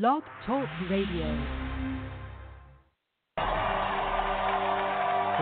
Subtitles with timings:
[0.00, 1.26] Blog Talk Radio.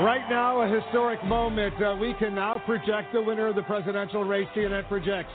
[0.03, 1.75] Right now, a historic moment.
[1.81, 4.49] Uh, we can now project the winner of the presidential race.
[4.57, 5.31] CNN projects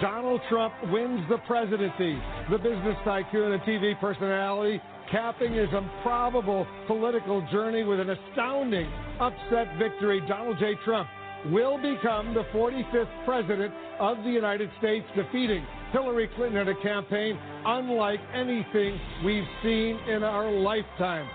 [0.00, 2.16] Donald Trump wins the presidency.
[2.52, 9.76] The business tycoon and TV personality capping his improbable political journey with an astounding upset
[9.76, 10.22] victory.
[10.28, 10.74] Donald J.
[10.84, 11.08] Trump
[11.46, 17.38] will become the 45th president of the United States, defeating Hillary Clinton in a campaign
[17.64, 21.28] unlike anything we've seen in our lifetime.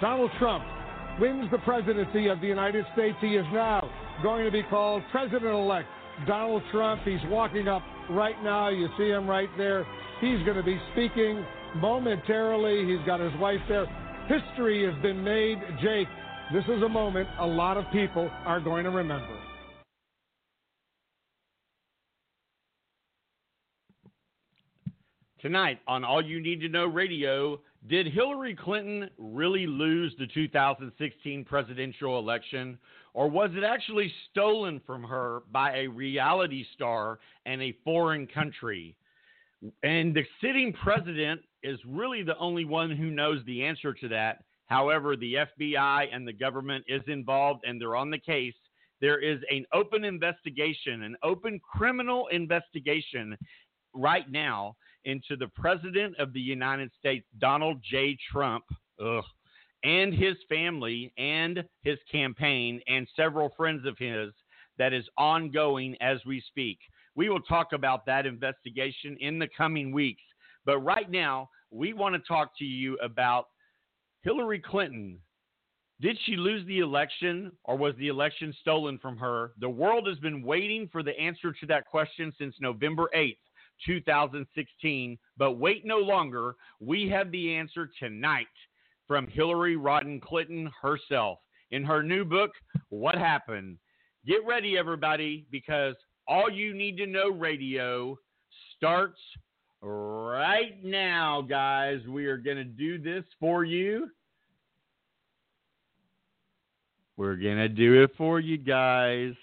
[0.00, 0.64] Donald Trump
[1.20, 3.16] wins the presidency of the United States.
[3.20, 3.88] He is now
[4.22, 5.88] going to be called President elect
[6.26, 7.02] Donald Trump.
[7.04, 8.68] He's walking up right now.
[8.68, 9.86] You see him right there.
[10.20, 11.44] He's going to be speaking
[11.76, 12.90] momentarily.
[12.90, 13.86] He's got his wife there.
[14.28, 15.58] History has been made.
[15.82, 16.08] Jake,
[16.52, 19.45] this is a moment a lot of people are going to remember.
[25.46, 31.44] Tonight on All You Need to Know Radio, did Hillary Clinton really lose the 2016
[31.44, 32.76] presidential election,
[33.14, 38.96] or was it actually stolen from her by a reality star and a foreign country?
[39.84, 44.42] And the sitting president is really the only one who knows the answer to that.
[44.66, 48.54] However, the FBI and the government is involved and they're on the case.
[49.00, 53.36] There is an open investigation, an open criminal investigation
[53.94, 54.74] right now
[55.06, 58.18] into the President of the United States, Donald J.
[58.30, 58.64] Trump,
[59.02, 59.24] ugh,
[59.82, 64.32] and his family and his campaign and several friends of his
[64.78, 66.78] that is ongoing as we speak.
[67.14, 70.22] We will talk about that investigation in the coming weeks.
[70.66, 73.46] But right now, we want to talk to you about
[74.22, 75.18] Hillary Clinton.
[76.00, 79.52] Did she lose the election or was the election stolen from her?
[79.60, 83.38] The world has been waiting for the answer to that question since November 8th.
[83.84, 85.18] 2016.
[85.36, 86.54] But wait no longer.
[86.80, 88.46] We have the answer tonight
[89.06, 91.38] from Hillary Rodham Clinton herself
[91.70, 92.50] in her new book,
[92.88, 93.78] What Happened.
[94.26, 95.94] Get ready, everybody, because
[96.26, 98.18] all you need to know radio
[98.76, 99.20] starts
[99.82, 102.00] right now, guys.
[102.08, 104.08] We are going to do this for you.
[107.16, 109.34] We're going to do it for you guys.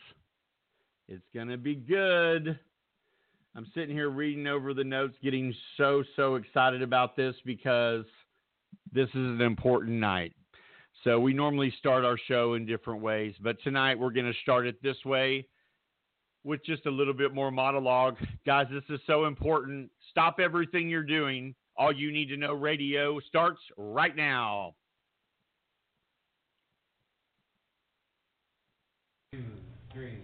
[1.07, 2.59] It's going to be good.
[3.55, 8.05] I'm sitting here reading over the notes, getting so, so excited about this because
[8.91, 10.33] this is an important night.
[11.03, 14.65] So, we normally start our show in different ways, but tonight we're going to start
[14.65, 15.45] it this way
[16.43, 18.15] with just a little bit more monologue.
[18.45, 19.89] Guys, this is so important.
[20.09, 21.53] Stop everything you're doing.
[21.77, 24.75] All you need to know radio starts right now.
[29.31, 29.43] Two,
[29.93, 30.19] three.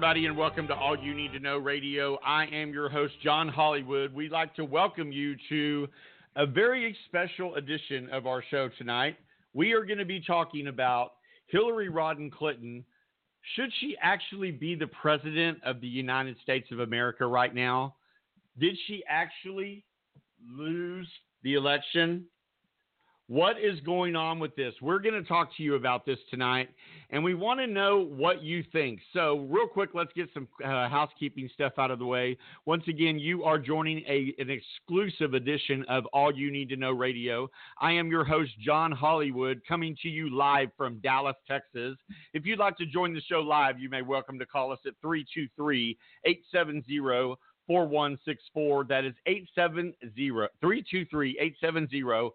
[0.00, 2.18] Everybody, and welcome to All You Need to Know Radio.
[2.24, 4.14] I am your host, John Hollywood.
[4.14, 5.88] We'd like to welcome you to
[6.36, 9.18] a very special edition of our show tonight.
[9.52, 11.12] We are going to be talking about
[11.48, 12.82] Hillary Rodham Clinton.
[13.54, 17.96] Should she actually be the president of the United States of America right now?
[18.58, 19.84] Did she actually
[20.50, 21.08] lose
[21.42, 22.24] the election?
[23.26, 24.72] What is going on with this?
[24.80, 26.70] We're going to talk to you about this tonight,
[27.10, 29.00] and we want to know what you think.
[29.12, 32.36] So, real quick, let's get some uh, housekeeping stuff out of the way.
[32.66, 36.92] Once again, you are joining a, an exclusive edition of All You Need to Know
[36.92, 37.50] Radio.
[37.80, 41.96] I am your host, John Hollywood, coming to you live from Dallas, Texas.
[42.32, 44.94] If you'd like to join the show live, you may welcome to call us at
[45.02, 47.36] 323 870
[47.66, 48.84] 4164.
[48.84, 49.96] That is 870
[50.60, 52.30] 323 870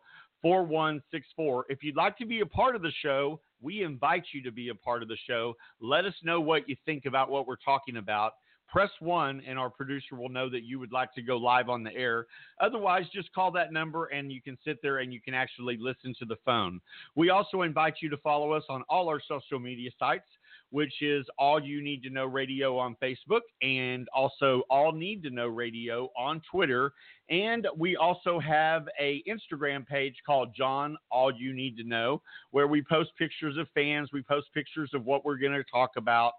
[0.46, 1.66] 4164.
[1.70, 4.70] If you'd like to be a part of the show, we invite you to be
[4.70, 5.56] a part of the show.
[5.82, 8.34] Let us know what you think about what we're talking about.
[8.68, 11.84] Press one, and our producer will know that you would like to go live on
[11.84, 12.28] the air.
[12.60, 16.14] Otherwise, just call that number and you can sit there and you can actually listen
[16.20, 16.80] to the phone.
[17.16, 20.28] We also invite you to follow us on all our social media sites
[20.72, 25.30] which is All You Need to Know Radio on Facebook and also All Need to
[25.30, 26.92] Know Radio on Twitter.
[27.30, 32.22] And we also have a Instagram page called John All You Need to Know,
[32.52, 35.92] where we post pictures of fans, we post pictures of what we're going to talk
[35.98, 36.34] about.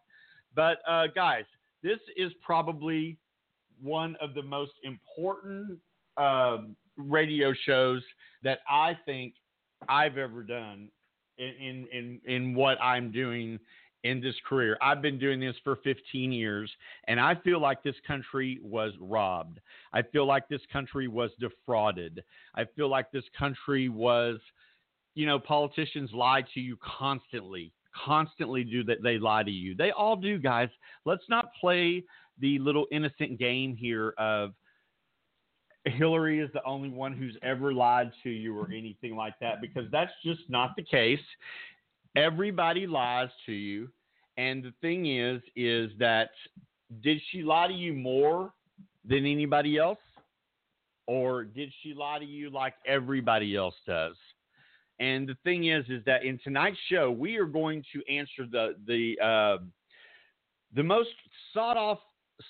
[0.54, 1.44] But uh, guys,
[1.82, 3.18] this is probably
[3.82, 5.78] one of the most important
[6.16, 6.58] uh,
[6.96, 8.02] radio shows
[8.42, 9.34] that I think
[9.88, 10.88] I've ever done
[11.38, 13.58] in in in what I'm doing
[14.06, 14.76] in this career.
[14.80, 16.70] I've been doing this for 15 years,
[17.08, 19.60] and I feel like this country was robbed.
[19.92, 22.22] I feel like this country was defrauded.
[22.54, 24.38] I feel like this country was,
[25.14, 27.72] you know, politicians lie to you constantly.
[28.04, 29.74] Constantly do that they lie to you.
[29.74, 30.68] They all do, guys.
[31.06, 32.04] Let's not play
[32.38, 34.52] the little innocent game here of
[35.86, 39.84] Hillary is the only one who's ever lied to you or anything like that because
[39.90, 41.20] that's just not the case.
[42.16, 43.88] Everybody lies to you.
[44.36, 46.30] And the thing is, is that
[47.02, 48.52] did she lie to you more
[49.04, 49.98] than anybody else?
[51.06, 54.16] Or did she lie to you like everybody else does?
[54.98, 58.74] And the thing is, is that in tonight's show, we are going to answer the
[58.86, 59.62] the uh,
[60.74, 61.10] the most
[61.52, 61.98] sought off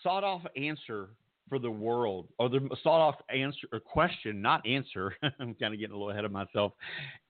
[0.03, 1.09] sought off answer
[1.49, 5.15] for the world, or the sought off answer or question, not answer.
[5.41, 6.73] I'm kind of getting a little ahead of myself,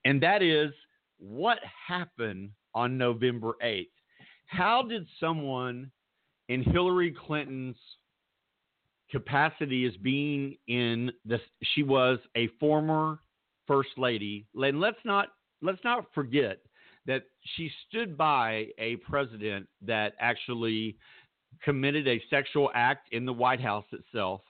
[0.05, 0.71] and that is
[1.19, 1.59] what
[1.89, 3.89] happened on November 8th.
[4.47, 5.91] How did someone
[6.49, 7.77] in Hillary Clinton's
[9.11, 11.41] capacity as being in this,
[11.75, 13.21] she was a former
[13.67, 15.29] first lady and let's not
[15.61, 16.59] let's not forget
[17.07, 17.25] that
[17.57, 20.97] she stood by a president that actually
[21.65, 24.41] committed a sexual act in the White House itself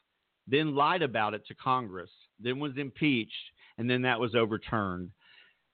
[0.47, 2.11] then lied about it to Congress
[2.41, 3.33] then was impeached
[3.79, 5.11] and then that was overturned.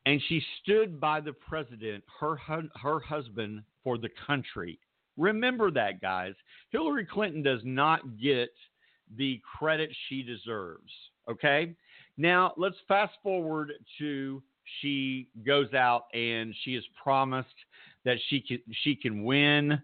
[0.07, 4.79] And she stood by the president, her her husband, for the country.
[5.17, 6.35] Remember that, guys.
[6.71, 8.51] Hillary Clinton does not get
[9.17, 10.93] the credit she deserves.
[11.31, 11.75] Okay.
[12.17, 14.43] Now let's fast forward to
[14.81, 17.49] she goes out and she has promised
[18.05, 19.81] that she can she can win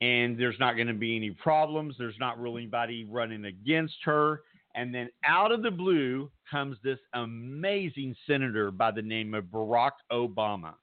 [0.00, 1.94] and there's not going to be any problems.
[1.98, 4.42] There's not really anybody running against her.
[4.74, 9.92] And then out of the blue comes this amazing senator by the name of Barack
[10.10, 10.74] Obama.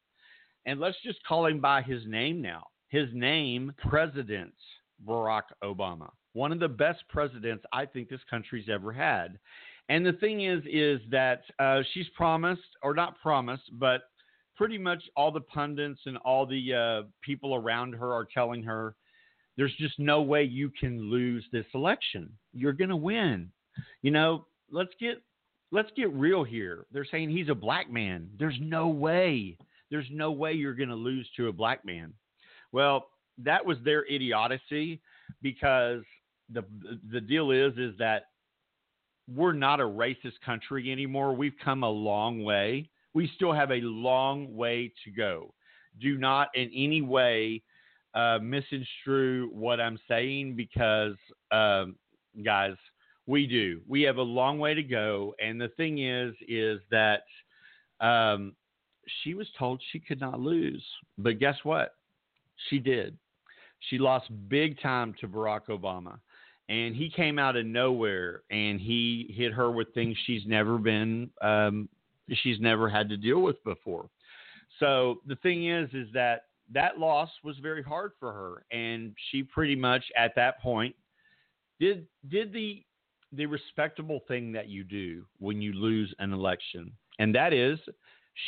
[0.70, 2.68] And let's just call him by his name now.
[2.90, 4.54] His name, President
[5.04, 6.12] Barack Obama.
[6.34, 9.40] One of the best presidents I think this country's ever had.
[9.90, 14.02] And the thing is, is that uh, she's promised, or not promised, but
[14.56, 18.94] pretty much all the pundits and all the uh, people around her are telling her
[19.58, 22.30] there's just no way you can lose this election.
[22.54, 23.50] You're going to win.
[24.04, 25.24] You know, let's get
[25.72, 26.86] let's get real here.
[26.92, 28.30] They're saying he's a black man.
[28.38, 29.58] There's no way.
[29.90, 32.14] There's no way you're going to lose to a black man.
[32.72, 33.10] Well,
[33.44, 35.02] that was their idiocy
[35.42, 36.02] because
[36.52, 36.64] the
[37.12, 38.26] the deal is is that
[39.34, 41.34] we're not a racist country anymore.
[41.36, 42.90] We've come a long way.
[43.14, 45.54] We still have a long way to go.
[46.00, 47.62] Do not in any way
[48.14, 51.16] uh, misconstrue what I'm saying because,
[51.52, 51.96] um,
[52.44, 52.76] guys,
[53.28, 53.82] we do.
[53.88, 57.24] We have a long way to go, and the thing is, is that
[58.00, 58.56] um,
[59.24, 60.84] she was told she could not lose,
[61.18, 61.96] but guess what?
[62.70, 63.18] She did.
[63.90, 66.20] She lost big time to Barack Obama,
[66.68, 71.30] and he came out of nowhere and he hit her with things she's never been,
[71.42, 71.88] um,
[72.30, 74.10] she's never had to deal with before.
[74.80, 79.44] So the thing is, is that that loss was very hard for her, and she
[79.44, 80.96] pretty much at that point
[81.80, 82.84] did did the
[83.34, 87.80] the respectable thing that you do when you lose an election, and that is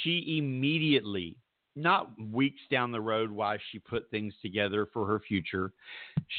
[0.01, 1.37] she immediately,
[1.75, 5.71] not weeks down the road, while she put things together for her future,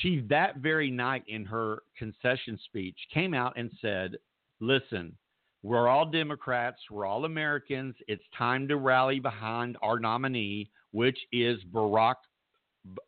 [0.00, 4.16] she that very night in her concession speech came out and said,
[4.61, 5.16] "Listen."
[5.64, 6.80] We're all Democrats.
[6.90, 7.94] We're all Americans.
[8.09, 12.16] It's time to rally behind our nominee, which is Barack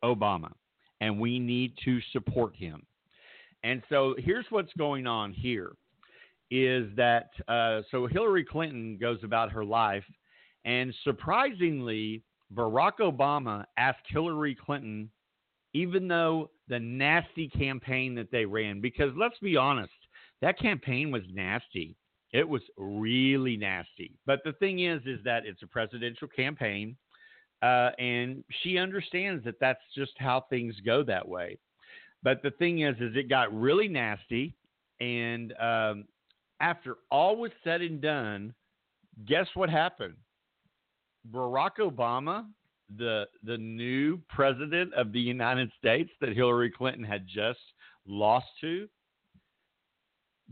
[0.05, 0.53] Obama.
[1.01, 2.85] And we need to support him.
[3.65, 5.73] And so here's what's going on here
[6.49, 10.05] is that uh, so Hillary Clinton goes about her life,
[10.65, 15.09] and surprisingly, Barack Obama asked Hillary Clinton,
[15.73, 19.93] even though the nasty campaign that they ran, because let's be honest,
[20.41, 21.95] that campaign was nasty.
[22.33, 24.17] It was really nasty.
[24.25, 26.97] But the thing is, is that it's a presidential campaign,
[27.61, 31.57] uh, and she understands that that's just how things go that way.
[32.23, 34.55] But the thing is, is it got really nasty,
[34.99, 36.05] and um,
[36.59, 38.53] after all was said and done,
[39.25, 40.15] guess what happened?
[41.31, 42.45] Barack Obama,
[42.97, 47.59] the the new president of the United States that Hillary Clinton had just
[48.07, 48.87] lost to,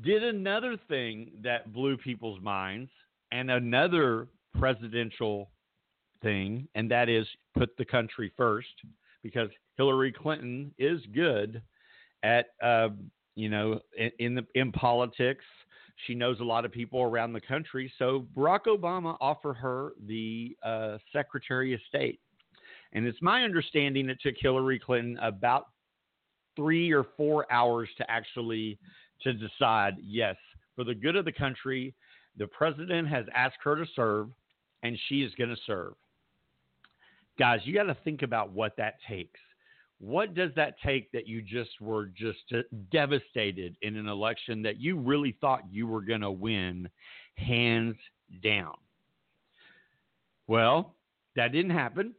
[0.01, 2.89] did another thing that blew people's minds
[3.32, 4.27] and another
[4.60, 5.50] presidential
[6.22, 8.68] thing, and that is put the country first
[9.22, 11.62] because Hillary Clinton is good
[12.24, 12.89] at, uh,
[13.36, 15.44] you know, in, in, the in politics.
[16.07, 17.91] She knows a lot of people around the country.
[17.97, 22.19] So Barack Obama offered her the uh, Secretary of State.
[22.93, 25.67] And it's my understanding it took Hillary Clinton about
[26.55, 28.77] three or four hours to actually
[29.21, 30.35] to decide yes,
[30.75, 31.93] for the good of the country,
[32.38, 34.29] the president has asked her to serve,
[34.83, 35.93] and she is going to serve.
[37.39, 39.39] Guys, you got to think about what that takes.
[40.00, 44.79] What does that take that you just were just uh, devastated in an election that
[44.79, 46.89] you really thought you were going to win
[47.35, 47.95] hands
[48.43, 48.73] down?
[50.47, 50.95] Well,
[51.35, 52.13] that didn't happen.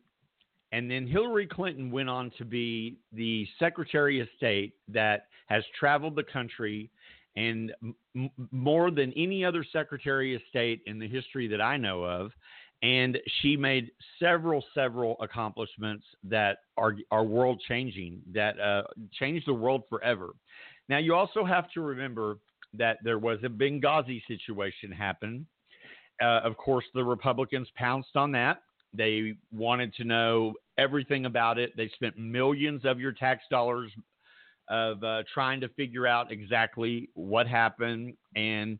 [0.73, 6.17] And then Hillary Clinton went on to be the Secretary of State that has traveled
[6.17, 6.91] the country
[7.37, 7.73] and
[8.15, 12.33] m- more than any other Secretary of State in the history that I know of.
[12.85, 18.83] And she made several, several accomplishments that are are world changing, that uh,
[19.19, 20.35] changed the world forever.
[20.91, 22.37] Now, you also have to remember
[22.75, 25.47] that there was a Benghazi situation happen.
[26.21, 28.61] Uh, of course, the Republicans pounced on that.
[28.93, 31.75] They wanted to know everything about it.
[31.79, 33.91] They spent millions of your tax dollars
[34.69, 38.15] of uh, trying to figure out exactly what happened.
[38.37, 38.79] And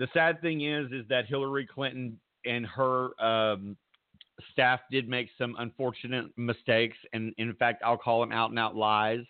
[0.00, 3.76] the sad thing is, is that Hillary Clinton and her um,
[4.52, 8.76] staff did make some unfortunate mistakes, and in fact, I'll call them out and out
[8.76, 9.24] lies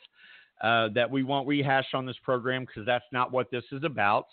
[0.62, 4.26] uh, that we won't rehash on this program because that's not what this is about.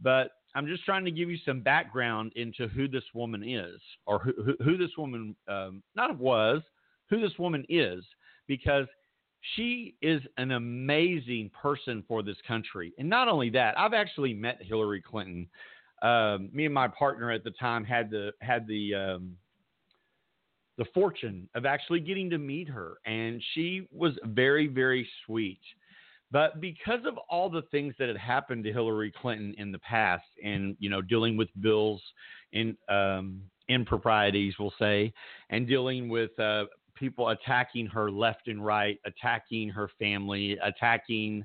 [0.00, 4.18] But I'm just trying to give you some background into who this woman is, or
[4.18, 6.62] who, who, who this woman um, not was,
[7.08, 8.04] who this woman is,
[8.46, 8.86] because
[9.56, 12.92] she is an amazing person for this country.
[12.98, 15.48] And not only that, I've actually met Hillary Clinton.
[16.02, 19.36] Um, me and my partner at the time had the had the um,
[20.78, 25.60] the fortune of actually getting to meet her, and she was very very sweet.
[26.30, 30.24] But because of all the things that had happened to Hillary Clinton in the past,
[30.42, 32.02] and you know, dealing with bills
[32.52, 35.12] in um, improprieties, we'll say,
[35.50, 41.44] and dealing with uh, people attacking her left and right, attacking her family, attacking,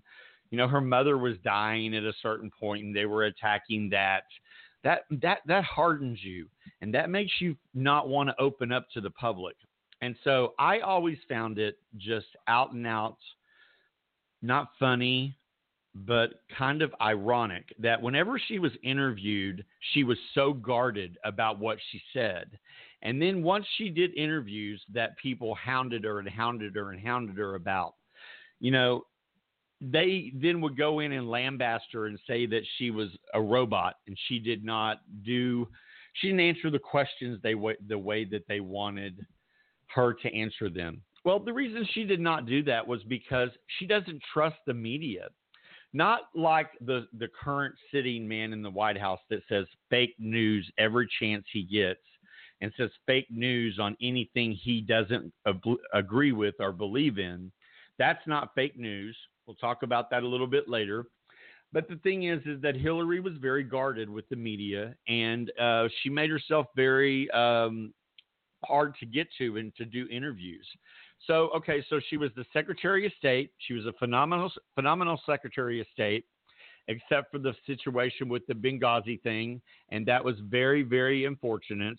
[0.52, 4.24] you know, her mother was dying at a certain point and they were attacking that.
[4.84, 6.48] That that that hardens you
[6.82, 9.56] and that makes you not want to open up to the public.
[10.02, 13.18] And so I always found it just out and out
[14.42, 15.36] not funny,
[15.96, 21.80] but kind of ironic that whenever she was interviewed, she was so guarded about what
[21.92, 22.60] she said.
[23.02, 27.38] And then once she did interviews that people hounded her and hounded her and hounded
[27.38, 27.96] her about,
[28.60, 29.04] you know,
[29.80, 33.96] they then would go in and lambaste her and say that she was a robot
[34.08, 35.68] and she did not do,
[36.14, 37.54] she didn't answer the questions they
[37.88, 39.26] the way that they wanted
[39.88, 41.02] her to answer them.
[41.24, 45.28] Well, the reason she did not do that was because she doesn't trust the media.
[45.94, 50.70] Not like the the current sitting man in the White House that says fake news
[50.78, 52.02] every chance he gets
[52.62, 55.62] and says fake news on anything he doesn't ab-
[55.94, 57.52] agree with or believe in.
[57.98, 59.16] That's not fake news.
[59.48, 61.06] We'll talk about that a little bit later.
[61.74, 65.88] But the thing is, is that Hillary was very guarded with the media, and uh,
[66.02, 67.94] she made herself very, um,
[68.64, 70.68] hard to get to and to do interviews.
[71.26, 73.52] So, okay, so she was the Secretary of State.
[73.60, 76.26] She was a phenomenal, phenomenal Secretary of State,
[76.88, 81.98] except for the situation with the Benghazi thing, and that was very, very unfortunate.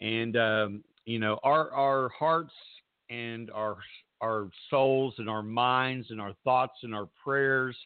[0.00, 2.54] And um, you know, our our hearts
[3.10, 3.76] and our
[4.24, 7.76] our souls and our minds and our thoughts and our prayers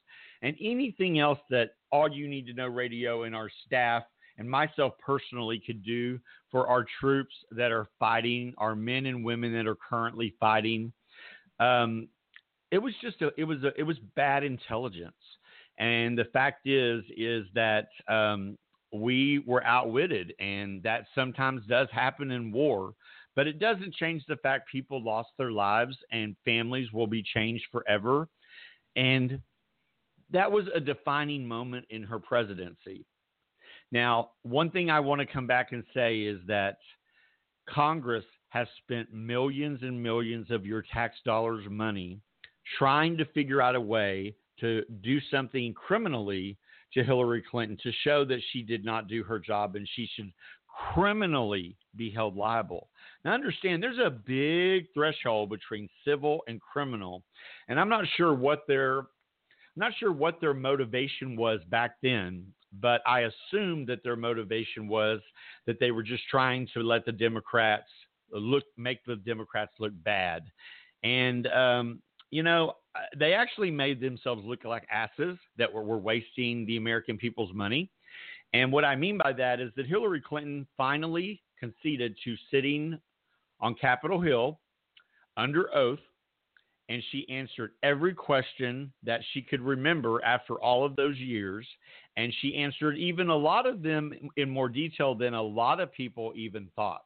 [0.43, 4.05] and anything else that all you need to know radio and our staff
[4.39, 6.19] and myself personally could do
[6.51, 10.93] for our troops that are fighting, our men and women that are currently fighting.
[11.59, 12.09] Um,
[12.71, 15.13] it was just a, it was a, it was bad intelligence,
[15.79, 18.57] and the fact is is that um,
[18.93, 22.95] we were outwitted, and that sometimes does happen in war.
[23.39, 27.67] But it doesn't change the fact people lost their lives and families will be changed
[27.71, 28.29] forever.
[28.97, 29.41] And
[30.33, 33.07] that was a defining moment in her presidency.
[33.93, 36.79] Now, one thing I want to come back and say is that
[37.69, 42.19] Congress has spent millions and millions of your tax dollars' money
[42.77, 46.59] trying to figure out a way to do something criminally
[46.93, 50.33] to Hillary Clinton to show that she did not do her job and she should
[50.93, 52.89] criminally be held liable.
[53.29, 57.25] Now, understand there's a big threshold between civil and criminal,
[57.69, 59.07] and I'm not sure what their I'm
[59.77, 62.47] not sure what their motivation was back then,
[62.81, 65.21] but I assume that their motivation was
[65.67, 67.91] that they were just trying to let the Democrats
[68.33, 70.45] look, make the Democrats look bad,
[71.03, 72.77] and um, you know
[73.15, 77.91] they actually made themselves look like asses that were, were wasting the American people's money.
[78.55, 82.99] And what I mean by that is that Hillary Clinton finally conceded to sitting
[83.61, 84.59] on Capitol Hill
[85.37, 86.01] under oath
[86.89, 91.67] and she answered every question that she could remember after all of those years.
[92.17, 95.93] And she answered even a lot of them in more detail than a lot of
[95.93, 97.05] people even thought.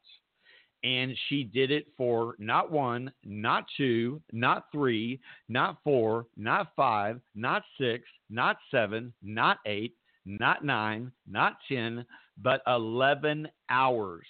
[0.84, 7.20] And she did it for not one, not two, not three, not four, not five,
[7.34, 9.94] not six, not seven, not eight,
[10.24, 12.04] not nine, not 10,
[12.38, 14.26] but 11 hours.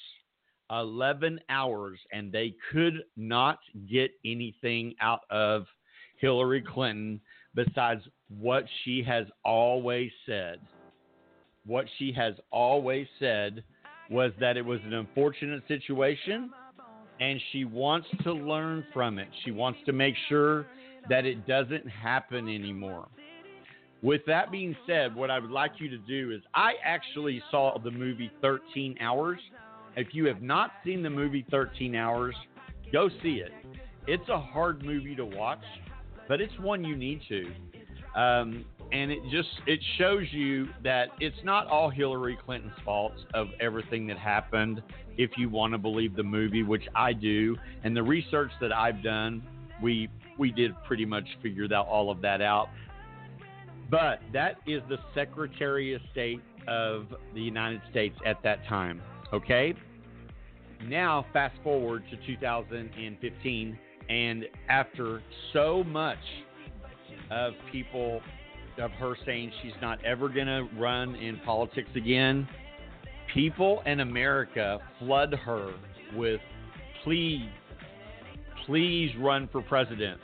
[0.72, 3.58] 11 hours, and they could not
[3.90, 5.66] get anything out of
[6.18, 7.20] Hillary Clinton
[7.54, 8.02] besides
[8.40, 10.58] what she has always said.
[11.66, 13.62] What she has always said
[14.10, 16.50] was that it was an unfortunate situation
[17.20, 19.28] and she wants to learn from it.
[19.44, 20.66] She wants to make sure
[21.08, 23.08] that it doesn't happen anymore.
[24.02, 27.78] With that being said, what I would like you to do is I actually saw
[27.78, 29.38] the movie 13 Hours
[29.96, 32.34] if you have not seen the movie 13 Hours,
[32.92, 33.52] go see it.
[34.06, 35.64] It's a hard movie to watch,
[36.28, 37.52] but it's one you need to.
[38.20, 43.48] Um, and it just it shows you that it's not all Hillary Clinton's fault of
[43.60, 44.82] everything that happened.
[45.16, 49.02] If you want to believe the movie, which I do, and the research that I've
[49.02, 49.42] done,
[49.82, 52.68] we we did pretty much figure that all of that out.
[53.90, 59.00] But that is the Secretary of State of the United States at that time.
[59.32, 59.74] Okay?
[60.86, 66.18] Now, fast forward to 2015, and after so much
[67.30, 68.20] of people,
[68.78, 72.48] of her saying she's not ever going to run in politics again,
[73.32, 75.72] people in America flood her
[76.14, 76.40] with
[77.04, 77.48] please,
[78.66, 80.20] please run for president.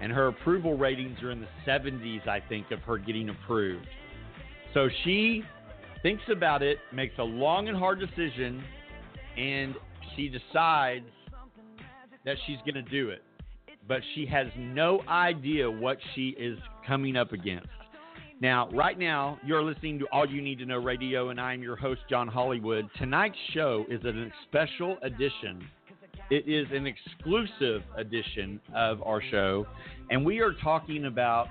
[0.00, 3.86] And her approval ratings are in the 70s, I think, of her getting approved.
[4.74, 5.42] So she
[6.04, 8.62] thinks about it, makes a long and hard decision,
[9.38, 9.74] and
[10.14, 11.08] she decides
[12.26, 13.22] that she's going to do it.
[13.88, 17.68] But she has no idea what she is coming up against.
[18.40, 21.76] Now, right now, you're listening to All You Need to Know Radio, and I'm your
[21.76, 22.86] host, John Hollywood.
[22.98, 24.12] Tonight's show is a
[24.46, 25.66] special edition.
[26.30, 29.66] It is an exclusive edition of our show,
[30.10, 31.48] and we are talking about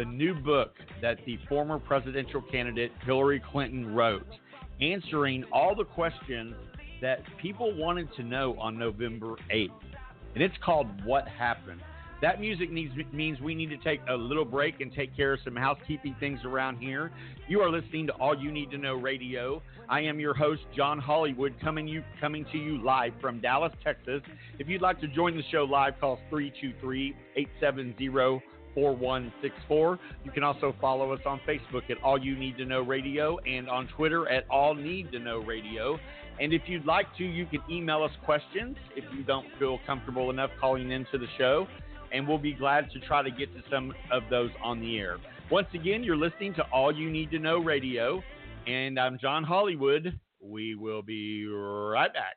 [0.00, 4.26] the new book that the former presidential candidate Hillary Clinton wrote,
[4.80, 6.54] answering all the questions
[7.02, 9.68] that people wanted to know on November 8th.
[10.34, 11.82] And it's called What Happened.
[12.22, 15.40] That music needs, means we need to take a little break and take care of
[15.44, 17.10] some housekeeping things around here.
[17.46, 19.62] You are listening to All You Need to Know Radio.
[19.90, 24.22] I am your host, John Hollywood, coming you coming to you live from Dallas, Texas.
[24.58, 28.08] If you'd like to join the show live, call 323 870
[28.74, 29.98] 4164.
[30.24, 33.68] You can also follow us on Facebook at All You Need to Know Radio and
[33.68, 35.98] on Twitter at All Need to Know Radio.
[36.40, 40.30] And if you'd like to, you can email us questions if you don't feel comfortable
[40.30, 41.66] enough calling into the show,
[42.12, 45.18] and we'll be glad to try to get to some of those on the air.
[45.50, 48.22] Once again, you're listening to All You Need to Know Radio,
[48.66, 50.18] and I'm John Hollywood.
[50.42, 52.36] We will be right back.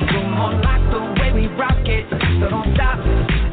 [0.00, 2.04] You're more like the way we rock it,
[2.40, 3.43] so don't stop.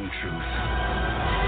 [0.00, 1.47] Only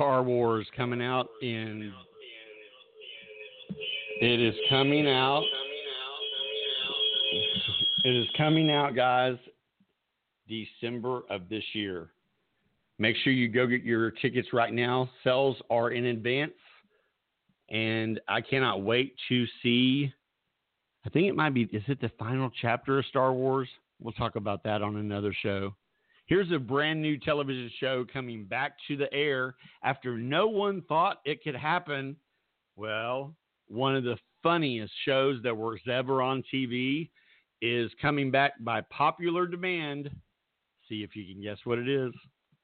[0.00, 1.92] Star Wars coming out in.
[4.22, 5.44] It is coming out.
[8.04, 9.36] It is coming out, guys,
[10.48, 12.12] December of this year.
[12.98, 15.10] Make sure you go get your tickets right now.
[15.22, 16.52] Sales are in advance.
[17.68, 20.10] And I cannot wait to see.
[21.04, 23.68] I think it might be, is it the final chapter of Star Wars?
[24.00, 25.74] We'll talk about that on another show.
[26.30, 31.16] Here's a brand new television show coming back to the air after no one thought
[31.24, 32.14] it could happen.
[32.76, 33.34] Well,
[33.66, 37.10] one of the funniest shows that was ever on TV
[37.60, 40.08] is coming back by popular demand.
[40.88, 42.12] See if you can guess what it is.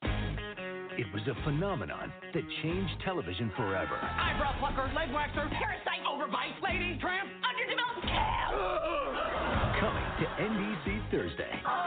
[0.04, 3.96] It was a phenomenon that changed television forever.
[4.00, 9.76] Eyebrow plucker, leg waxer, parasite, overbite, lady, tramp, underdeveloped cow.
[9.80, 11.50] Coming to NBC Thursday.
[11.66, 11.85] Oh,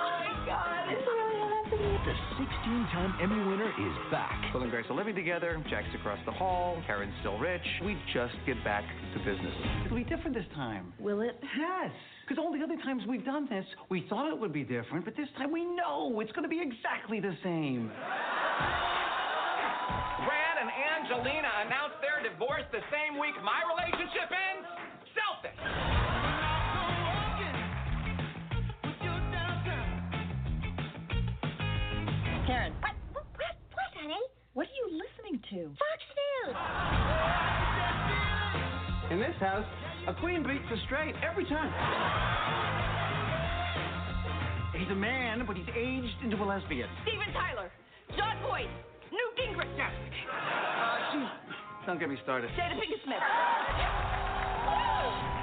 [2.06, 4.54] The 16-time Emmy winner is back.
[4.54, 5.62] Will and Grace are living together.
[5.70, 6.82] Jack's across the hall.
[6.88, 7.66] Karen's still rich.
[7.84, 9.54] We just get back to business.
[9.86, 10.94] It'll be different this time.
[10.98, 11.36] Will it?
[11.44, 11.92] Yes.
[12.24, 15.18] Because all the other times we've done this, we thought it would be different, but
[15.18, 17.92] this time we know it's going to be exactly the same.
[20.24, 24.68] Brad and Angelina announced their divorce the same week my relationship ends.
[25.12, 25.99] Selfish.
[34.60, 35.72] What are you listening to?
[35.80, 36.52] Fox News.
[39.16, 39.64] In this house,
[40.12, 41.72] a queen beats a straight every time.
[44.76, 46.90] He's a man, but he's aged into a lesbian.
[47.08, 47.72] Steven Tyler,
[48.18, 48.68] John Boyd,
[49.16, 49.88] Newt Gingrich, Uh,
[51.86, 52.50] Don't get me started.
[52.52, 53.24] Jada Pinkett Smith.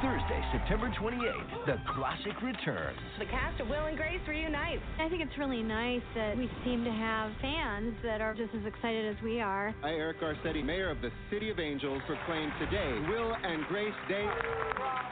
[0.07, 2.97] Thursday, September 28th, The Classic returns.
[3.19, 4.79] The cast of Will and Grace reunite.
[5.01, 8.65] I think it's really nice that we seem to have fans that are just as
[8.67, 9.75] excited as we are.
[9.83, 14.25] I, Eric Garcetti, Mayor of the City of Angels, proclaim today Will and Grace Day.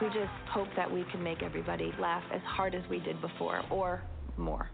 [0.00, 3.62] We just hope that we can make everybody laugh as hard as we did before,
[3.70, 4.00] or
[4.36, 4.70] more.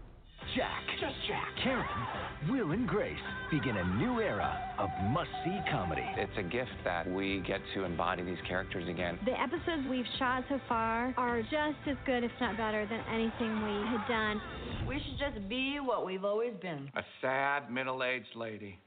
[0.55, 1.85] Jack, just Jack, Karen,
[2.49, 3.15] Will and Grace
[3.49, 6.03] begin a new era of must-see comedy.
[6.17, 9.17] It's a gift that we get to embody these characters again.
[9.23, 13.63] The episodes we've shot so far are just as good, if not better, than anything
[13.63, 14.41] we had done.
[14.87, 16.91] We should just be what we've always been.
[16.95, 18.77] A sad middle-aged lady.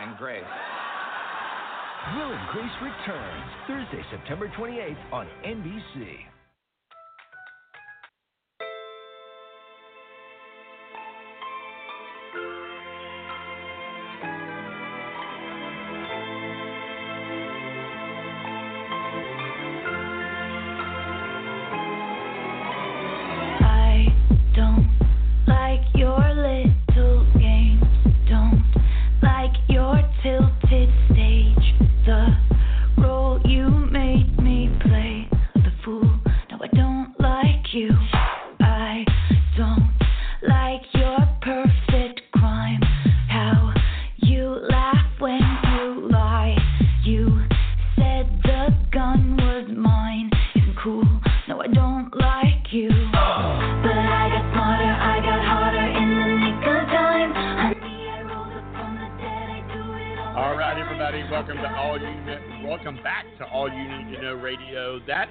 [0.00, 0.44] and Grace.
[2.16, 6.37] Will and Grace returns Thursday, September 28th on NBC.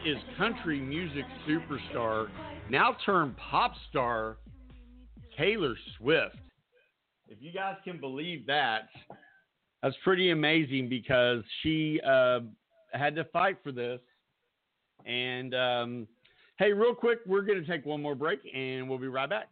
[0.07, 2.27] Is country music superstar,
[2.69, 4.37] now turned pop star,
[5.37, 6.37] Taylor Swift.
[7.27, 8.87] If you guys can believe that,
[9.83, 12.39] that's pretty amazing because she uh,
[12.93, 13.99] had to fight for this.
[15.05, 16.07] And um,
[16.57, 19.49] hey, real quick, we're going to take one more break, and we'll be right back.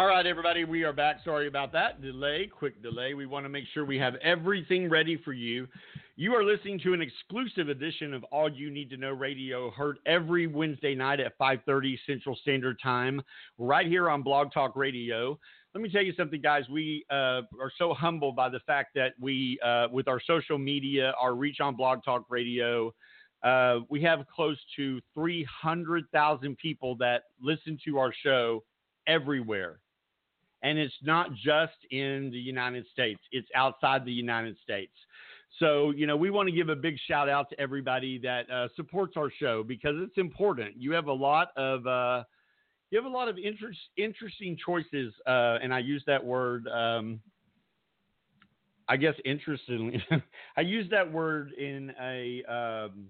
[0.00, 1.18] All right, everybody, we are back.
[1.26, 3.12] Sorry about that delay, quick delay.
[3.12, 5.68] We want to make sure we have everything ready for you.
[6.16, 9.98] You are listening to an exclusive edition of All You Need to Know Radio, heard
[10.06, 13.20] every Wednesday night at 5:30 Central Standard Time,
[13.58, 15.38] right here on Blog Talk Radio.
[15.74, 16.66] Let me tell you something, guys.
[16.70, 21.12] We uh, are so humbled by the fact that we, uh, with our social media,
[21.20, 22.94] our reach on Blog Talk Radio,
[23.42, 28.64] uh, we have close to 300,000 people that listen to our show
[29.06, 29.78] everywhere.
[30.62, 34.92] And it's not just in the United States, it's outside the United States.
[35.58, 38.68] So, you know, we want to give a big shout out to everybody that uh,
[38.76, 40.76] supports our show because it's important.
[40.76, 41.86] You have a lot of.
[41.86, 42.24] Uh,
[42.90, 47.20] you have a lot of interest, interesting choices, uh, and I use that word, um,
[48.88, 50.02] I guess, interestingly.
[50.56, 53.06] I use that word in a, um,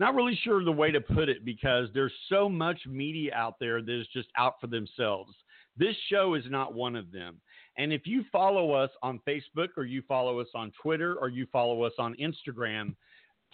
[0.00, 3.80] not really sure the way to put it because there's so much media out there
[3.80, 5.32] that is just out for themselves.
[5.76, 7.40] This show is not one of them.
[7.76, 11.46] And if you follow us on Facebook or you follow us on Twitter or you
[11.52, 12.94] follow us on Instagram,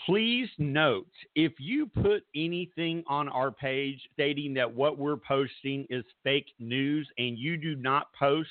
[0.07, 6.05] please note if you put anything on our page stating that what we're posting is
[6.23, 8.49] fake news and you do not post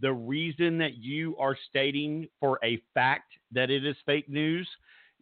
[0.00, 4.68] the reason that you are stating for a fact that it is fake news,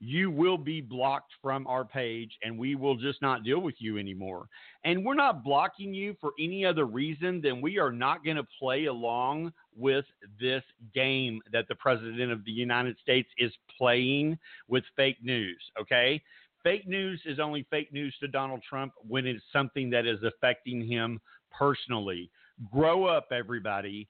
[0.04, 3.98] you will be blocked from our page and we will just not deal with you
[3.98, 4.48] anymore.
[4.84, 8.46] And we're not blocking you for any other reason than we are not going to
[8.58, 10.04] play along with
[10.40, 14.36] this game that the President of the United States is playing
[14.66, 16.20] with fake news, okay?
[16.64, 20.84] Fake news is only fake news to Donald Trump when it's something that is affecting
[20.84, 21.20] him
[21.56, 22.28] personally.
[22.72, 24.08] Grow up, everybody.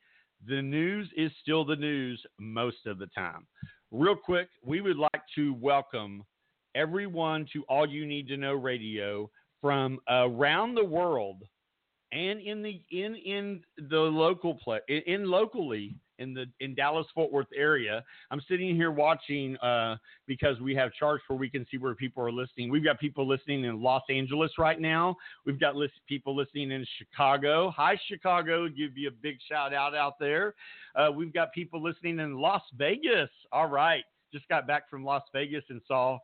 [0.48, 3.46] The news is still the news most of the time.
[3.92, 6.24] Real quick, we would like to welcome
[6.74, 11.42] everyone to All You Need to Know Radio from around the world
[12.12, 17.06] and in the in in the local play in, in locally in the in Dallas
[17.14, 18.04] Fort Worth area.
[18.30, 22.22] I'm sitting here watching uh, because we have charts where we can see where people
[22.22, 22.70] are listening.
[22.70, 25.16] We've got people listening in Los Angeles right now.
[25.46, 27.72] We've got list, people listening in Chicago.
[27.76, 30.54] Hi Chicago, give you a big shout out out there.
[30.94, 33.30] Uh, we've got people listening in Las Vegas.
[33.50, 36.18] All right, just got back from Las Vegas and saw.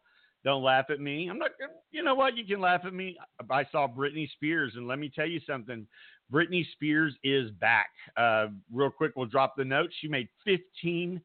[0.44, 1.28] Don't laugh at me.
[1.28, 1.50] I'm not.
[1.90, 2.36] You know what?
[2.36, 3.16] You can laugh at me.
[3.50, 5.86] I saw Britney Spears, and let me tell you something.
[6.32, 7.88] Britney Spears is back.
[8.16, 9.90] Uh, real quick, we'll drop the note.
[10.00, 11.20] She made 15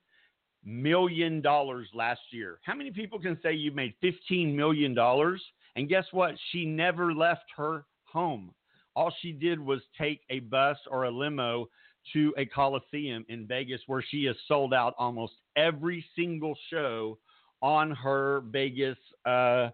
[0.65, 2.60] million dollars last year.
[2.63, 5.41] How many people can say you made fifteen million dollars?
[5.76, 6.36] And guess what?
[6.52, 8.54] She never left her home.
[8.96, 11.67] All she did was take a bus or a limo
[12.11, 17.17] to a coliseum in Vegas where she has sold out almost every single show
[17.61, 19.69] on her Vegas uh,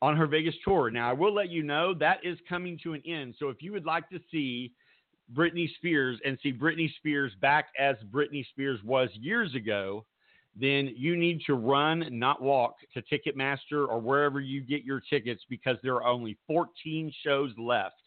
[0.00, 0.90] on her Vegas tour.
[0.90, 3.34] Now I will let you know that is coming to an end.
[3.38, 4.72] So if you would like to see
[5.34, 10.04] Britney Spears and see Britney Spears back as Britney Spears was years ago,
[10.56, 15.42] then you need to run, not walk, to Ticketmaster or wherever you get your tickets
[15.48, 18.00] because there are only 14 shows left.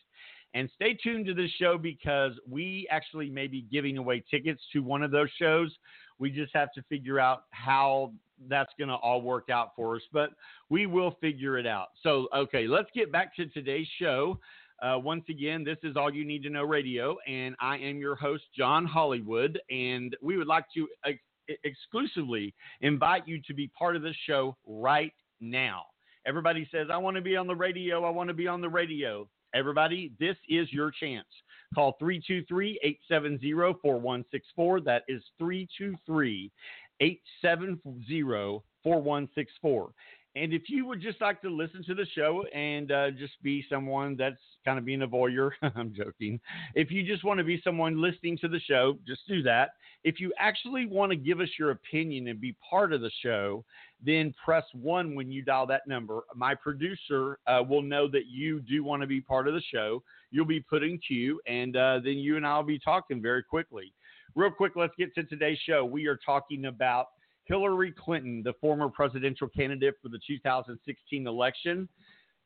[0.53, 4.79] And stay tuned to this show because we actually may be giving away tickets to
[4.79, 5.73] one of those shows.
[6.19, 8.11] We just have to figure out how
[8.49, 10.31] that's going to all work out for us, but
[10.69, 11.87] we will figure it out.
[12.03, 14.39] So, okay, let's get back to today's show.
[14.81, 18.15] Uh, once again, this is All You Need to Know Radio, and I am your
[18.15, 21.19] host, John Hollywood, and we would like to ex-
[21.63, 25.83] exclusively invite you to be part of this show right now.
[26.25, 28.69] Everybody says, I want to be on the radio, I want to be on the
[28.69, 29.27] radio.
[29.53, 31.27] Everybody, this is your chance.
[31.73, 34.81] Call 323 870 4164.
[34.81, 36.51] That is 323
[36.99, 39.91] 870 4164.
[40.36, 43.65] And if you would just like to listen to the show and uh, just be
[43.70, 46.39] someone that's kind of being a voyeur, I'm joking.
[46.74, 49.72] If you just want to be someone listening to the show, just do that.
[50.04, 53.65] If you actually want to give us your opinion and be part of the show,
[54.04, 56.22] then press one when you dial that number.
[56.34, 60.02] My producer uh, will know that you do want to be part of the show.
[60.32, 63.44] You'll be put in queue, and uh, then you and I will be talking very
[63.44, 63.94] quickly.
[64.34, 65.84] Real quick, let's get to today's show.
[65.84, 67.08] We are talking about
[67.51, 71.89] Hillary Clinton, the former presidential candidate for the 2016 election.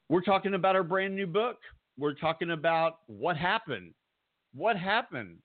[0.09, 1.57] We're talking about our brand new book.
[1.95, 3.93] We're talking about what happened.
[4.55, 5.37] What happened?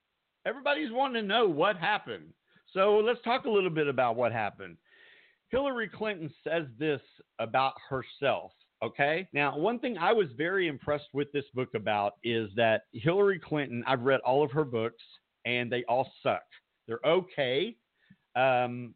[0.47, 2.33] Everybody's wanting to know what happened.
[2.73, 4.77] So let's talk a little bit about what happened.
[5.49, 7.01] Hillary Clinton says this
[7.37, 8.53] about herself.
[8.83, 9.27] Okay.
[9.31, 13.83] Now, one thing I was very impressed with this book about is that Hillary Clinton,
[13.85, 15.03] I've read all of her books
[15.45, 16.41] and they all suck.
[16.87, 17.75] They're okay.
[18.35, 18.95] Um,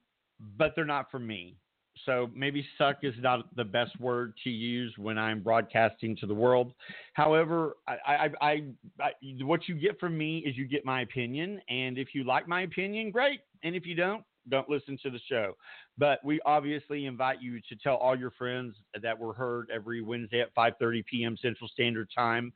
[0.57, 1.57] but they're not for me.
[2.05, 6.33] So maybe suck is not the best word to use when I'm broadcasting to the
[6.33, 6.73] world.
[7.13, 8.63] However, I, I, I,
[8.99, 12.47] I, what you get from me is you get my opinion, and if you like
[12.47, 13.39] my opinion, great.
[13.63, 15.53] And if you don't, don't listen to the show.
[15.97, 20.41] But we obviously invite you to tell all your friends that we're heard every Wednesday
[20.41, 21.37] at 5:30 p.m.
[21.41, 22.51] Central Standard Time.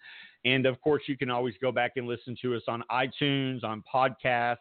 [0.45, 3.83] And of course, you can always go back and listen to us on iTunes, on
[3.91, 4.57] podcasts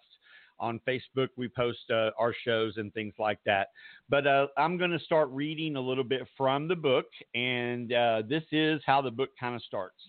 [0.60, 3.68] on Facebook, we post uh, our shows and things like that.
[4.08, 8.22] But uh, I'm going to start reading a little bit from the book, and uh,
[8.28, 10.00] this is how the book kind of starts.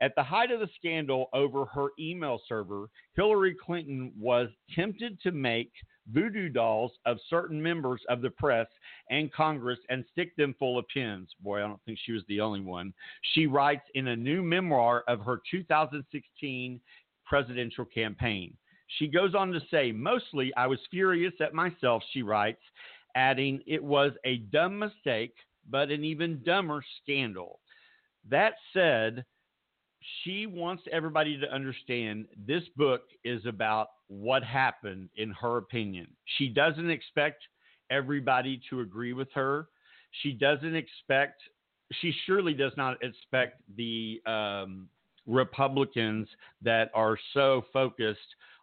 [0.00, 5.30] At the height of the scandal over her email server, Hillary Clinton was tempted to
[5.30, 5.70] make
[6.10, 8.66] voodoo dolls of certain members of the press
[9.10, 11.28] and Congress and stick them full of pins.
[11.40, 12.92] Boy, I don't think she was the only one.
[13.34, 16.80] She writes in a new memoir of her 2016
[17.24, 18.56] presidential campaign.
[18.98, 22.60] She goes on to say, mostly I was furious at myself, she writes,
[23.14, 25.34] adding, it was a dumb mistake,
[25.70, 27.60] but an even dumber scandal.
[28.28, 29.24] That said,
[30.22, 36.08] she wants everybody to understand this book is about what happened in her opinion.
[36.36, 37.42] She doesn't expect
[37.90, 39.68] everybody to agree with her.
[40.22, 41.40] She doesn't expect,
[42.00, 44.88] she surely does not expect the um,
[45.26, 46.28] Republicans
[46.62, 48.18] that are so focused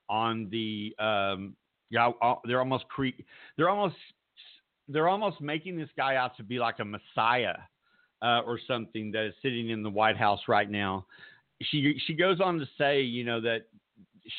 [0.09, 1.55] on the um,
[1.89, 3.21] yeah uh, they're almost cre-
[3.57, 3.95] they're almost
[4.87, 7.55] they're almost making this guy out to be like a messiah
[8.21, 11.05] uh, or something that is sitting in the White House right now.
[11.61, 13.63] She she goes on to say you know that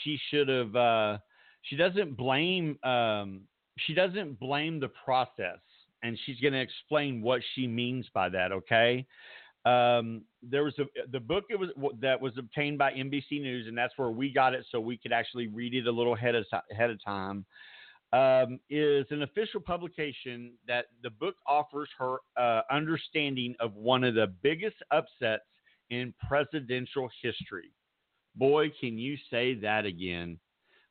[0.03, 1.19] she should have uh,
[1.63, 3.43] she doesn't blame um,
[3.79, 5.59] she doesn't blame the process
[6.03, 9.07] and she's going to explain what she means by that okay
[9.65, 11.69] um, there was a the book it was
[12.01, 15.13] that was obtained by NBC News, and that's where we got it, so we could
[15.13, 17.45] actually read it a little ahead of ahead of time.
[18.13, 24.15] Um, is an official publication that the book offers her uh, understanding of one of
[24.15, 25.45] the biggest upsets
[25.91, 27.71] in presidential history.
[28.35, 30.39] Boy, can you say that again?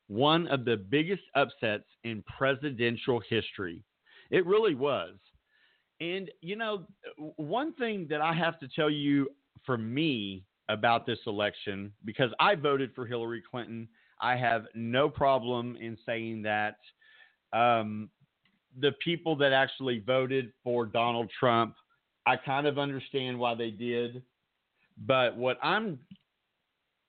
[0.06, 3.82] One of the biggest upsets in presidential history.
[4.30, 5.16] It really was.
[6.00, 6.86] And, you know,
[7.36, 9.28] one thing that I have to tell you
[9.66, 13.88] for me about this election, because I voted for Hillary Clinton,
[14.20, 16.76] I have no problem in saying that
[17.52, 18.08] um,
[18.78, 21.74] the people that actually voted for Donald Trump,
[22.26, 24.22] I kind of understand why they did.
[25.06, 25.98] But what I'm,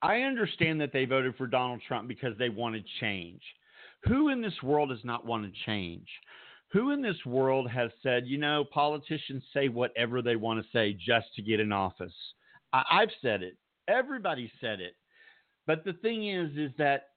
[0.01, 3.41] I understand that they voted for Donald Trump because they wanted change.
[4.05, 6.07] Who in this world does not want to change?
[6.71, 10.93] Who in this world has said, you know, politicians say whatever they want to say
[10.93, 12.13] just to get in office?
[12.71, 13.57] I, I've said it.
[13.87, 14.95] Everybody said it.
[15.67, 17.09] But the thing is, is that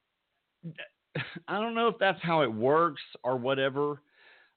[1.49, 4.03] I don't know if that's how it works or whatever,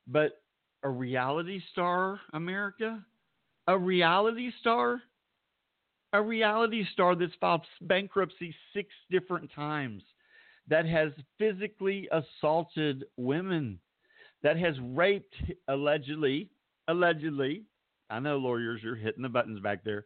[0.08, 0.42] but
[0.84, 3.04] a reality star, America,
[3.68, 5.02] a reality star,
[6.14, 10.02] a reality star that's filed bankruptcy six different times,
[10.70, 13.80] that has physically assaulted women,
[14.44, 15.36] that has raped
[15.68, 16.50] allegedly,
[16.88, 17.64] allegedly.
[18.10, 20.06] I know lawyers you're hitting the buttons back there.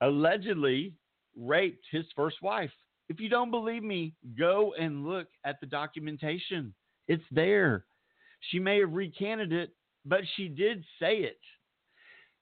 [0.00, 0.94] Allegedly
[1.36, 2.70] raped his first wife.
[3.08, 6.72] If you don't believe me, go and look at the documentation.
[7.08, 7.84] It's there.
[8.50, 9.74] She may have recanted it,
[10.04, 11.40] but she did say it.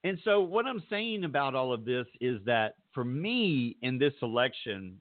[0.05, 4.13] And so, what I'm saying about all of this is that for me in this
[4.23, 5.01] election,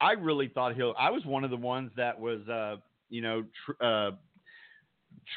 [0.00, 0.94] I really thought he'll.
[0.98, 2.76] I was one of the ones that was, uh,
[3.08, 4.10] you know, tr- uh,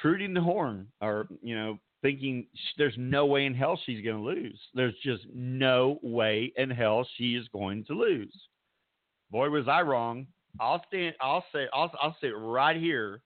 [0.01, 2.47] truding the horn, or you know, thinking
[2.78, 4.59] there's no way in hell she's going to lose.
[4.74, 8.36] There's just no way in hell she is going to lose.
[9.30, 10.28] Boy, was I wrong.
[10.59, 11.15] I'll stand.
[11.22, 11.67] I'll say.
[11.74, 13.22] I'll, I'll sit right here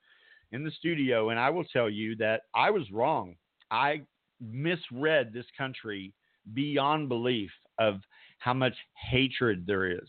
[0.52, 3.34] in the studio, and I will tell you that I was wrong.
[3.70, 4.02] I
[4.40, 6.12] misread this country
[6.54, 8.00] beyond belief of
[8.38, 8.74] how much
[9.10, 10.08] hatred there is,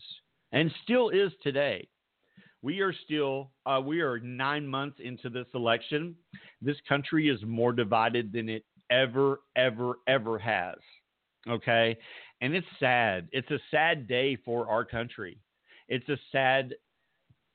[0.52, 1.88] and still is today.
[2.62, 3.50] We are still.
[3.66, 6.14] Uh, we are nine months into this election.
[6.60, 10.76] This country is more divided than it ever, ever, ever has.
[11.48, 11.96] Okay,
[12.40, 13.28] and it's sad.
[13.32, 15.38] It's a sad day for our country.
[15.88, 16.74] It's a sad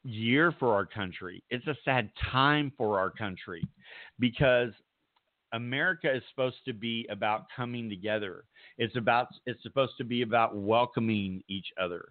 [0.03, 1.43] year for our country.
[1.49, 3.65] It's a sad time for our country
[4.19, 4.71] because
[5.53, 8.45] America is supposed to be about coming together.
[8.77, 12.05] It's about it's supposed to be about welcoming each other.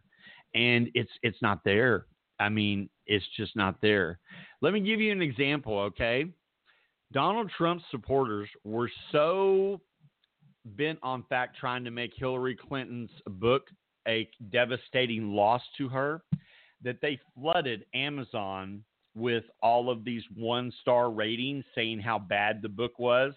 [0.54, 2.06] And it's it's not there.
[2.42, 4.18] I mean, it's just not there.
[4.60, 6.26] Let me give you an example, okay?
[7.12, 9.80] Donald Trump's supporters were so
[10.64, 13.68] bent on fact trying to make Hillary Clinton's book
[14.08, 16.22] a devastating loss to her
[16.82, 18.82] that they flooded Amazon
[19.14, 23.34] with all of these one star ratings saying how bad the book was.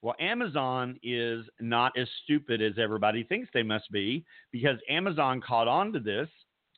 [0.00, 5.68] Well, Amazon is not as stupid as everybody thinks they must be because Amazon caught
[5.68, 6.28] on to this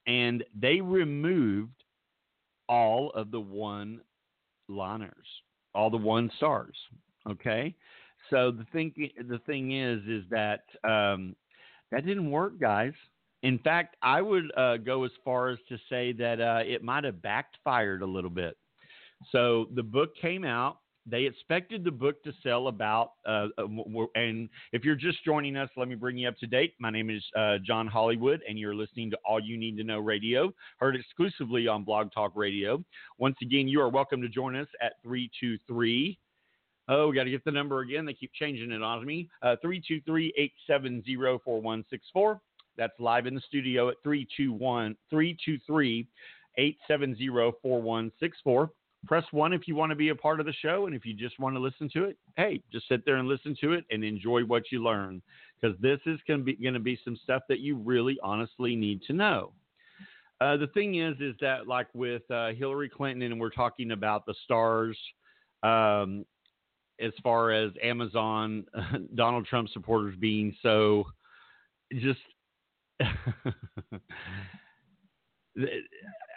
[0.07, 1.84] and they removed
[2.68, 4.01] all of the one
[4.68, 5.26] liners,
[5.74, 6.76] all the one stars.
[7.28, 7.74] Okay.
[8.30, 8.92] So the thing
[9.28, 11.34] the thing is is that um,
[11.90, 12.92] that didn't work, guys.
[13.42, 17.05] In fact, I would uh, go as far as to say that uh, it might
[17.05, 18.57] have backfired a little bit.
[19.32, 20.78] So the book came out.
[21.11, 23.66] They expected the book to sell about, uh, uh
[24.14, 26.74] and if you're just joining us, let me bring you up to date.
[26.78, 29.98] My name is uh, John Hollywood, and you're listening to All You Need to Know
[29.98, 32.84] Radio, heard exclusively on Blog Talk Radio.
[33.18, 36.16] Once again, you are welcome to join us at 323-
[36.92, 38.04] Oh, we got to get the number again.
[38.04, 39.28] They keep changing it on me.
[39.42, 42.40] Uh, 323 870 4164.
[42.76, 46.08] That's live in the studio at 321 323
[46.56, 47.28] 870
[47.62, 48.70] 4164.
[49.07, 50.86] Press one if you want to be a part of the show.
[50.86, 53.57] And if you just want to listen to it, hey, just sit there and listen
[53.62, 55.22] to it and enjoy what you learn.
[55.61, 58.76] Because this is going to be going to be some stuff that you really honestly
[58.76, 59.53] need to know.
[60.40, 64.24] Uh, the thing is, is that like with uh, Hillary Clinton, and we're talking about
[64.24, 64.98] the stars
[65.62, 66.24] um,
[66.98, 68.64] as far as Amazon,
[69.14, 71.05] Donald Trump supporters being so
[71.92, 72.20] just.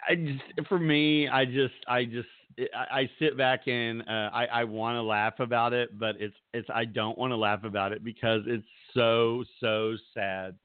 [0.08, 2.28] I just, for me, I just, I just,
[2.74, 6.68] I, sit back and uh, I, I want to laugh about it, but it's, it's,
[6.72, 10.56] I don't want to laugh about it because it's so, so sad.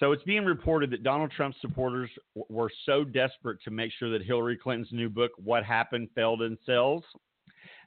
[0.00, 4.10] So it's being reported that Donald Trump supporters w- were so desperate to make sure
[4.10, 7.04] that Hillary Clinton's new book, What Happened, Failed in Sells,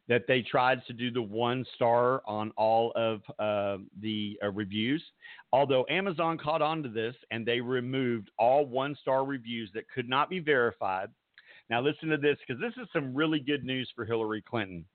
[0.08, 5.04] that they tried to do the one star on all of uh, the uh, reviews.
[5.52, 10.08] Although Amazon caught on to this and they removed all one star reviews that could
[10.08, 11.10] not be verified.
[11.70, 14.86] Now, listen to this because this is some really good news for Hillary Clinton.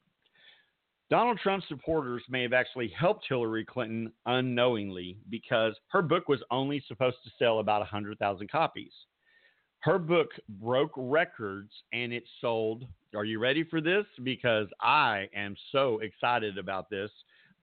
[1.10, 6.82] Donald Trump's supporters may have actually helped Hillary Clinton unknowingly because her book was only
[6.88, 8.92] supposed to sell about 100,000 copies.
[9.83, 12.85] Her book broke records and it sold.
[13.16, 14.07] Are you ready for this?
[14.22, 17.11] Because I am so excited about this.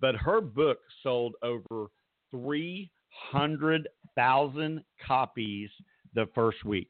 [0.02, 1.88] But her book sold over
[2.32, 5.70] 300,000 copies
[6.14, 6.90] the first week.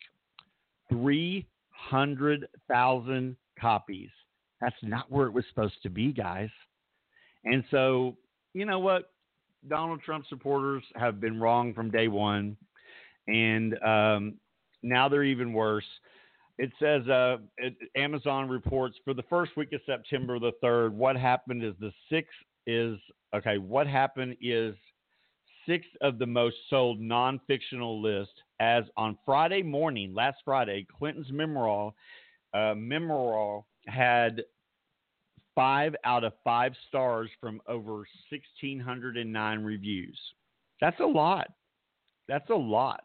[0.89, 4.09] 300,000 copies.
[4.61, 6.49] That's not where it was supposed to be, guys.
[7.45, 8.17] And so,
[8.53, 9.11] you know what?
[9.67, 12.57] Donald Trump supporters have been wrong from day one.
[13.27, 14.39] And um,
[14.81, 15.85] now they're even worse.
[16.57, 20.93] it says uh, it, Amazon reports for the first week of September the third.
[20.93, 22.27] What happened is the six
[22.67, 22.97] is
[23.35, 23.57] okay.
[23.57, 24.75] What happened is
[25.67, 31.93] six of the most sold non-fictional list as on Friday morning, last Friday, Clinton's memoir,
[32.53, 34.41] uh, memoir had
[35.55, 37.97] five out of five stars from over
[38.31, 40.19] 1,609 reviews.
[40.81, 41.47] That's a lot.
[42.27, 43.03] That's a lot.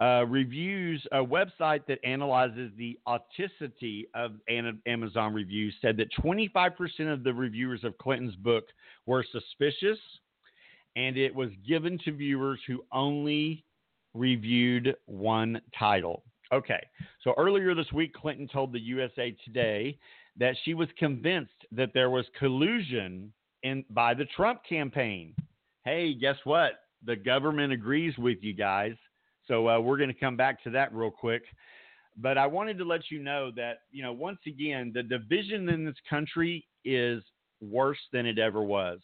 [0.00, 4.32] Uh, reviews, a website that analyzes the authenticity of
[4.86, 8.66] Amazon reviews said that 25% of the reviewers of Clinton's book
[9.06, 9.98] were suspicious,
[10.94, 13.64] and it was given to viewers who only
[14.14, 16.22] reviewed one title.
[16.52, 16.80] Okay,
[17.24, 19.98] so earlier this week, Clinton told the USA Today
[20.38, 23.32] that she was convinced that there was collusion
[23.64, 25.34] in by the Trump campaign.
[25.84, 26.72] Hey, guess what?
[27.04, 28.94] The government agrees with you guys.
[29.48, 31.42] So uh, we're going to come back to that real quick.
[32.16, 35.84] But I wanted to let you know that, you know, once again, the division in
[35.84, 37.22] this country is
[37.60, 39.00] worse than it ever was.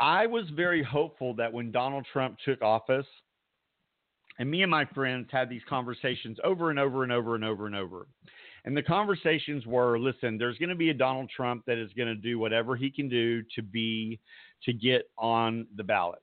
[0.00, 3.06] I was very hopeful that when Donald Trump took office,
[4.38, 7.66] and me and my friends had these conversations over and over and over and over
[7.66, 8.06] and over.
[8.64, 12.08] And the conversations were listen, there's going to be a Donald Trump that is going
[12.08, 14.20] to do whatever he can do to be,
[14.64, 16.20] to get on the ballot.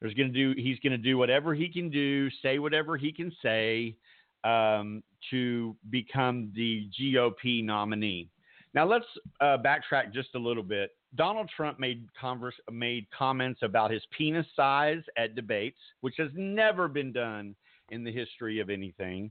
[0.00, 0.60] There's going to do.
[0.60, 3.96] He's going to do whatever he can do, say whatever he can say
[4.44, 8.28] um, to become the GOP nominee.
[8.74, 9.06] Now let's
[9.40, 10.90] uh, backtrack just a little bit.
[11.14, 16.86] Donald Trump made converse, made comments about his penis size at debates, which has never
[16.86, 17.54] been done
[17.90, 19.30] in the history of anything.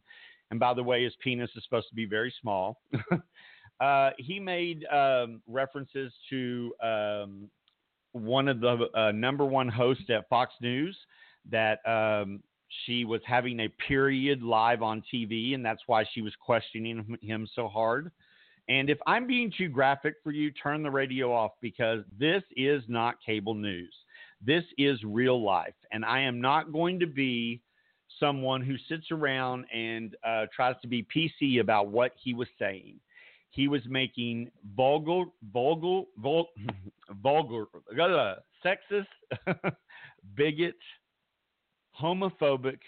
[0.50, 2.82] And by the way, his penis is supposed to be very small.
[3.80, 7.50] uh, he made um, references to um,
[8.18, 10.98] one of the uh, number one hosts at Fox News
[11.50, 12.42] that um,
[12.86, 17.48] she was having a period live on TV, and that's why she was questioning him
[17.56, 18.12] so hard.
[18.70, 22.84] And if I'm being too graphic for you, turn the radio off because this is
[22.88, 23.94] not cable news.
[24.46, 25.74] This is real life.
[25.92, 27.62] And I am not going to be
[28.20, 33.00] someone who sits around and uh, tries to be PC about what he was saying
[33.50, 36.48] he was making vulgar, vulgar, vul,
[37.22, 37.66] vulgar,
[38.00, 39.08] uh, sexist,
[40.36, 40.76] bigot,
[42.00, 42.80] homophobic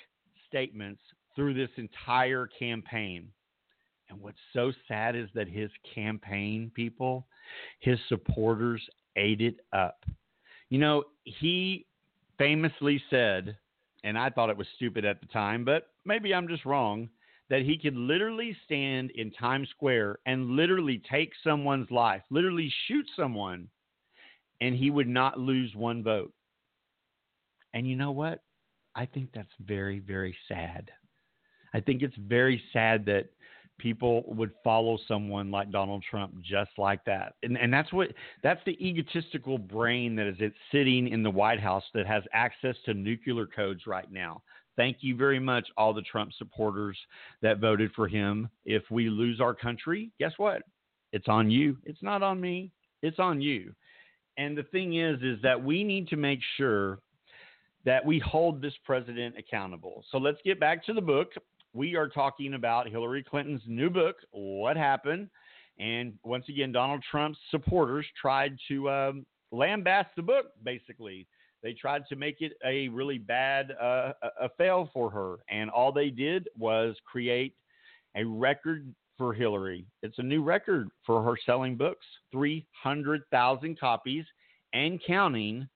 [0.47, 1.01] statements
[1.36, 3.30] through this entire campaign.
[4.10, 7.28] And what's so sad is that his campaign people,
[7.80, 8.82] his supporters,
[9.16, 10.03] ate it up.
[10.70, 11.86] You know, he
[12.38, 13.55] famously said,
[14.03, 17.10] and I thought it was stupid at the time, but maybe I'm just wrong
[17.50, 23.06] that he could literally stand in Times Square and literally take someone's life, literally shoot
[23.16, 23.68] someone,
[24.62, 26.32] and he would not lose one vote.
[27.74, 28.43] And you know what?
[28.95, 30.91] I think that's very, very sad.
[31.74, 33.30] I think it's very sad that
[33.80, 37.34] people would follow someone like Donald Trump just like that.
[37.43, 38.10] And and that's what
[38.43, 42.93] that's the egotistical brain that is sitting in the White House that has access to
[42.93, 44.41] nuclear codes right now.
[44.80, 46.98] Thank you very much, all the Trump supporters
[47.42, 48.48] that voted for him.
[48.64, 50.62] If we lose our country, guess what?
[51.12, 51.76] It's on you.
[51.84, 52.72] It's not on me.
[53.02, 53.74] It's on you.
[54.38, 57.00] And the thing is, is that we need to make sure
[57.84, 60.06] that we hold this president accountable.
[60.14, 61.34] So let's get back to the book.
[61.74, 65.30] We are talking about Hillary Clinton's new book, What Happened.
[65.78, 71.28] And once again, Donald Trump's supporters tried to um, lambaste the book, basically.
[71.62, 75.91] They tried to make it a really bad uh, a fail for her, and all
[75.91, 77.53] they did was create
[78.16, 79.86] a record for Hillary.
[80.01, 84.26] It's a new record for her selling books, three hundred thousand copies
[84.74, 85.68] and counting.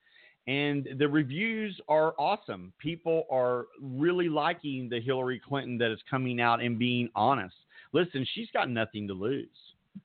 [0.45, 2.73] And the reviews are awesome.
[2.77, 7.55] People are really liking the Hillary Clinton that is coming out and being honest.
[7.93, 9.47] Listen, she's got nothing to lose.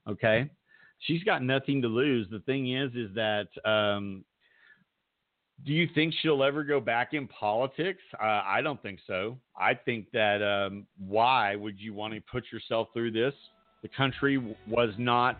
[0.09, 0.49] Okay,
[1.01, 2.29] she's got nothing to lose.
[2.31, 4.25] The thing is, is that um,
[5.67, 8.01] do you think she'll ever go back in politics?
[8.21, 9.37] Uh, I don't think so.
[9.59, 13.35] I think that um, why would you want to put yourself through this?
[13.83, 15.39] The country was not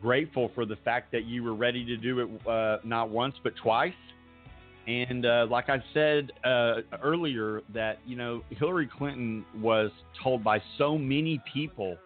[0.00, 3.52] grateful for the fact that you were ready to do it uh, not once but
[3.62, 3.92] twice.
[4.86, 9.90] And uh, like I said uh, earlier, that you know Hillary Clinton was
[10.22, 11.96] told by so many people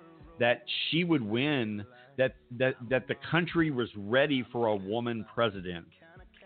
[0.41, 1.85] that she would win,
[2.19, 5.87] that that that the country was ready for a woman president.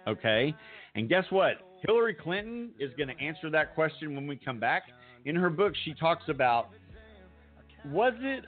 [0.06, 0.54] Okay.
[0.94, 1.56] And guess what?
[1.86, 4.84] Hillary Clinton is going to answer that question when we come back.
[5.24, 6.68] In her book, she talks about
[7.86, 8.44] was it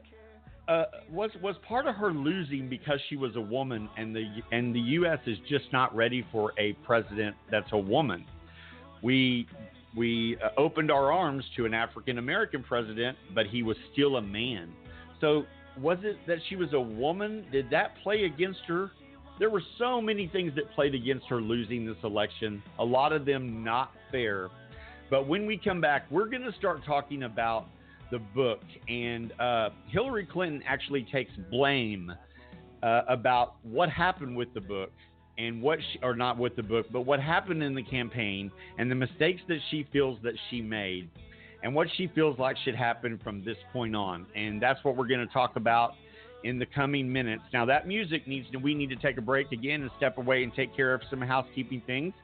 [0.69, 4.75] uh, was was part of her losing because she was a woman and the and
[4.75, 5.19] the U.S.
[5.27, 8.25] is just not ready for a president that's a woman.
[9.03, 9.47] We
[9.97, 14.23] we uh, opened our arms to an African American president, but he was still a
[14.23, 14.73] man.
[15.21, 15.45] So,
[15.81, 17.47] was it that she was a woman?
[17.51, 18.91] Did that play against her?
[19.39, 23.25] There were so many things that played against her losing this election, a lot of
[23.25, 24.49] them not fair.
[25.11, 27.67] But when we come back, we're going to start talking about
[28.11, 28.61] the book.
[28.89, 32.13] And uh, Hillary Clinton actually takes blame
[32.83, 34.91] uh, about what happened with the book
[35.39, 38.91] and what she, or not with the book, but what happened in the campaign and
[38.91, 41.09] the mistakes that she feels that she made
[41.63, 44.27] and what she feels like should happen from this point on.
[44.35, 45.95] And that's what we're going to talk about
[46.45, 47.43] in the coming minutes.
[47.53, 50.43] Now that music needs to we need to take a break again and step away
[50.43, 52.15] and take care of some housekeeping things.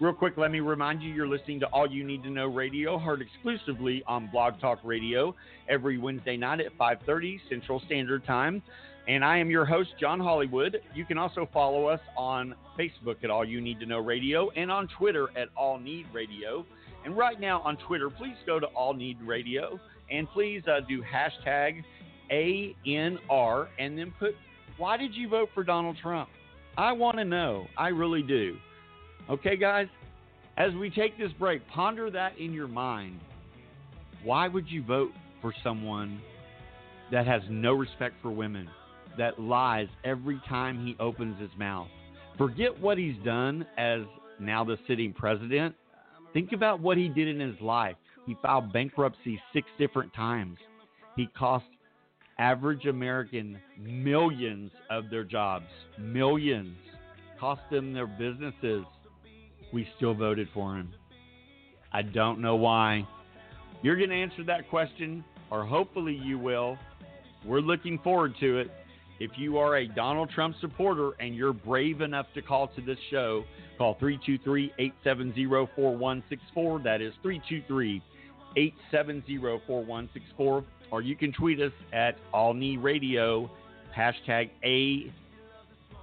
[0.00, 2.98] Real quick, let me remind you you're listening to All You Need to Know Radio,
[2.98, 5.36] heard exclusively on Blog Talk Radio
[5.68, 8.62] every Wednesday night at 5:30 Central Standard Time.
[9.06, 10.80] And I am your host, John Hollywood.
[10.94, 14.70] You can also follow us on Facebook at All You Need to Know Radio and
[14.70, 16.64] on Twitter at All Need Radio.
[17.04, 19.78] And right now on Twitter, please go to All Need Radio
[20.10, 21.84] and please uh, do hashtag
[22.30, 24.34] ANR and then put,
[24.76, 26.28] why did you vote for Donald Trump?
[26.76, 27.66] I want to know.
[27.78, 28.56] I really do.
[29.30, 29.86] Okay, guys?
[30.56, 33.20] As we take this break, ponder that in your mind.
[34.22, 35.12] Why would you vote
[35.42, 36.20] for someone
[37.10, 38.68] that has no respect for women,
[39.18, 41.88] that lies every time he opens his mouth?
[42.38, 44.00] Forget what he's done as
[44.40, 45.74] now the sitting president.
[46.32, 47.96] Think about what he did in his life.
[48.26, 50.58] He filed bankruptcy six different times.
[51.16, 51.66] He cost
[52.38, 55.66] average American millions of their jobs,
[55.98, 56.76] millions,
[57.38, 58.84] cost them their businesses.
[59.72, 60.92] We still voted for him.
[61.92, 63.06] I don't know why.
[63.82, 66.78] You're going to answer that question, or hopefully you will.
[67.44, 68.70] We're looking forward to it.
[69.20, 72.98] If you are a Donald Trump supporter and you're brave enough to call to this
[73.10, 73.44] show,
[73.78, 76.78] call 323 870 4164.
[76.80, 78.02] That is 323
[78.56, 83.50] 870 4164 or you can tweet us at All Need Radio,
[83.96, 85.12] hashtag A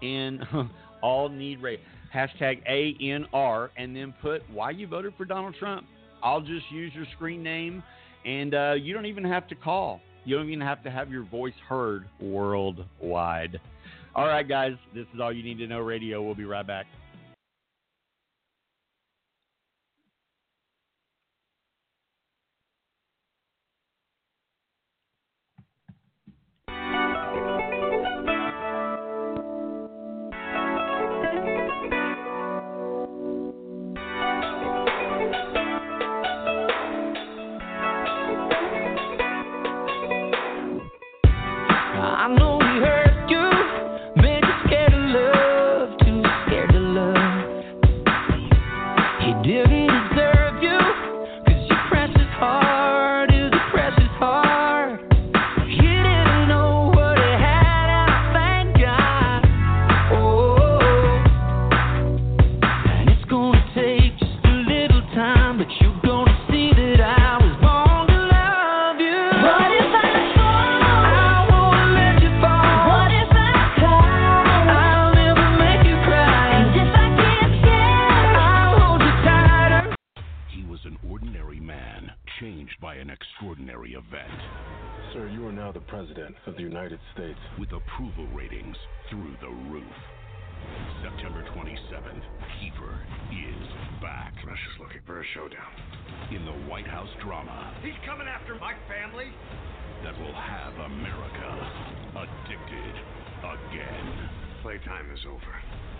[0.05, 0.41] N
[1.01, 1.79] All Need Radio,
[2.13, 5.85] hashtag A N R, and then put why you voted for Donald Trump.
[6.21, 7.81] I'll just use your screen name,
[8.25, 10.01] and uh, you don't even have to call.
[10.25, 13.61] You don't even have to have your voice heard worldwide.
[14.13, 16.21] All right, guys, this is All You Need to Know Radio.
[16.21, 16.85] We'll be right back.
[86.47, 87.39] of the United States.
[87.59, 88.75] With approval ratings
[89.09, 89.83] through the roof.
[91.03, 92.23] September 27th,
[92.57, 92.95] Kiefer
[93.33, 93.67] is
[94.01, 94.33] back.
[94.45, 95.71] Rush looking for a showdown.
[96.31, 97.73] In the White House drama.
[97.83, 99.31] He's coming after my family.
[100.03, 101.49] That will have America
[102.17, 102.95] addicted
[103.43, 104.29] again.
[104.61, 105.53] Playtime is over.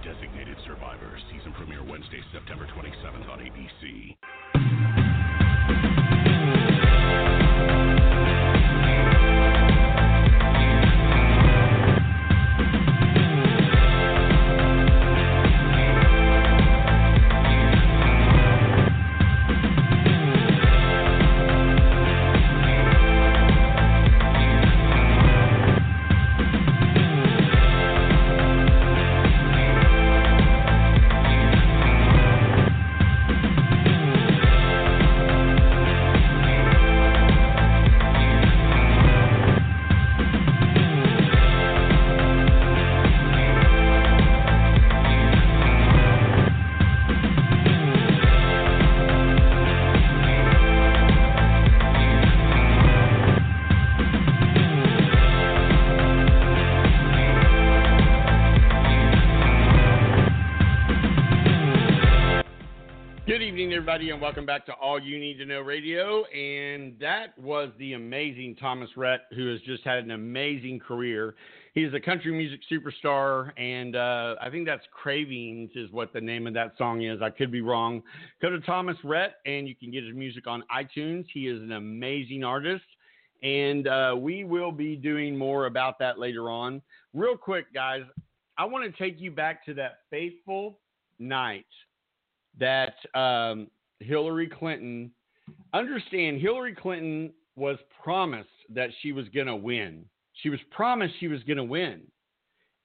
[0.03, 5.00] Designated Survivor, season premiere Wednesday, September 27th on ABC.
[63.81, 66.23] Everybody, and welcome back to All You Need to Know Radio.
[66.25, 71.33] And that was the amazing Thomas Rhett, who has just had an amazing career.
[71.73, 76.45] He's a country music superstar, and uh, I think that's Cravings is what the name
[76.45, 77.23] of that song is.
[77.23, 78.03] I could be wrong.
[78.39, 81.25] Go to Thomas Rhett, and you can get his music on iTunes.
[81.33, 82.85] He is an amazing artist,
[83.41, 86.83] and uh, we will be doing more about that later on.
[87.15, 88.03] Real quick, guys,
[88.59, 90.77] I want to take you back to that faithful
[91.17, 91.65] night
[92.59, 93.67] that um,
[93.99, 95.11] Hillary Clinton
[95.73, 100.05] understand Hillary Clinton was promised that she was going to win.
[100.33, 102.01] She was promised she was going to win.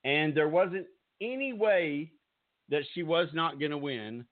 [0.04, 0.86] And there wasn't
[1.20, 2.12] any way
[2.68, 4.24] that she was not going to win.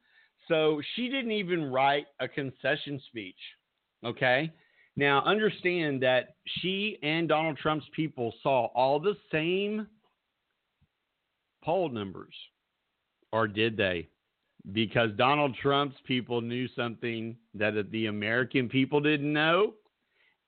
[0.49, 3.39] So she didn't even write a concession speech.
[4.05, 4.53] Okay?
[4.97, 9.87] Now, understand that she and Donald Trump's people saw all the same
[11.65, 12.35] poll numbers.
[13.33, 14.09] Or did they?
[14.73, 19.75] Because Donald Trump's people knew something that the American people didn't know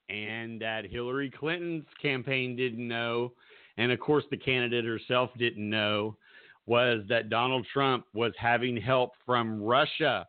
[0.09, 3.33] and that Hillary Clinton's campaign didn't know.
[3.77, 6.17] And of course, the candidate herself didn't know
[6.65, 10.25] was that Donald Trump was having help from Russia.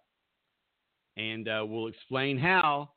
[1.16, 2.90] And uh, we'll explain how.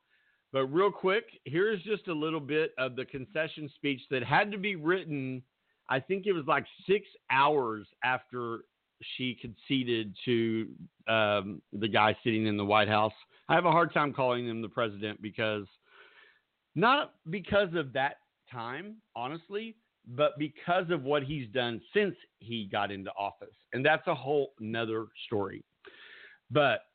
[0.51, 4.57] But real quick, here's just a little bit of the concession speech that had to
[4.57, 5.41] be written.
[5.89, 8.65] I think it was like six hours after
[9.17, 10.67] she conceded to
[11.07, 13.13] um, the guy sitting in the White House.
[13.49, 15.65] I have a hard time calling him the president because
[16.75, 18.17] not because of that
[18.51, 19.75] time, honestly,
[20.07, 23.55] but because of what he's done since he got into office.
[23.73, 25.63] And that's a whole nother story.
[26.49, 26.85] But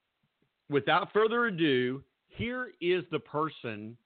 [0.69, 3.97] without further ado, here is the person.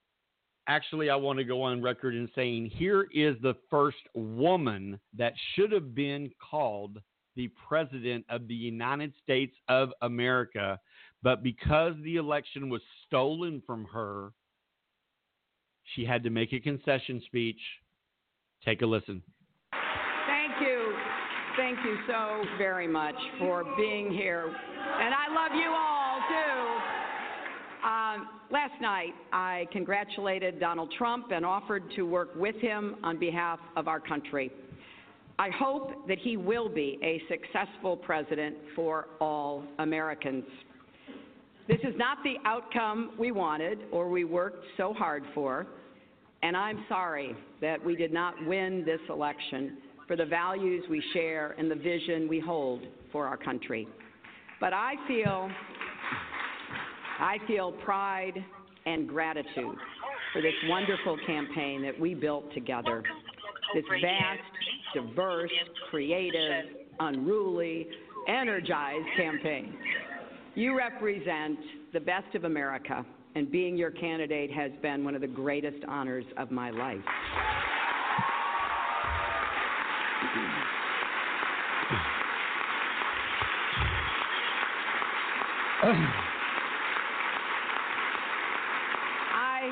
[0.69, 5.33] Actually, I want to go on record in saying here is the first woman that
[5.55, 7.01] should have been called
[7.41, 10.79] the President of the United States of America.
[11.23, 14.33] But because the election was stolen from her,
[15.95, 17.61] she had to make a concession speech.
[18.63, 19.23] Take a listen.
[19.73, 20.93] Thank you.
[21.57, 24.45] Thank you so very much for being here.
[24.45, 26.61] And I love you all, too.
[27.89, 33.61] Um, last night, I congratulated Donald Trump and offered to work with him on behalf
[33.77, 34.53] of our country.
[35.41, 40.45] I hope that he will be a successful president for all Americans.
[41.67, 45.67] This is not the outcome we wanted or we worked so hard for,
[46.43, 51.55] and I'm sorry that we did not win this election for the values we share
[51.57, 53.89] and the vision we hold for our country.
[54.61, 55.51] But I feel
[57.19, 58.45] I feel pride
[58.85, 59.79] and gratitude
[60.35, 63.03] for this wonderful campaign that we built together.
[63.73, 64.41] This vast
[64.95, 65.51] diverse,
[65.91, 66.65] creative,
[66.99, 67.89] unruly,
[68.29, 69.75] energized campaign.
[70.55, 71.59] You represent
[71.93, 76.25] the best of America, and being your candidate has been one of the greatest honors
[76.37, 76.99] of my life.
[89.33, 89.71] I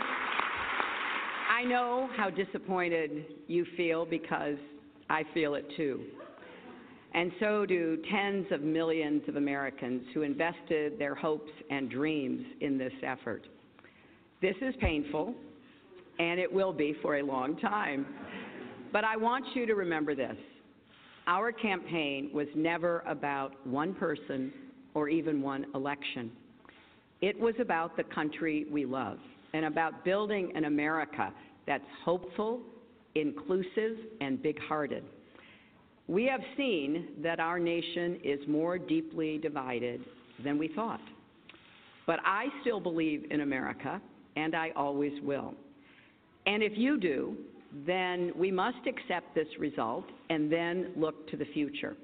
[1.50, 4.56] I know how disappointed you feel because
[5.10, 6.02] I feel it too.
[7.14, 12.76] And so do tens of millions of Americans who invested their hopes and dreams in
[12.76, 13.46] this effort.
[14.42, 15.34] This is painful,
[16.18, 18.06] and it will be for a long time.
[18.92, 20.36] But I want you to remember this
[21.26, 24.50] our campaign was never about one person
[24.94, 26.32] or even one election.
[27.20, 29.18] It was about the country we love
[29.52, 31.32] and about building an America
[31.66, 32.60] that's hopeful
[33.20, 35.04] inclusive, and big hearted.
[36.06, 40.00] We have seen that our nation is more deeply divided
[40.42, 41.00] than we thought.
[42.06, 44.00] But I still believe in America,
[44.36, 45.54] and I always will.
[46.46, 47.36] And if you do,
[47.86, 51.96] then we must accept this result and then look to the future.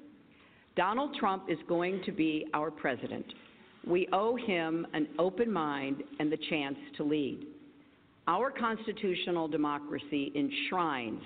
[0.75, 3.25] Donald Trump is going to be our president.
[3.87, 7.47] We owe him an open mind and the chance to lead.
[8.27, 11.21] Our constitutional democracy enshrines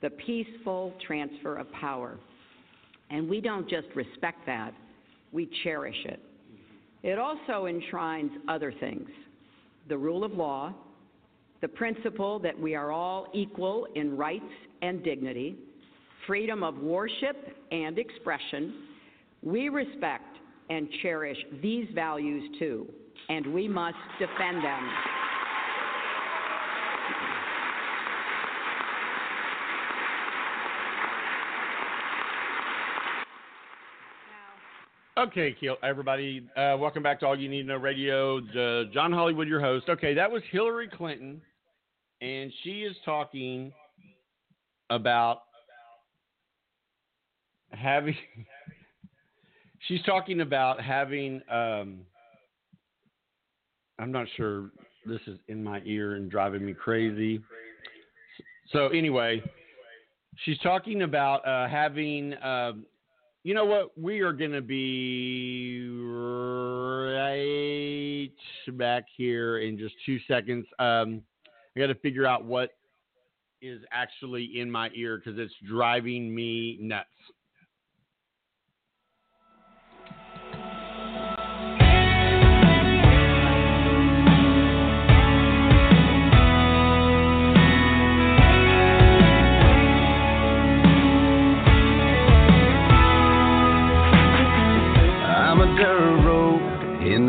[0.00, 2.18] the peaceful transfer of power.
[3.10, 4.72] And we don't just respect that,
[5.32, 6.20] we cherish it.
[7.02, 9.08] It also enshrines other things
[9.88, 10.74] the rule of law,
[11.60, 14.44] the principle that we are all equal in rights
[14.82, 15.56] and dignity,
[16.26, 17.36] freedom of worship
[17.70, 18.74] and expression.
[19.42, 20.38] We respect
[20.70, 22.88] and cherish these values too,
[23.28, 24.90] and we must defend them.
[35.18, 38.36] Okay, Kiel- everybody, uh, welcome back to All You Need to Know Radio.
[38.36, 39.88] Uh, John Hollywood, your host.
[39.88, 41.40] Okay, that was Hillary Clinton,
[42.20, 43.72] and she is talking
[44.90, 45.44] about
[47.72, 48.14] having.
[49.88, 51.40] she's talking about having.
[51.50, 52.00] Um,
[53.98, 54.70] I'm not sure.
[55.06, 57.40] This is in my ear and driving me crazy.
[58.70, 59.42] So anyway,
[60.44, 62.34] she's talking about uh, having.
[62.42, 62.84] Um,
[63.46, 63.96] you know what?
[63.96, 65.88] We are going to be
[67.08, 68.28] right
[68.76, 70.66] back here in just two seconds.
[70.80, 71.22] Um,
[71.76, 72.70] I got to figure out what
[73.62, 77.06] is actually in my ear because it's driving me nuts.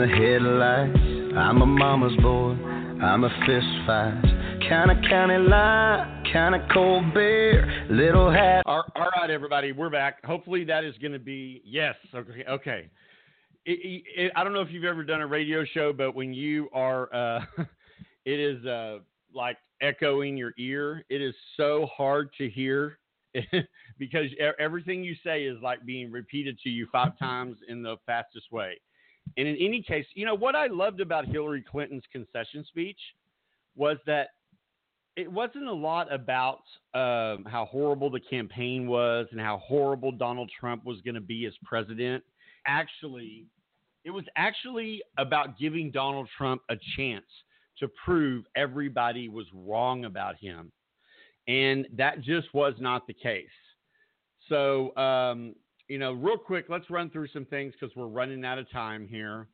[0.07, 0.97] Headlights.
[1.37, 2.51] I'm a mama's boy.
[3.03, 4.21] I'm a fist fight.
[4.67, 7.87] Kind of county line, kind of cold beer.
[7.89, 8.63] Little hat.
[8.65, 10.23] All right, everybody, we're back.
[10.25, 11.95] Hopefully, that is going to be yes.
[12.13, 12.89] Okay, okay.
[13.65, 16.69] It, it, I don't know if you've ever done a radio show, but when you
[16.73, 17.41] are, uh,
[18.25, 18.99] it is uh,
[19.33, 21.05] like echoing your ear.
[21.09, 22.97] It is so hard to hear
[23.99, 24.25] because
[24.59, 28.79] everything you say is like being repeated to you five times in the fastest way.
[29.35, 32.99] And in any case, you know what I loved about Hillary Clinton's concession speech
[33.75, 34.29] was that
[35.15, 36.61] it wasn't a lot about
[36.93, 41.45] um, how horrible the campaign was and how horrible Donald Trump was going to be
[41.45, 42.23] as president.
[42.67, 43.47] Actually,
[44.05, 47.25] it was actually about giving Donald Trump a chance
[47.79, 50.71] to prove everybody was wrong about him.
[51.47, 53.47] And that just was not the case.
[54.49, 55.55] So, um,
[55.87, 59.07] you know, real quick, let's run through some things because we're running out of time
[59.07, 59.47] here.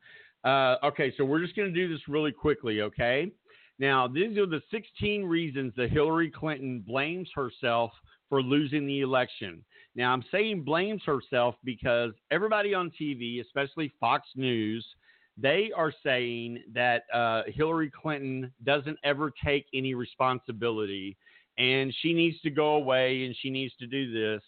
[0.44, 3.30] Uh, okay, so we're just going to do this really quickly, okay?
[3.78, 7.90] Now, these are the 16 reasons that Hillary Clinton blames herself
[8.28, 9.64] for losing the election.
[9.96, 14.84] Now, I'm saying blames herself because everybody on TV, especially Fox News,
[15.36, 21.16] they are saying that uh, Hillary Clinton doesn't ever take any responsibility
[21.58, 24.42] and she needs to go away and she needs to do this.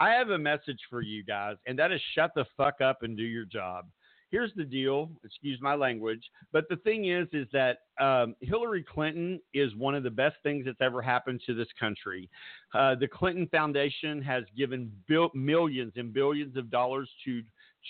[0.00, 3.16] I have a message for you guys, and that is shut the fuck up and
[3.16, 3.86] do your job.
[4.30, 5.10] Here's the deal.
[5.24, 6.22] Excuse my language,
[6.52, 10.66] but the thing is, is that um, Hillary Clinton is one of the best things
[10.66, 12.28] that's ever happened to this country.
[12.74, 17.42] Uh, the Clinton Foundation has given bil- millions and billions of dollars to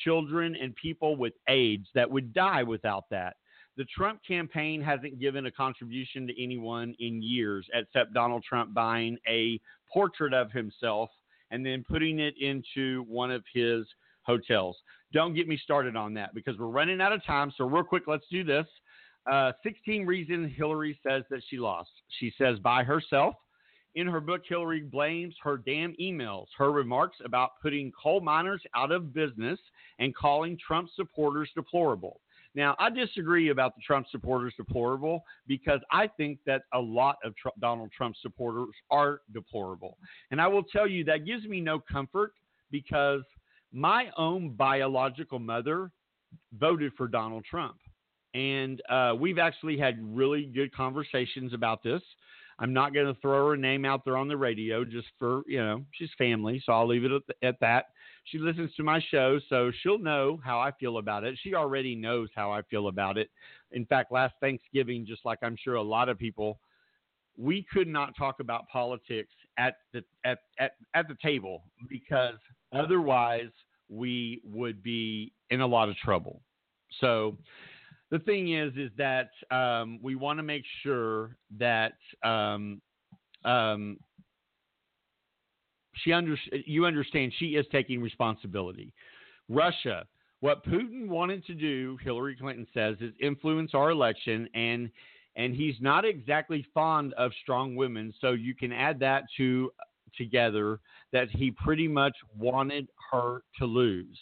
[0.05, 3.37] children and people with AIDS that would die without that.
[3.77, 9.19] The Trump campaign hasn't given a contribution to anyone in years, except Donald Trump buying
[9.29, 9.61] a
[9.93, 11.11] portrait of himself
[11.51, 13.87] and then putting it into one of his
[14.23, 14.77] hotels.
[15.13, 17.53] Don't get me started on that because we're running out of time.
[17.57, 18.67] So, real quick, let's do this.
[19.31, 21.91] Uh, 16 reasons Hillary says that she lost.
[22.19, 23.35] She says by herself.
[23.95, 28.93] In her book, Hillary blames her damn emails, her remarks about putting coal miners out
[28.93, 29.59] of business,
[29.99, 32.21] and calling Trump supporters deplorable.
[32.59, 37.37] Now, I disagree about the Trump supporters deplorable because I think that a lot of
[37.37, 39.97] Trump, Donald Trump supporters are deplorable.
[40.33, 42.33] And I will tell you that gives me no comfort
[42.73, 43.23] because
[43.73, 45.93] my own biological mother
[46.59, 47.77] voted for Donald Trump.
[48.35, 52.03] And uh, we've actually had really good conversations about this.
[52.59, 55.59] I'm not going to throw her name out there on the radio just for, you
[55.59, 56.63] know, she's family.
[56.65, 57.87] So I'll leave it at, at that.
[58.25, 61.39] She listens to my show, so she'll know how I feel about it.
[61.43, 63.31] She already knows how I feel about it.
[63.73, 66.59] In fact, last Thanksgiving, just like I'm sure a lot of people,
[67.39, 72.35] we could not talk about politics at the at, at, at the table because
[72.73, 73.51] otherwise
[73.89, 76.43] we would be in a lot of trouble.
[77.01, 77.39] So
[78.11, 81.93] the thing is, is that um, we want to make sure that
[82.25, 82.81] um,
[83.45, 83.99] um,
[85.95, 88.93] she under, you understand she is taking responsibility.
[89.49, 90.05] Russia,
[90.41, 94.91] what Putin wanted to do, Hillary Clinton says, is influence our election, and
[95.37, 98.13] and he's not exactly fond of strong women.
[98.21, 99.71] So you can add that to
[100.17, 100.81] together
[101.13, 104.19] that he pretty much wanted her to lose.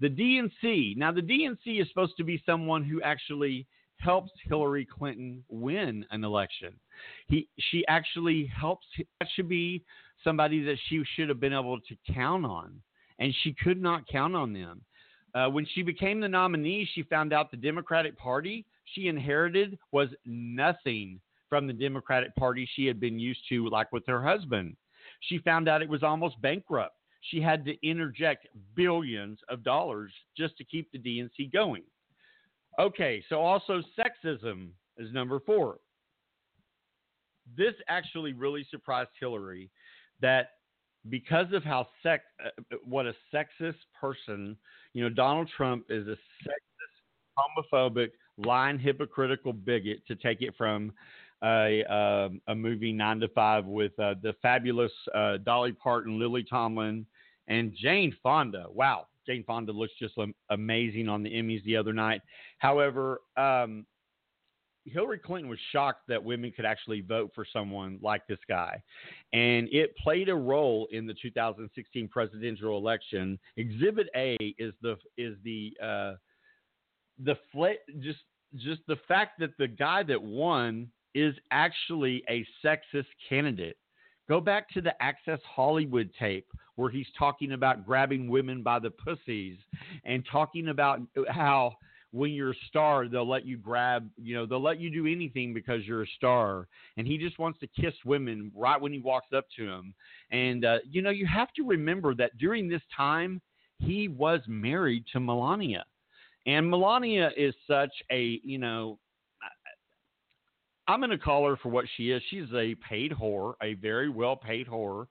[0.00, 3.66] The DNC, now the DNC is supposed to be someone who actually
[3.98, 6.72] helps Hillary Clinton win an election.
[7.28, 9.84] He she actually helps that should be
[10.24, 12.80] somebody that she should have been able to count on,
[13.18, 14.82] and she could not count on them.
[15.34, 20.08] Uh, when she became the nominee, she found out the Democratic Party she inherited was
[20.24, 24.76] nothing from the Democratic Party she had been used to, like with her husband.
[25.20, 26.96] She found out it was almost bankrupt.
[27.20, 31.82] She had to interject billions of dollars just to keep the DNC going.
[32.78, 35.78] Okay, so also sexism is number four.
[37.56, 39.70] This actually really surprised Hillary
[40.20, 40.50] that
[41.08, 44.56] because of how sex, uh, what a sexist person,
[44.92, 46.16] you know, Donald Trump is a
[46.46, 47.38] sexist,
[47.72, 50.92] homophobic, lying, hypocritical bigot to take it from
[51.42, 56.44] a, um, a movie Nine to Five with uh, the fabulous uh, Dolly Parton, Lily
[56.44, 57.06] Tomlin,
[57.48, 58.66] and Jane Fonda.
[58.70, 60.14] Wow, Jane Fonda looks just
[60.50, 62.20] amazing on the Emmys the other night.
[62.58, 63.86] However, um,
[64.86, 68.82] Hillary Clinton was shocked that women could actually vote for someone like this guy.
[69.32, 73.38] And it played a role in the 2016 presidential election.
[73.56, 76.14] Exhibit A is the is the uh,
[77.22, 77.66] the fl-
[78.00, 78.20] just
[78.56, 83.76] just the fact that the guy that won is actually a sexist candidate.
[84.28, 86.46] Go back to the Access Hollywood tape
[86.76, 89.58] where he's talking about grabbing women by the pussies
[90.04, 91.74] and talking about how
[92.12, 95.54] when you're a star, they'll let you grab, you know, they'll let you do anything
[95.54, 96.66] because you're a star.
[96.96, 99.94] And he just wants to kiss women right when he walks up to them.
[100.30, 103.40] And, uh, you know, you have to remember that during this time,
[103.78, 105.84] he was married to Melania.
[106.46, 108.98] And Melania is such a, you know,
[110.90, 112.20] I'm going to call her for what she is.
[112.30, 115.06] She's a paid whore, a very well paid whore.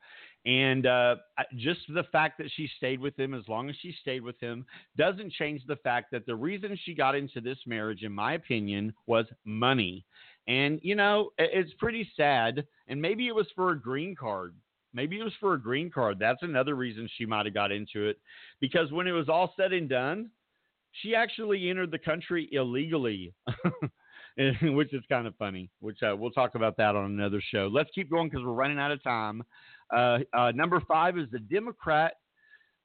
[0.45, 1.15] And uh,
[1.55, 4.65] just the fact that she stayed with him as long as she stayed with him
[4.97, 8.93] doesn't change the fact that the reason she got into this marriage, in my opinion,
[9.05, 10.05] was money.
[10.47, 12.65] And, you know, it's pretty sad.
[12.89, 14.55] And maybe it was for a green card.
[14.93, 16.19] Maybe it was for a green card.
[16.19, 18.17] That's another reason she might have got into it.
[18.59, 20.29] Because when it was all said and done,
[20.91, 23.33] she actually entered the country illegally.
[24.61, 25.69] which is kind of funny.
[25.79, 27.69] Which uh, we'll talk about that on another show.
[27.71, 29.43] Let's keep going because we're running out of time.
[29.95, 32.13] Uh, uh, number five is the Democrat,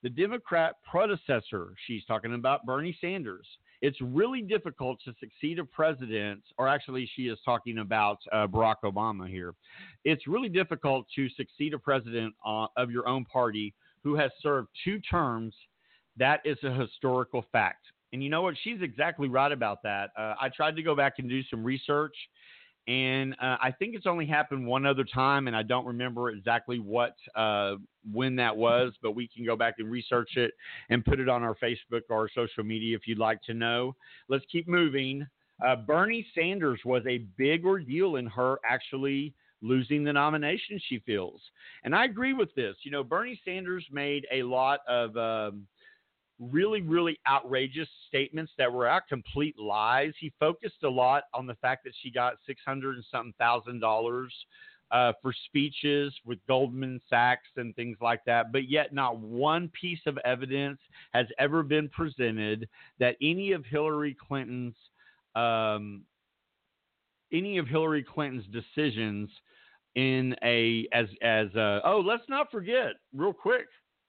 [0.03, 1.75] the Democrat predecessor.
[1.87, 3.47] She's talking about Bernie Sanders.
[3.83, 8.77] It's really difficult to succeed a president, or actually, she is talking about uh, Barack
[8.85, 9.55] Obama here.
[10.05, 14.69] It's really difficult to succeed a president uh, of your own party who has served
[14.85, 15.55] two terms.
[16.17, 17.85] That is a historical fact.
[18.15, 18.55] And you know what?
[18.63, 20.11] She's exactly right about that.
[20.17, 22.15] Uh, I tried to go back and do some research,
[22.87, 26.79] and uh, I think it's only happened one other time, and I don't remember exactly
[26.79, 27.75] what uh,
[28.13, 30.53] when that was, but we can go back and research it
[30.91, 33.97] and put it on our Facebook or our social media if you'd like to know.
[34.29, 35.27] Let's keep moving.
[35.67, 40.81] Uh, Bernie Sanders was a big ordeal in her actually losing the nomination.
[40.89, 41.41] She feels,
[41.83, 42.77] and I agree with this.
[42.85, 45.17] You know, Bernie Sanders made a lot of.
[45.17, 45.67] Um,
[46.51, 50.13] really, really outrageous statements that were out complete lies.
[50.19, 53.81] He focused a lot on the fact that she got six hundred and something thousand
[53.81, 54.33] dollars
[54.91, 60.01] uh, for speeches with Goldman Sachs and things like that, but yet not one piece
[60.07, 60.79] of evidence
[61.13, 62.69] has ever been presented
[63.01, 64.77] that any of Hillary Clinton's
[65.35, 66.03] um,
[67.33, 69.29] any of Hillary Clinton's decisions
[69.97, 73.67] in a as as a, oh let's not forget real quick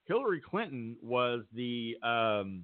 [0.07, 2.63] Hillary Clinton was the um,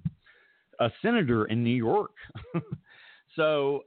[0.80, 2.12] a senator in New York,
[3.36, 3.82] so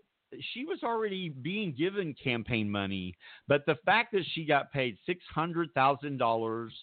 [0.54, 3.16] she was already being given campaign money.
[3.48, 6.74] But the fact that she got paid six hundred thousand uh, dollars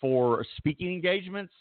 [0.00, 1.52] for speaking engagements,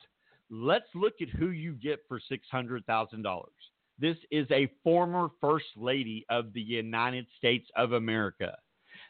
[0.50, 3.54] let's look at who you get for six hundred thousand dollars.
[4.00, 8.56] This is a former first lady of the United States of America.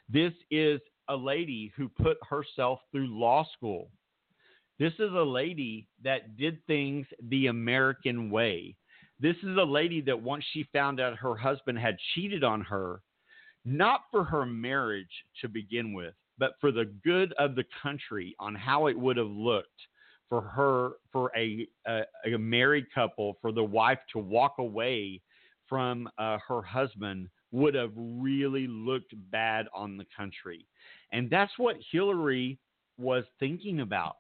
[0.09, 0.79] This is
[1.09, 3.89] a lady who put herself through law school.
[4.79, 8.75] This is a lady that did things the American way.
[9.19, 13.01] This is a lady that once she found out her husband had cheated on her,
[13.65, 18.53] not for her marriage to begin with, but for the good of the country on
[18.53, 19.81] how it would have looked
[20.29, 25.21] for her, for a, a, a married couple, for the wife to walk away
[25.67, 30.67] from uh, her husband would have really looked bad on the country.
[31.11, 32.59] And that's what Hillary
[32.97, 34.17] was thinking about.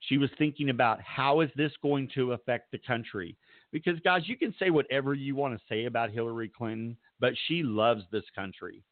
[0.00, 3.36] She was thinking about how is this going to affect the country?
[3.72, 7.62] Because, guys, you can say whatever you want to say about Hillary Clinton, but she
[7.62, 8.82] loves this country.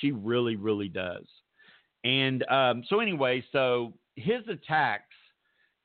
[0.00, 1.26] She really, really does.
[2.04, 5.14] And um, so, anyway, so his attacks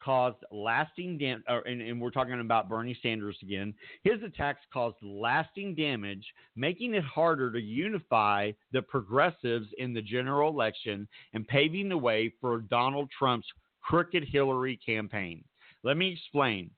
[0.08, 3.74] caused lasting damage, and, and, we're talking about Bernie Sanders again.
[4.04, 10.50] His attacks caused lasting damage, making it harder to unify the progressives in the general
[10.50, 13.48] election and paving the way for Donald Trump's
[13.88, 15.44] crooked Hillary campaign.
[15.84, 16.70] Let me explain.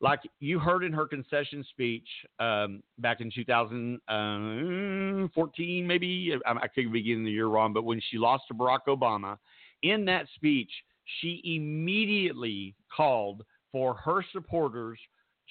[0.00, 2.08] Like you heard in her concession speech
[2.40, 8.02] um, back in 2014, maybe I, I could be getting the year wrong, but when
[8.10, 9.38] she lost to Barack Obama,
[9.82, 10.70] in that speech,
[11.20, 14.98] she immediately called for her supporters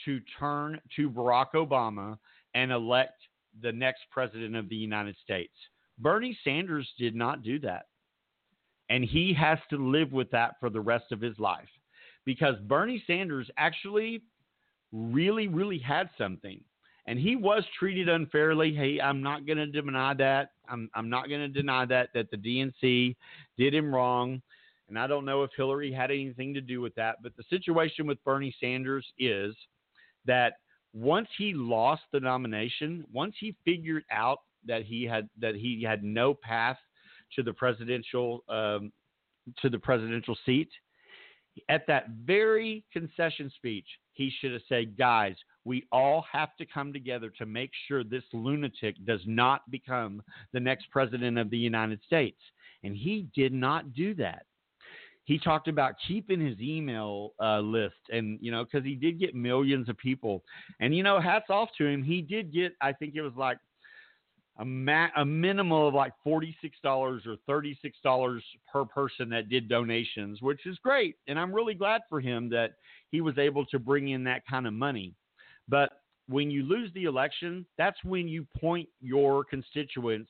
[0.05, 2.17] to turn to Barack Obama
[2.53, 3.19] and elect
[3.61, 5.53] the next president of the United States.
[5.97, 7.85] Bernie Sanders did not do that.
[8.91, 11.69] And he has to live with that for the rest of his life
[12.25, 14.21] because Bernie Sanders actually
[14.91, 16.61] really, really had something.
[17.07, 18.75] And he was treated unfairly.
[18.75, 20.49] Hey, I'm not going to deny that.
[20.67, 23.15] I'm, I'm not going to deny that, that the DNC
[23.57, 24.41] did him wrong.
[24.89, 27.23] And I don't know if Hillary had anything to do with that.
[27.23, 29.55] But the situation with Bernie Sanders is
[30.25, 30.55] that
[30.93, 36.03] once he lost the nomination, once he figured out that he had that he had
[36.03, 36.77] no path
[37.35, 38.91] to the presidential um,
[39.61, 40.69] to the presidential seat,
[41.69, 46.93] at that very concession speech, he should have said, "Guys, we all have to come
[46.93, 50.21] together to make sure this lunatic does not become
[50.53, 52.39] the next president of the United States."
[52.83, 54.45] And he did not do that.
[55.25, 59.35] He talked about keeping his email uh, list and you know because he did get
[59.35, 60.43] millions of people.
[60.79, 62.03] And you know hats off to him.
[62.03, 63.57] He did get i think it was like
[64.61, 66.53] a, ma- a minimum of like $46
[66.85, 68.41] or $36
[68.71, 72.75] per person that did donations which is great and i'm really glad for him that
[73.09, 75.13] he was able to bring in that kind of money
[75.67, 80.29] but when you lose the election that's when you point your constituents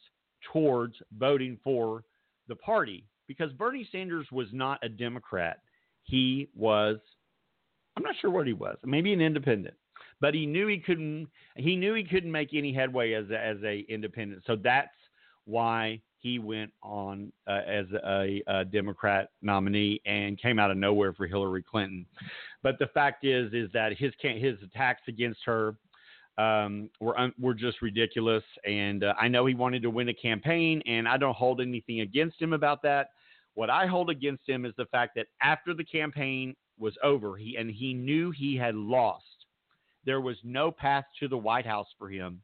[0.52, 2.04] towards voting for
[2.48, 5.60] the party because Bernie Sanders was not a Democrat.
[6.04, 6.98] He was,
[7.96, 9.76] I'm not sure what he was, maybe an independent,
[10.22, 11.28] but he knew he couldn't.
[11.58, 14.44] He knew he couldn't make any headway as a, as a independent.
[14.46, 14.90] So that's
[15.46, 21.14] why he went on uh, as a, a, Democrat nominee and came out of nowhere
[21.14, 22.06] for Hillary Clinton.
[22.62, 25.76] But the fact is, is that his his attacks against her
[26.38, 28.44] um, were un- were just ridiculous.
[28.66, 32.02] And uh, I know he wanted to win a campaign, and I don't hold anything
[32.02, 33.10] against him about that.
[33.56, 37.58] What I hold against him is the fact that after the campaign was over, he
[37.58, 39.26] and he knew he had lost.
[40.06, 42.42] There was no path to the White House for him.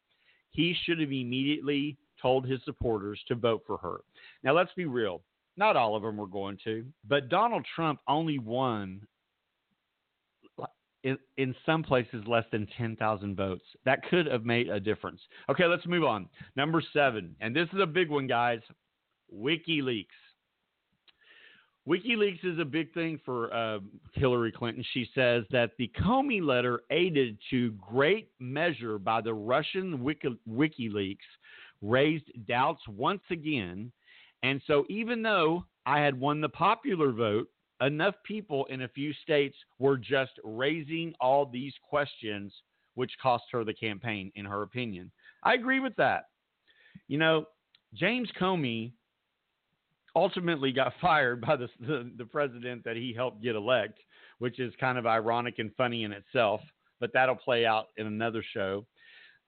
[0.52, 4.02] He should have immediately told his supporters to vote for her.
[4.44, 5.22] Now, let's be real.
[5.56, 9.02] Not all of them were going to, but Donald Trump only won
[11.04, 13.64] in, in some places less than 10,000 votes.
[13.86, 15.22] That could have made a difference.
[15.50, 16.28] Okay, let's move on.
[16.56, 18.60] Number seven, and this is a big one, guys
[19.34, 20.06] WikiLeaks.
[21.88, 23.80] WikiLeaks is a big thing for uh,
[24.14, 24.84] Hillary Clinton.
[24.94, 31.18] She says that the Comey letter, aided to great measure by the Russian Wiki- WikiLeaks,
[31.82, 33.92] raised doubts once again.
[34.44, 37.48] And so, even though I had won the popular vote,
[37.80, 42.54] enough people in a few states were just raising all these questions,
[42.96, 45.10] which cost her the campaign, in her opinion.
[45.44, 46.26] I agree with that.
[47.08, 47.46] You know,
[47.94, 48.92] James Comey
[50.18, 54.00] ultimately got fired by the, the, the president that he helped get elect,
[54.40, 56.60] which is kind of ironic and funny in itself.
[57.00, 58.86] But that'll play out in another show.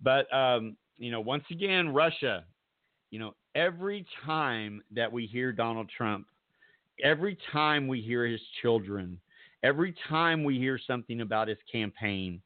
[0.02, 2.46] But um, you know, once again, Russia.
[3.10, 6.28] You know, every time that we hear Donald Trump,
[7.04, 9.20] every time we hear his children,
[9.64, 12.40] every time we hear something about his campaign,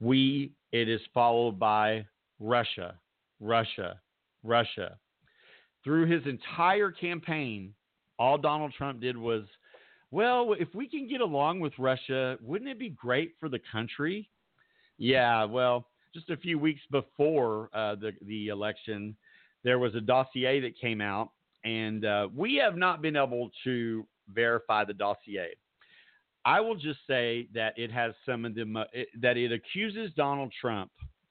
[0.00, 2.06] we it is followed by
[2.40, 2.94] Russia,
[3.38, 4.00] Russia,
[4.42, 4.96] Russia
[5.84, 7.74] through his entire campaign,
[8.18, 9.44] all Donald Trump did was,
[10.10, 14.28] well, if we can get along with Russia, wouldn't it be great for the country?
[14.98, 19.16] Yeah, well, just a few weeks before uh, the the election,
[19.64, 21.30] there was a dossier that came out,
[21.64, 25.54] and uh, we have not been able to verify the dossier.
[26.44, 30.52] I will just say that it has some of the it, that it accuses Donald
[30.60, 30.90] Trump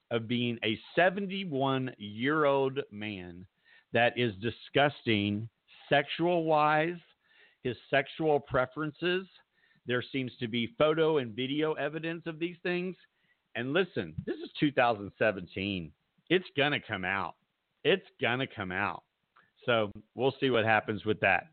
[0.10, 3.46] of being a 71 year old man
[3.94, 5.48] that is disgusting
[5.90, 7.00] sexual wise,
[7.64, 9.28] his sexual preferences.
[9.86, 12.96] There seems to be photo and video evidence of these things.
[13.56, 15.92] And listen, this is 2017.
[16.30, 17.36] It's going to come out.
[17.84, 19.04] It's going to come out.
[19.66, 21.48] So we'll see what happens with that.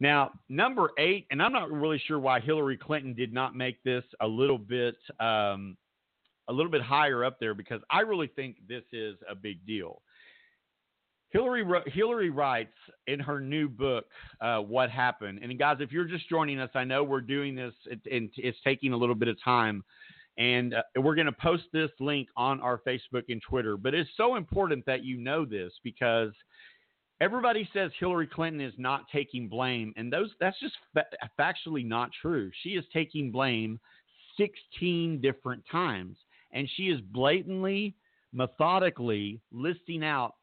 [0.00, 4.04] Now, number eight, and I'm not really sure why Hillary Clinton did not make this
[4.20, 5.76] a little bit um,
[6.48, 10.02] a little bit higher up there because I really think this is a big deal.
[11.34, 12.76] Hillary Hillary writes
[13.08, 14.06] in her new book,
[14.40, 17.74] uh, "What Happened." And guys, if you're just joining us, I know we're doing this,
[17.90, 19.82] and it's taking a little bit of time,
[20.38, 23.76] and uh, we're going to post this link on our Facebook and Twitter.
[23.76, 26.30] But it's so important that you know this because
[27.20, 31.06] everybody says Hillary Clinton is not taking blame, and those that's just fa-
[31.36, 32.48] factually not true.
[32.62, 33.80] She is taking blame
[34.36, 36.16] 16 different times,
[36.52, 37.96] and she is blatantly,
[38.32, 40.36] methodically listing out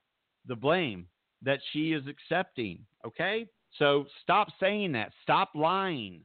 [0.48, 1.08] the blame
[1.42, 2.80] that she is accepting.
[3.06, 3.48] Okay?
[3.78, 5.12] So stop saying that.
[5.24, 6.22] Stop lying.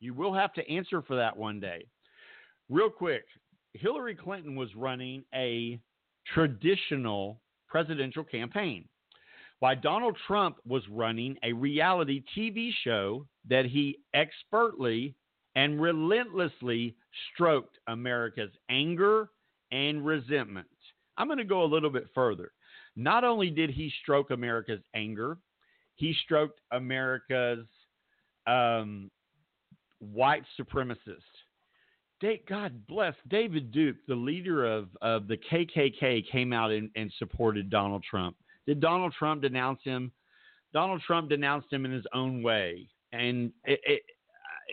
[0.00, 1.86] You will have to answer for that one day.
[2.68, 3.24] Real quick,
[3.74, 5.80] Hillary Clinton was running a
[6.34, 8.84] traditional presidential campaign,
[9.60, 15.14] while Donald Trump was running a reality TV show that he expertly
[15.56, 16.94] and relentlessly
[17.32, 19.30] stroked America's anger
[19.72, 20.68] and resentment.
[21.16, 22.52] I'm going to go a little bit further.
[22.98, 25.38] Not only did he stroke America's anger,
[25.94, 27.64] he stroked America's
[28.48, 29.08] um,
[30.00, 31.22] white supremacists.
[32.48, 37.70] God bless David Duke, the leader of, of the KKK, came out and, and supported
[37.70, 38.36] Donald Trump.
[38.66, 40.10] Did Donald Trump denounce him?
[40.72, 44.02] Donald Trump denounced him in his own way, and it, it,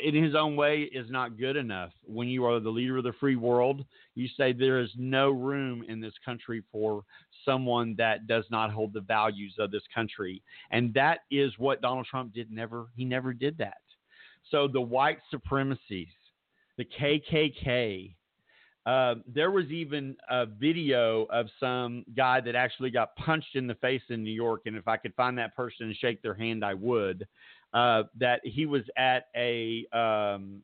[0.01, 1.91] in his own way is not good enough.
[2.05, 3.85] When you are the leader of the free world,
[4.15, 7.03] you say there is no room in this country for
[7.45, 10.41] someone that does not hold the values of this country.
[10.71, 13.77] And that is what Donald Trump did never he never did that.
[14.51, 16.07] So the white supremacies,
[16.77, 18.15] the KKK,
[18.85, 23.73] uh, there was even a video of some guy that actually got punched in the
[23.75, 26.63] face in New York, and if I could find that person and shake their hand,
[26.63, 27.27] I would
[27.75, 30.63] uh, that he was at a um,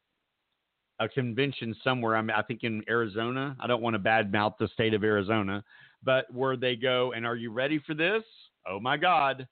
[1.00, 2.16] a convention somewhere.
[2.16, 3.56] I, mean, I think in Arizona.
[3.60, 5.64] I don't want to badmouth the state of Arizona,
[6.04, 8.24] but where they go and are you ready for this?
[8.66, 9.46] Oh my God,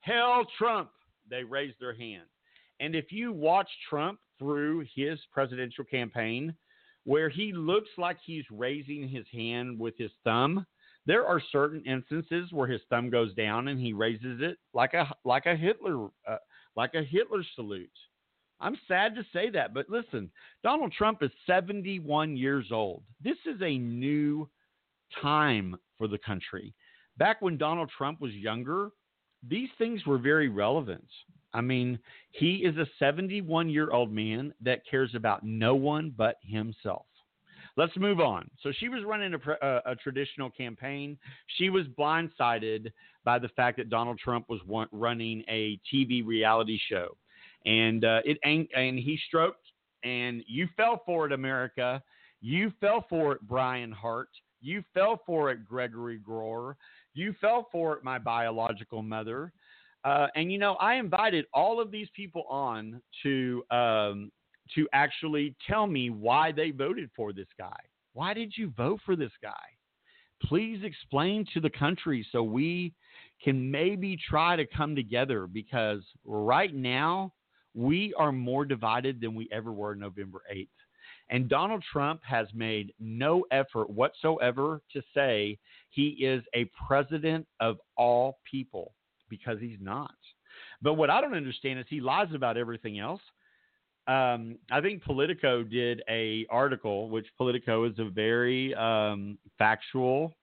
[0.00, 0.90] hell Trump!
[1.28, 2.24] They raise their hand.
[2.80, 6.54] And if you watch Trump through his presidential campaign,
[7.04, 10.66] where he looks like he's raising his hand with his thumb,
[11.04, 15.12] there are certain instances where his thumb goes down and he raises it like a
[15.24, 16.36] like a Hitler uh,
[16.76, 17.90] like a Hitler salute.
[18.60, 20.30] I'm sad to say that, but listen,
[20.62, 23.02] Donald Trump is 71 years old.
[23.22, 24.48] This is a new
[25.20, 26.72] time for the country.
[27.18, 28.90] Back when Donald Trump was younger,
[29.46, 31.06] these things were very relevant.
[31.52, 31.98] I mean,
[32.30, 37.06] he is a 71 year old man that cares about no one but himself.
[37.76, 38.50] Let's move on.
[38.62, 41.16] So she was running a, a, a traditional campaign.
[41.56, 42.92] She was blindsided
[43.24, 47.16] by the fact that Donald Trump was one, running a TV reality show,
[47.64, 49.66] and uh, it and he stroked,
[50.04, 52.02] and you fell for it, America.
[52.40, 54.28] You fell for it, Brian Hart.
[54.60, 56.74] You fell for it, Gregory Grohr.
[57.14, 59.52] You fell for it, my biological mother.
[60.04, 64.32] Uh, and you know, I invited all of these people on to um,
[64.74, 67.76] to actually tell me why they voted for this guy.
[68.14, 69.52] Why did you vote for this guy?
[70.42, 72.92] Please explain to the country so we
[73.42, 77.32] can maybe try to come together because right now
[77.74, 80.68] we are more divided than we ever were November 8th.
[81.30, 85.58] And Donald Trump has made no effort whatsoever to say
[85.90, 88.92] he is a president of all people
[89.28, 90.14] because he's not.
[90.82, 93.22] But what I don't understand is he lies about everything else.
[94.08, 100.34] Um, I think Politico did a article, which Politico is a very um, factual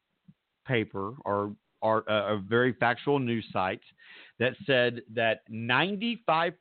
[0.65, 3.81] paper or are a, a very factual news site
[4.39, 6.53] that said that 95%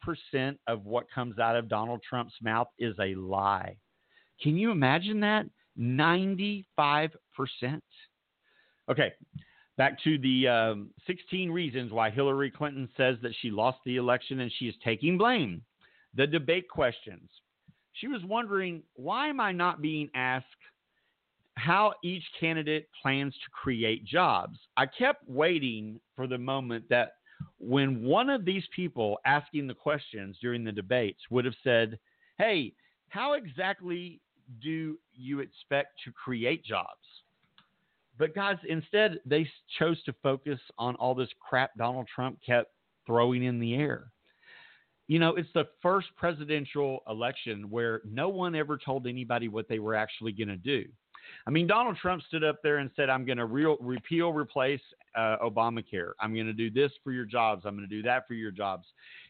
[0.66, 3.76] of what comes out of Donald Trump's mouth is a lie.
[4.42, 5.46] Can you imagine that?
[5.78, 6.64] 95%.
[8.90, 9.12] Okay,
[9.76, 14.40] back to the um, 16 reasons why Hillary Clinton says that she lost the election
[14.40, 15.62] and she is taking blame.
[16.18, 17.30] The debate questions.
[17.94, 20.44] She was wondering, why am I not being asked
[21.58, 24.58] how each candidate plans to create jobs.
[24.76, 27.14] I kept waiting for the moment that
[27.58, 31.98] when one of these people asking the questions during the debates would have said,
[32.38, 32.74] Hey,
[33.08, 34.20] how exactly
[34.62, 36.88] do you expect to create jobs?
[38.18, 42.70] But guys, instead, they chose to focus on all this crap Donald Trump kept
[43.06, 44.12] throwing in the air.
[45.08, 49.78] You know, it's the first presidential election where no one ever told anybody what they
[49.78, 50.84] were actually going to do.
[51.46, 54.80] I mean, Donald Trump stood up there and said, I'm going to re- repeal, replace
[55.14, 56.12] uh, Obamacare.
[56.20, 57.64] I'm going to do this for your jobs.
[57.64, 58.86] I'm going to do that for your jobs.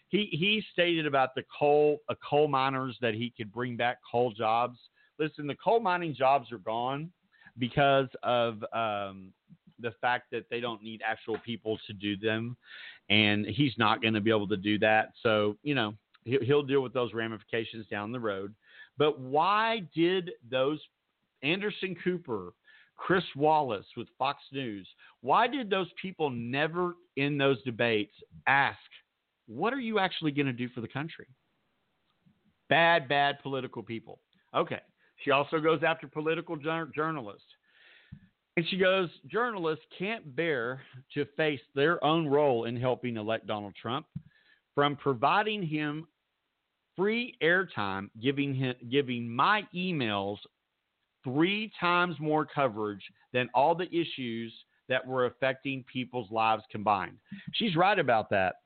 [0.09, 4.33] He, he stated about the coal, uh, coal miners that he could bring back coal
[4.33, 4.79] jobs.
[5.19, 7.11] Listen, the coal mining jobs are gone
[7.59, 9.33] because of um,
[9.81, 12.57] the fact that they don't need actual people to do them.
[13.11, 15.13] And he's not going to be able to do that.
[15.23, 15.95] So, you know,
[16.25, 18.55] he'll deal with those ramifications down the road.
[18.99, 20.81] But why did those
[21.43, 22.53] Anderson Cooper,
[22.97, 24.87] Chris Wallace with Fox News.
[25.21, 28.13] Why did those people never in those debates
[28.47, 28.79] ask,
[29.47, 31.27] what are you actually going to do for the country?
[32.69, 34.21] Bad, bad political people.
[34.55, 34.81] Okay.
[35.25, 37.47] She also goes after political journalists.
[38.59, 40.81] And she goes, journalists can't bear
[41.15, 44.05] to face their own role in helping elect Donald Trump
[44.75, 46.09] from providing him
[46.97, 50.39] free airtime, giving him, giving my emails
[51.23, 54.53] three times more coverage than all the issues
[54.89, 57.17] that were affecting people's lives combined.
[57.53, 58.57] She's right about that.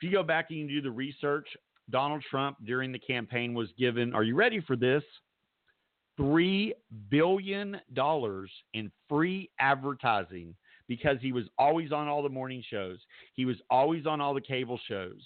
[0.00, 1.46] If you go back and you do the research,
[1.90, 5.02] Donald Trump during the campaign was given, are you ready for this?
[6.18, 6.72] $3
[7.10, 7.80] billion
[8.74, 10.54] in free advertising
[10.88, 12.98] because he was always on all the morning shows.
[13.34, 15.20] He was always on all the cable shows.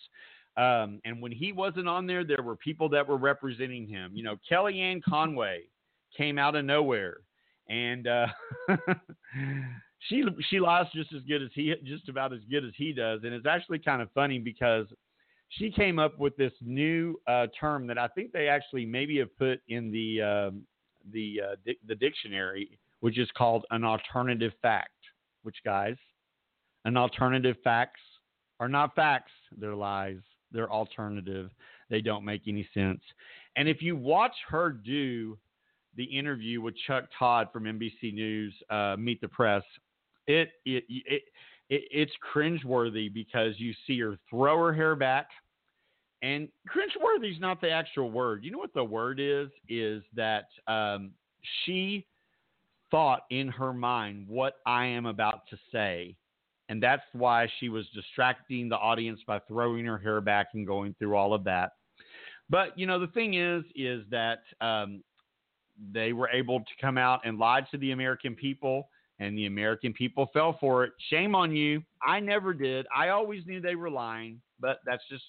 [0.56, 4.12] Um, and when he wasn't on there, there were people that were representing him.
[4.14, 5.64] You know, Kellyanne Conway
[6.16, 7.18] came out of nowhere,
[7.68, 8.26] and uh,
[10.08, 13.20] she she lies just as good as he, just about as good as he does.
[13.24, 14.86] And it's actually kind of funny because
[15.50, 19.36] she came up with this new uh, term that I think they actually maybe have
[19.36, 20.62] put in the um,
[21.12, 24.91] the uh, di- the dictionary, which is called an alternative fact.
[25.43, 25.97] Which guys,
[26.85, 28.01] an alternative facts
[28.61, 30.19] are not facts; they're lies.
[30.53, 31.51] They're alternative.
[31.91, 33.01] They don't make any sense.
[33.57, 35.39] And if you watch her do
[35.97, 39.62] the interview with Chuck Todd from NBC News, uh, Meet the Press,
[40.27, 41.23] it it, it
[41.69, 45.28] it it's cringeworthy because you see her throw her hair back.
[46.22, 48.43] And cringeworthy is not the actual word.
[48.43, 49.48] You know what the word is?
[49.68, 51.12] Is that um,
[51.64, 52.06] she
[52.90, 56.16] thought in her mind what I am about to say.
[56.68, 60.94] And that's why she was distracting the audience by throwing her hair back and going
[60.98, 61.72] through all of that.
[62.48, 65.02] But, you know, the thing is, is that um,
[65.93, 68.88] they were able to come out and lie to the American people,
[69.18, 70.93] and the American people fell for it.
[71.10, 71.82] Shame on you.
[72.06, 72.86] I never did.
[72.94, 75.24] I always knew they were lying, but that's just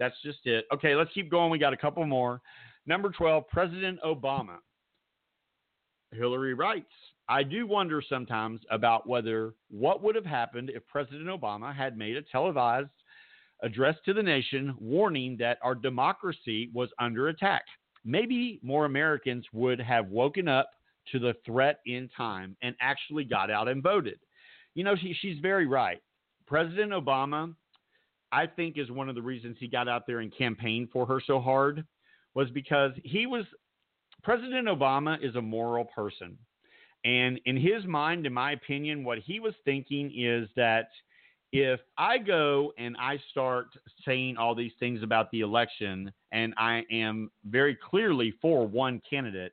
[0.00, 0.64] that's just it.
[0.74, 1.50] Okay, let's keep going.
[1.50, 2.40] We got a couple more.
[2.86, 4.56] Number 12, President Obama.
[6.12, 6.90] Hillary writes,
[7.28, 12.16] I do wonder sometimes about whether what would have happened if President Obama had made
[12.16, 12.88] a televised
[13.62, 17.62] address to the nation warning that our democracy was under attack.
[18.04, 20.70] Maybe more Americans would have woken up
[21.12, 24.18] to the threat in time and actually got out and voted.
[24.74, 26.00] You know, she, she's very right.
[26.46, 27.54] President Obama,
[28.32, 31.20] I think, is one of the reasons he got out there and campaigned for her
[31.26, 31.84] so hard
[32.34, 33.44] was because he was
[34.22, 36.36] President Obama is a moral person.
[37.04, 40.90] And in his mind, in my opinion, what he was thinking is that
[41.52, 43.68] if I go and I start
[44.04, 49.52] saying all these things about the election and I am very clearly for one candidate,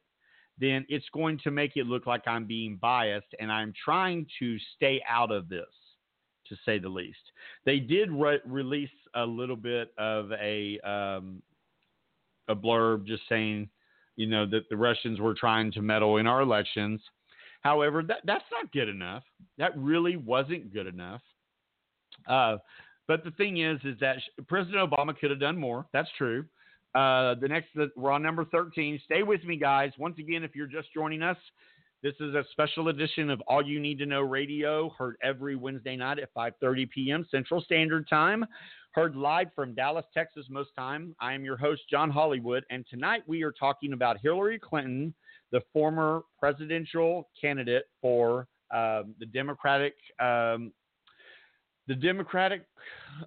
[0.59, 4.57] then it's going to make it look like I'm being biased and I'm trying to
[4.75, 5.65] stay out of this,
[6.49, 7.17] to say the least.
[7.65, 11.41] They did re- release a little bit of a um,
[12.47, 13.69] a blurb just saying,
[14.15, 17.01] you know, that the Russians were trying to meddle in our elections.
[17.61, 19.23] However, that that's not good enough.
[19.57, 21.21] That really wasn't good enough.
[22.27, 22.57] Uh,
[23.07, 24.17] but the thing is, is that
[24.47, 25.85] President Obama could have done more.
[25.93, 26.45] That's true.
[26.93, 28.99] Uh, the next, we're on number 13.
[29.05, 29.91] Stay with me, guys.
[29.97, 31.37] Once again, if you're just joining us,
[32.03, 35.95] this is a special edition of All You Need to Know Radio, heard every Wednesday
[35.95, 37.25] night at 5:30 p.m.
[37.31, 38.45] Central Standard Time.
[38.91, 41.15] Heard live from Dallas, Texas, most time.
[41.19, 45.13] I am your host, John Hollywood, and tonight we are talking about Hillary Clinton,
[45.51, 50.71] the former presidential candidate for um, the Democratic um,
[51.87, 52.63] the Democratic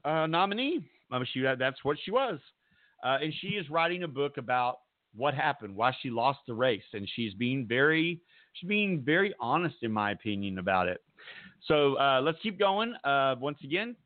[0.04, 0.80] uh, nominee.
[1.10, 2.38] Um, she, that's what she was.
[3.02, 4.78] Uh, and she is writing a book about
[5.16, 8.20] what happened, why she lost the race, and she's being very,
[8.52, 11.00] she's being very honest, in my opinion, about it.
[11.66, 12.94] So uh, let's keep going.
[13.04, 13.96] Uh, once again,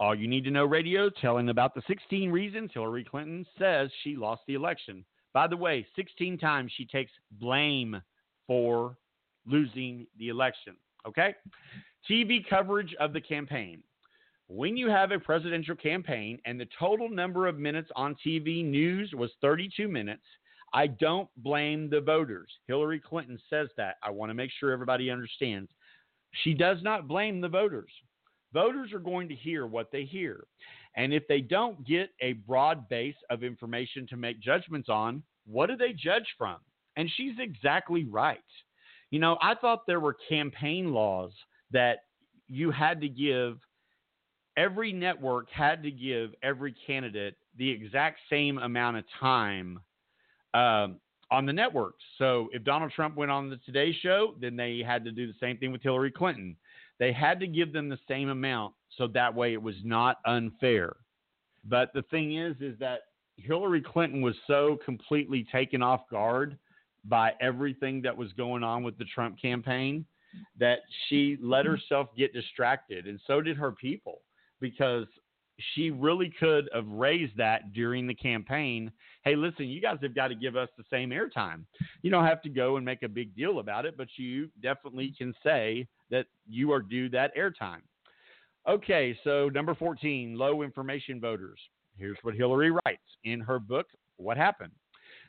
[0.00, 4.16] all you need to know radio telling about the 16 reasons Hillary Clinton says she
[4.16, 5.04] lost the election.
[5.32, 8.00] By the way, 16 times she takes blame
[8.46, 8.96] for
[9.46, 10.76] losing the election.
[11.06, 11.34] Okay?
[12.10, 13.82] TV coverage of the campaign.
[14.48, 19.12] When you have a presidential campaign and the total number of minutes on TV news
[19.14, 20.24] was 32 minutes,
[20.74, 22.50] I don't blame the voters.
[22.66, 23.96] Hillary Clinton says that.
[24.02, 25.70] I want to make sure everybody understands.
[26.42, 27.90] She does not blame the voters.
[28.52, 30.44] Voters are going to hear what they hear.
[30.96, 35.66] And if they don't get a broad base of information to make judgments on, what
[35.66, 36.56] do they judge from?
[36.96, 38.38] And she's exactly right.
[39.10, 41.32] You know, I thought there were campaign laws
[41.70, 41.98] that
[42.48, 43.58] you had to give
[44.56, 49.80] every network had to give every candidate the exact same amount of time
[50.54, 50.96] um,
[51.30, 52.02] on the networks.
[52.18, 55.34] So if Donald Trump went on the Today Show, then they had to do the
[55.40, 56.56] same thing with Hillary Clinton.
[56.98, 60.94] They had to give them the same amount so that way it was not unfair.
[61.64, 63.00] But the thing is, is that
[63.36, 66.56] Hillary Clinton was so completely taken off guard
[67.04, 70.04] by everything that was going on with the Trump campaign
[70.58, 74.22] that she let herself get distracted, and so did her people
[74.60, 75.06] because
[75.74, 78.90] she really could have raised that during the campaign.
[79.24, 81.64] Hey, listen, you guys have got to give us the same airtime.
[82.02, 85.14] You don't have to go and make a big deal about it, but you definitely
[85.16, 87.82] can say that you are due that airtime.
[88.68, 91.60] Okay, so number 14, low information voters.
[91.98, 93.86] Here's what Hillary writes in her book,
[94.16, 94.72] What Happened.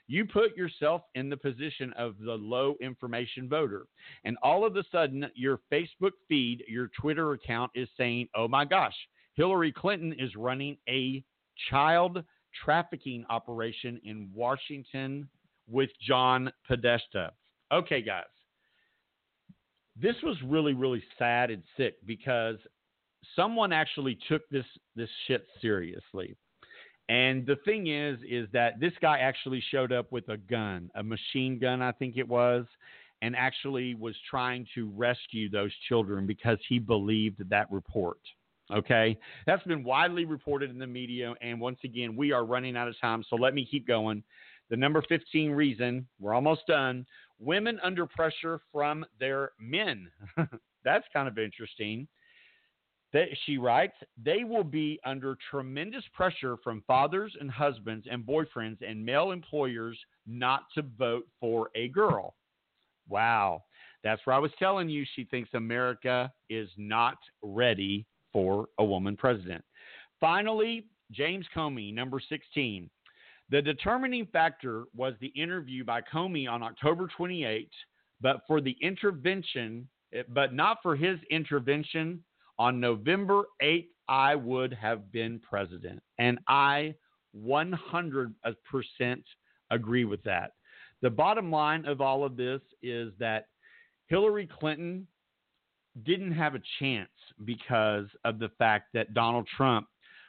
[0.07, 3.87] You put yourself in the position of the low information voter,
[4.23, 8.65] and all of a sudden, your Facebook feed, your Twitter account is saying, Oh my
[8.65, 8.95] gosh,
[9.35, 11.23] Hillary Clinton is running a
[11.69, 12.23] child
[12.63, 15.27] trafficking operation in Washington
[15.69, 17.31] with John Podesta.
[17.71, 18.23] Okay, guys.
[20.01, 22.57] This was really, really sad and sick because
[23.35, 26.35] someone actually took this this shit seriously.
[27.07, 31.03] And the thing is, is that this guy actually showed up with a gun, a
[31.03, 32.65] machine gun, I think it was,
[33.21, 38.17] and actually was trying to rescue those children because he believed that report.
[38.73, 39.17] Okay.
[39.45, 41.33] That's been widely reported in the media.
[41.41, 43.23] And once again, we are running out of time.
[43.29, 44.23] So let me keep going.
[44.69, 47.05] The number 15 reason, we're almost done
[47.39, 50.09] women under pressure from their men.
[50.83, 52.07] That's kind of interesting.
[53.13, 58.77] That she writes, they will be under tremendous pressure from fathers and husbands and boyfriends
[58.85, 62.35] and male employers not to vote for a girl.
[63.07, 63.63] Wow.
[64.03, 68.05] That's where I was telling you she thinks America is not ready
[68.35, 69.63] for a woman president.
[70.19, 72.89] Finally, James Comey, number 16.
[73.49, 77.69] The determining factor was the interview by Comey on October 28,
[78.19, 79.87] but for the intervention,
[80.33, 82.21] but not for his intervention
[82.59, 86.01] on November 8th, I would have been president.
[86.19, 86.93] And I
[87.41, 88.33] 100%
[89.71, 90.51] agree with that.
[91.01, 93.45] The bottom line of all of this is that
[94.07, 95.07] Hillary Clinton
[96.03, 97.09] didn't have a chance
[97.43, 99.87] because of the fact that Donald Trump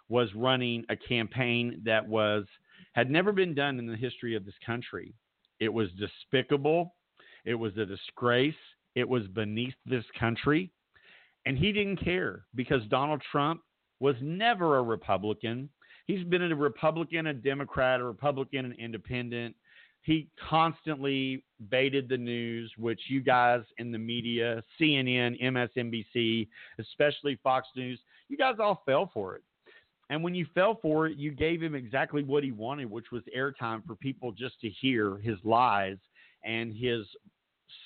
[0.09, 2.45] was running a campaign that was
[2.93, 5.15] had never been done in the history of this country.
[5.61, 6.95] It was despicable.
[7.45, 8.55] It was a disgrace.
[8.95, 10.71] It was beneath this country.
[11.45, 13.61] And he didn't care because Donald Trump
[14.01, 15.69] was never a Republican.
[16.07, 19.55] He's been a Republican, a Democrat, a Republican, an independent.
[20.07, 26.47] He constantly baited the news, which you guys in the media, CNN, MSNBC,
[26.79, 29.43] especially Fox News, you guys all fell for it.
[30.09, 33.25] And when you fell for it, you gave him exactly what he wanted, which was
[33.37, 35.99] airtime for people just to hear his lies
[36.45, 37.05] and his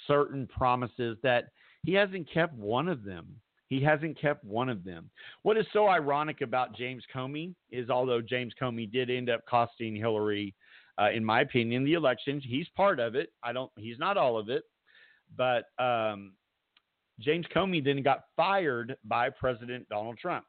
[0.07, 1.45] certain promises that
[1.87, 3.29] he hasn't kept one of them.
[3.69, 5.09] He hasn't kept one of them.
[5.41, 9.97] What is so ironic about James Comey is although James Comey did end up costing
[9.97, 10.55] Hillary,
[11.01, 13.33] uh, in my opinion, the elections, he's part of it.
[13.43, 14.65] I don't, he's not all of it,
[15.37, 16.33] but um,
[17.19, 20.45] James Comey then got fired by President Donald Trump.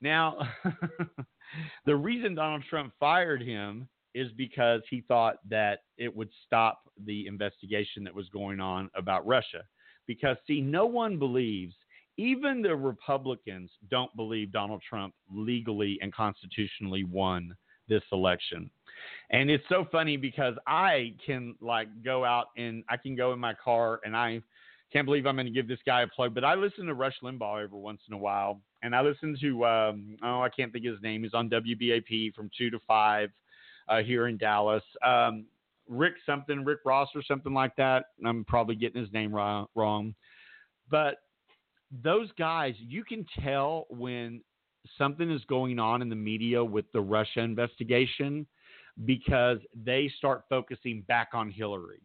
[0.00, 0.38] Now,
[1.86, 7.26] the reason Donald Trump fired him is because he thought that it would stop the
[7.26, 9.62] investigation that was going on about Russia.
[10.06, 11.74] Because, see, no one believes
[12.16, 17.54] even the Republicans don't believe Donald Trump legally and constitutionally won
[17.88, 18.70] this election.
[19.30, 23.38] And it's so funny because I can like go out and I can go in
[23.38, 24.40] my car and I
[24.92, 27.16] can't believe I'm going to give this guy a plug, but I listen to Rush
[27.22, 28.60] Limbaugh every once in a while.
[28.82, 31.24] And I listen to, um, oh, I can't think of his name.
[31.24, 33.30] He's on WBAP from 2 to 5
[33.88, 34.82] uh, here in Dallas.
[35.04, 35.46] Um,
[35.88, 38.06] Rick something, Rick Ross or something like that.
[38.24, 40.14] I'm probably getting his name wrong.
[40.90, 41.16] But
[42.02, 44.40] those guys, you can tell when
[44.98, 48.46] something is going on in the media with the Russia investigation
[49.04, 52.02] because they start focusing back on Hillary.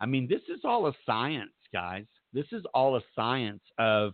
[0.00, 2.04] I mean, this is all a science, guys.
[2.32, 4.12] This is all a science of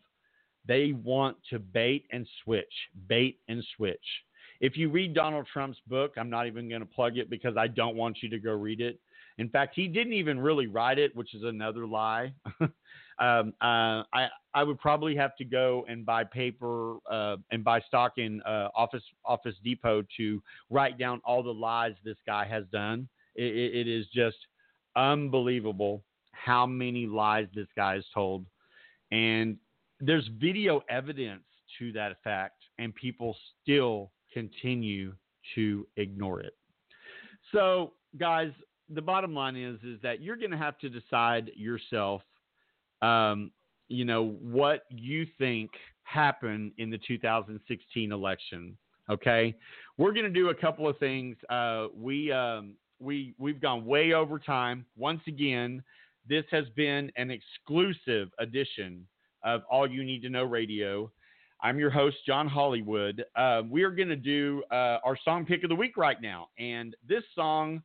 [0.66, 2.72] they want to bait and switch,
[3.08, 3.98] bait and switch.
[4.60, 7.66] If you read Donald Trump's book, I'm not even going to plug it because I
[7.66, 9.00] don't want you to go read it.
[9.42, 12.32] In fact, he didn't even really write it, which is another lie.
[12.60, 17.80] um, uh, I I would probably have to go and buy paper uh, and buy
[17.80, 20.40] stock in uh, Office Office Depot to
[20.70, 23.08] write down all the lies this guy has done.
[23.34, 24.36] it, it, it is just
[24.94, 28.46] unbelievable how many lies this guy has told,
[29.10, 29.56] and
[29.98, 31.42] there's video evidence
[31.80, 35.12] to that effect, and people still continue
[35.56, 36.54] to ignore it.
[37.50, 38.52] So, guys,
[38.94, 42.22] the bottom line is is that you're going to have to decide yourself
[43.00, 43.50] um,
[43.88, 45.70] you know what you think
[46.04, 48.76] happened in the 2016 election
[49.10, 49.54] okay
[49.98, 54.12] we're going to do a couple of things uh, we um, we we've gone way
[54.12, 55.82] over time once again
[56.28, 59.06] this has been an exclusive edition
[59.44, 61.10] of all you need to know radio
[61.64, 63.24] I'm your host, John Hollywood.
[63.36, 66.48] Uh, we are going to do uh, our song pick of the week right now.
[66.58, 67.82] And this song,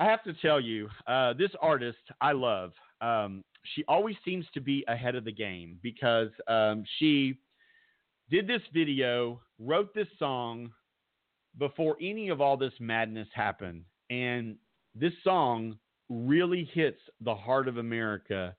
[0.00, 2.72] I have to tell you, uh, this artist I love.
[3.02, 3.44] Um,
[3.74, 7.38] she always seems to be ahead of the game because um, she
[8.30, 10.70] did this video, wrote this song
[11.58, 13.84] before any of all this madness happened.
[14.08, 14.56] And
[14.94, 15.76] this song
[16.08, 18.56] really hits the heart of America.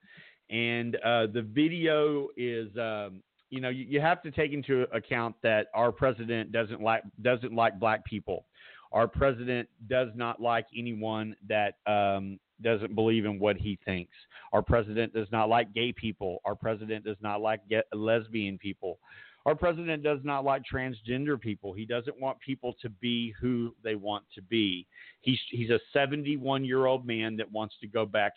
[0.52, 5.36] And uh, the video is, um, you know, you, you have to take into account
[5.42, 8.46] that our president doesn't like doesn't like black people.
[8.92, 14.14] Our president does not like anyone that um, doesn't believe in what he thinks.
[14.54, 16.40] Our president does not like gay people.
[16.46, 19.00] Our president does not like get lesbian people.
[19.46, 21.74] Our president does not like transgender people.
[21.74, 24.86] He doesn't want people to be who they want to be.
[25.22, 28.34] He's he's a 71 year old man that wants to go back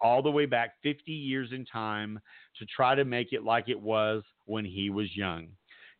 [0.00, 2.18] all the way back 50 years in time
[2.58, 5.48] to try to make it like it was when he was young.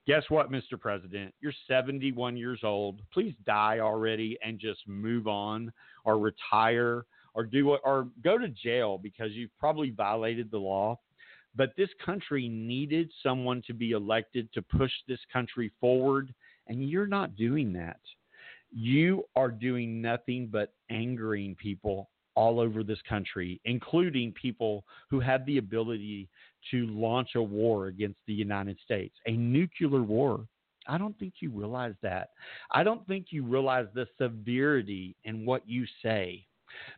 [0.07, 0.79] Guess what, Mr.
[0.79, 1.35] President?
[1.41, 3.01] You're 71 years old.
[3.13, 5.73] Please die already and just move on
[6.05, 7.05] or retire
[7.35, 10.99] or do or go to jail because you've probably violated the law.
[11.55, 16.33] But this country needed someone to be elected to push this country forward,
[16.69, 18.01] and you're not doing that.
[18.73, 25.45] You are doing nothing but angering people all over this country, including people who have
[25.45, 26.29] the ability
[26.71, 30.47] to launch a war against the United States, a nuclear war.
[30.87, 32.31] I don't think you realize that.
[32.71, 36.47] I don't think you realize the severity in what you say.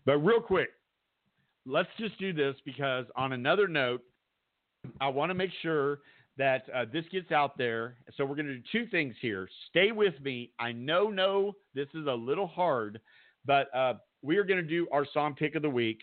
[0.06, 0.70] But real quick,
[1.66, 4.02] let's just do this because on another note,
[5.00, 6.00] I want to make sure
[6.38, 7.96] that uh, this gets out there.
[8.16, 9.48] So we're going to do two things here.
[9.70, 10.50] Stay with me.
[10.58, 13.00] I know, no, this is a little hard,
[13.44, 16.02] but uh, we are going to do our song pick of the week.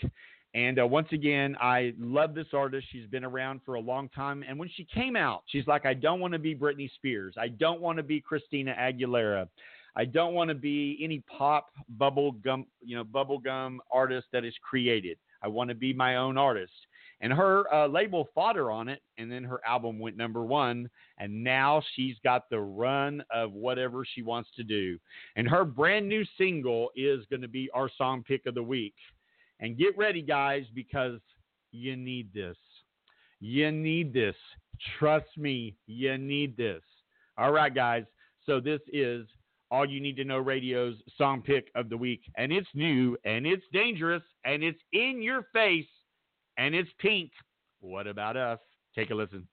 [0.56, 2.88] And uh, once again, I love this artist.
[2.92, 4.44] She's been around for a long time.
[4.48, 7.36] And when she came out, she's like, I don't want to be Britney Spears.
[7.38, 9.48] I don't want to be Christina Aguilera.
[9.96, 14.54] I don't want to be any pop bubble gum, you know, bubblegum artist that is
[14.68, 15.18] created.
[15.44, 16.74] I want to be my own artist.
[17.22, 20.90] And her uh, label fought her on it, and then her album went number one.
[21.18, 24.98] And now she's got the run of whatever she wants to do.
[25.36, 28.96] And her brand new single is going to be our song pick of the week.
[29.60, 31.20] And get ready, guys, because
[31.72, 32.58] you need this.
[33.40, 34.36] You need this.
[34.98, 36.82] Trust me, you need this.
[37.38, 38.04] All right, guys.
[38.46, 39.28] So this is
[39.72, 42.22] All You Need to Know Radio's song pick of the week.
[42.38, 45.86] And it's new, and it's dangerous, and it's in your face
[46.60, 47.32] and it's pink.
[47.80, 48.60] What about us?
[48.94, 49.48] Take a listen.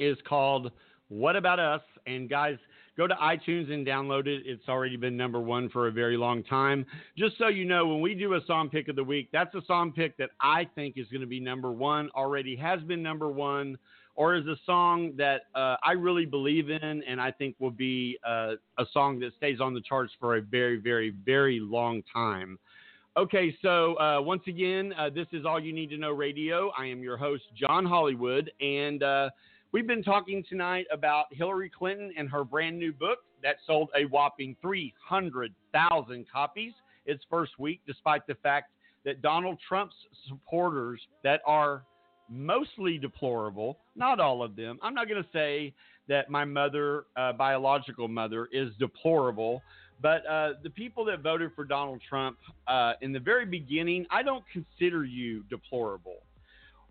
[0.00, 0.72] Is called
[1.08, 2.56] "What About Us." And guys,
[2.96, 4.42] go to iTunes and download it.
[4.46, 6.86] It's already been number one for a very long time.
[7.16, 9.62] Just so you know, when we do a song pick of the week, that's a
[9.66, 12.10] song pick that I think is going to be number one.
[12.14, 13.78] Already has been number one.
[14.18, 18.16] Or is a song that uh, I really believe in, and I think will be
[18.26, 22.58] uh, a song that stays on the charts for a very, very, very long time.
[23.18, 26.70] Okay, so uh, once again, uh, this is All You Need to Know Radio.
[26.78, 29.28] I am your host, John Hollywood, and uh,
[29.72, 34.04] we've been talking tonight about Hillary Clinton and her brand new book that sold a
[34.06, 36.72] whopping 300,000 copies
[37.06, 38.70] its first week, despite the fact
[39.04, 39.94] that Donald Trump's
[40.28, 41.84] supporters that are
[42.28, 44.78] mostly deplorable, not all of them.
[44.82, 45.72] I'm not going to say
[46.08, 49.62] that my mother, uh, biological mother, is deplorable.
[50.02, 52.36] But uh, the people that voted for Donald Trump
[52.68, 56.18] uh, in the very beginning, I don't consider you deplorable.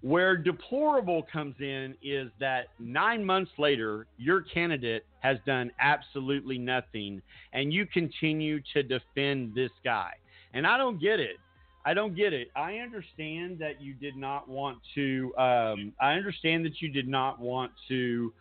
[0.01, 7.21] Where deplorable comes in is that nine months later, your candidate has done absolutely nothing,
[7.53, 10.11] and you continue to defend this guy.
[10.53, 11.37] And I don't get it.
[11.85, 12.49] I don't get it.
[12.55, 15.33] I understand that you did not want to.
[15.37, 18.33] Um, I understand that you did not want to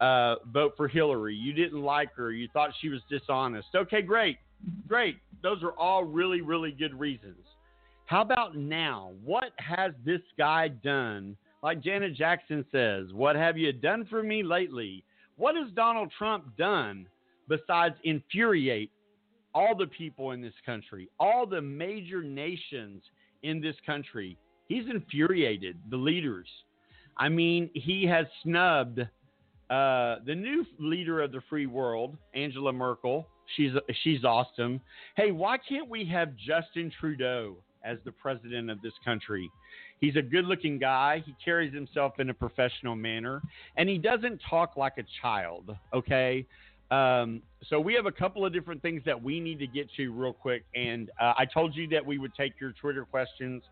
[0.00, 1.34] uh, vote for Hillary.
[1.34, 2.32] You didn't like her.
[2.32, 3.68] You thought she was dishonest.
[3.74, 4.38] Okay, great.
[4.88, 5.18] Great.
[5.42, 7.44] Those are all really, really good reasons.
[8.08, 9.12] How about now?
[9.22, 11.36] What has this guy done?
[11.62, 15.04] Like Janet Jackson says, What have you done for me lately?
[15.36, 17.06] What has Donald Trump done
[17.48, 18.90] besides infuriate
[19.54, 23.02] all the people in this country, all the major nations
[23.42, 24.38] in this country?
[24.68, 26.48] He's infuriated the leaders.
[27.18, 33.28] I mean, he has snubbed uh, the new leader of the free world, Angela Merkel.
[33.54, 33.72] She's
[34.02, 34.80] she's awesome.
[35.14, 39.50] Hey, why can't we have Justin Trudeau as the president of this country?
[40.00, 41.22] He's a good-looking guy.
[41.24, 43.42] He carries himself in a professional manner,
[43.76, 45.74] and he doesn't talk like a child.
[45.92, 46.46] Okay.
[46.90, 50.10] Um, so we have a couple of different things that we need to get to
[50.10, 53.62] real quick, and uh, I told you that we would take your Twitter questions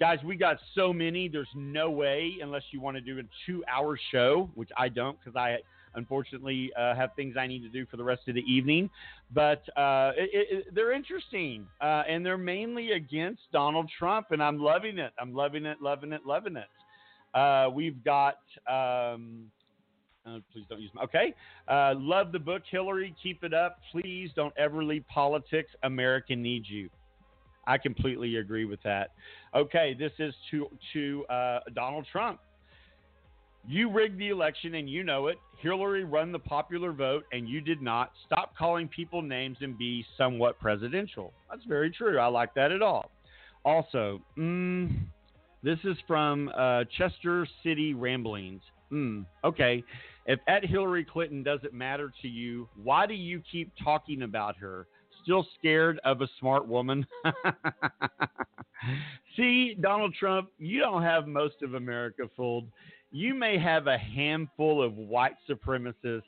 [0.00, 3.62] guys we got so many there's no way unless you want to do a two
[3.70, 5.58] hour show which i don't because i
[5.94, 8.88] unfortunately uh, have things i need to do for the rest of the evening
[9.32, 14.58] but uh, it, it, they're interesting uh, and they're mainly against donald trump and i'm
[14.58, 16.68] loving it i'm loving it loving it loving it
[17.38, 19.50] uh, we've got um,
[20.26, 21.02] uh, please don't use my.
[21.02, 21.34] Okay.
[21.68, 23.14] Uh, love the book, Hillary.
[23.22, 23.78] Keep it up.
[23.90, 25.70] Please don't ever leave politics.
[25.82, 26.90] America needs you.
[27.66, 29.12] I completely agree with that.
[29.54, 32.40] Okay, this is to to uh, Donald Trump.
[33.66, 35.38] You rigged the election and you know it.
[35.58, 38.12] Hillary won the popular vote and you did not.
[38.26, 41.32] Stop calling people names and be somewhat presidential.
[41.50, 42.18] That's very true.
[42.18, 43.10] I like that at all.
[43.64, 44.90] Also, mm,
[45.62, 48.62] this is from uh, Chester City Ramblings.
[48.90, 49.84] Mm, okay.
[50.26, 54.86] If at Hillary Clinton doesn't matter to you, why do you keep talking about her?
[55.22, 57.06] Still scared of a smart woman?
[59.36, 62.66] See, Donald Trump, you don't have most of America fooled.
[63.12, 66.22] You may have a handful of white supremacists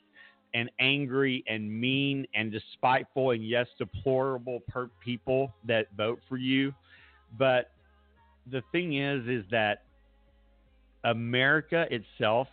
[0.53, 6.73] and angry and mean and despiteful and yes, deplorable per- people that vote for you.
[7.37, 7.71] But
[8.51, 9.83] the thing is, is that
[11.03, 12.47] America itself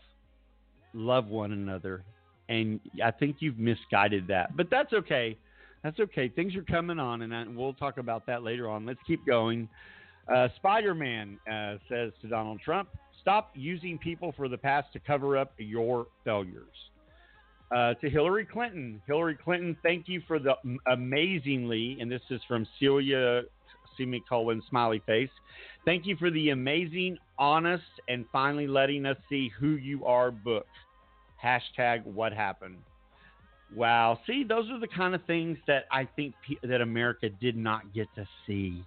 [0.95, 2.05] love one another.
[2.49, 4.57] And I think you've misguided that.
[4.57, 5.37] But that's okay.
[5.83, 6.29] That's okay.
[6.29, 8.85] Things are coming on, and I, we'll talk about that later on.
[8.85, 9.69] Let's keep going.
[10.33, 12.89] Uh, Spider Man uh, says to Donald Trump,
[13.21, 16.67] Stop using people for the past to cover up your failures.
[17.75, 20.55] Uh, to Hillary Clinton, Hillary Clinton, thank you for the
[20.91, 23.43] amazingly, and this is from Celia
[23.97, 25.31] semicolon smiley face.
[25.85, 30.67] Thank you for the amazing, honest, and finally letting us see who you are book.
[31.43, 32.79] Hashtag what happened.
[33.75, 34.19] Wow.
[34.27, 37.95] See, those are the kind of things that I think pe- that America did not
[37.95, 38.85] get to see.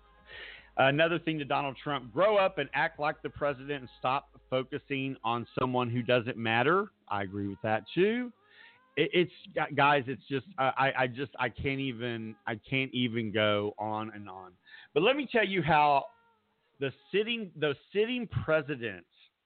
[0.77, 5.15] Another thing to Donald Trump grow up and act like the president and stop focusing
[5.23, 6.87] on someone who doesn't matter.
[7.09, 8.31] I agree with that too.
[8.95, 13.75] It, it's guys, it's just I, I just I can't even I can't even go
[13.77, 14.53] on and on.
[14.95, 16.05] But let me tell you how
[16.79, 19.05] the sitting the sitting president,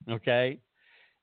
[0.09, 0.59] okay?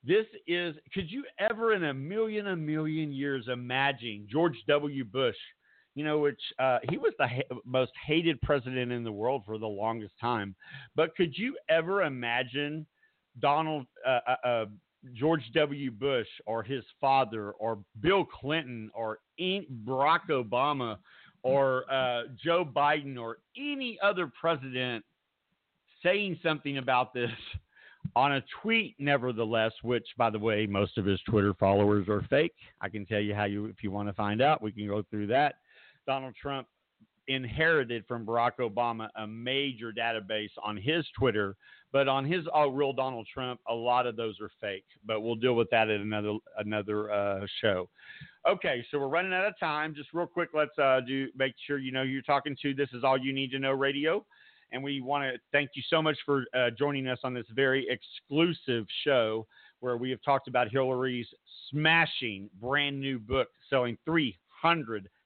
[0.06, 5.04] This is could you ever in a million a million years imagine George W.
[5.04, 5.36] Bush
[5.94, 9.58] you know, which uh, he was the ha- most hated president in the world for
[9.58, 10.54] the longest time.
[10.96, 12.86] But could you ever imagine
[13.40, 14.64] Donald uh, uh, uh
[15.12, 15.90] George W.
[15.90, 20.96] Bush or his father or Bill Clinton or Barack Obama
[21.42, 25.04] or uh, Joe Biden or any other president
[26.02, 27.30] saying something about this
[28.16, 32.54] on a tweet, nevertheless, which, by the way, most of his Twitter followers are fake.
[32.80, 35.02] I can tell you how you, if you want to find out, we can go
[35.10, 35.56] through that.
[36.06, 36.66] Donald Trump
[37.28, 41.56] inherited from Barack Obama a major database on his Twitter,
[41.92, 44.84] but on his all real Donald Trump, a lot of those are fake.
[45.06, 47.88] But we'll deal with that at another another uh, show.
[48.48, 49.94] Okay, so we're running out of time.
[49.94, 52.74] Just real quick, let's uh, do make sure you know you're talking to.
[52.74, 54.24] This is all you need to know radio.
[54.72, 57.86] And we want to thank you so much for uh, joining us on this very
[57.88, 59.46] exclusive show
[59.78, 61.28] where we have talked about Hillary's
[61.70, 63.96] smashing brand new book selling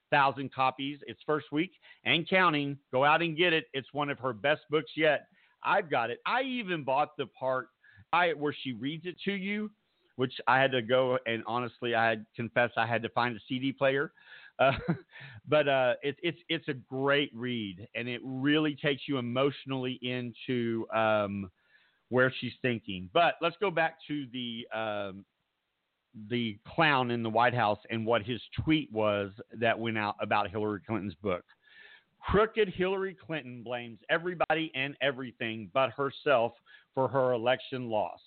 [0.09, 1.71] 300,000 copies its first week
[2.05, 2.77] and counting.
[2.91, 3.65] Go out and get it.
[3.73, 5.27] It's one of her best books yet.
[5.63, 6.19] I've got it.
[6.25, 7.67] I even bought the part
[8.13, 9.69] I, where she reads it to you,
[10.15, 13.39] which I had to go and honestly, I had confessed I had to find a
[13.47, 14.11] CD player.
[14.57, 14.71] Uh,
[15.47, 20.85] but uh, it's it's it's a great read, and it really takes you emotionally into
[20.93, 21.49] um,
[22.09, 23.09] where she's thinking.
[23.13, 25.25] But let's go back to the um,
[26.29, 30.49] the clown in the White House and what his tweet was that went out about
[30.49, 31.43] Hillary Clinton's book.
[32.21, 36.53] Crooked Hillary Clinton blames everybody and everything but herself
[36.93, 38.19] for her election loss.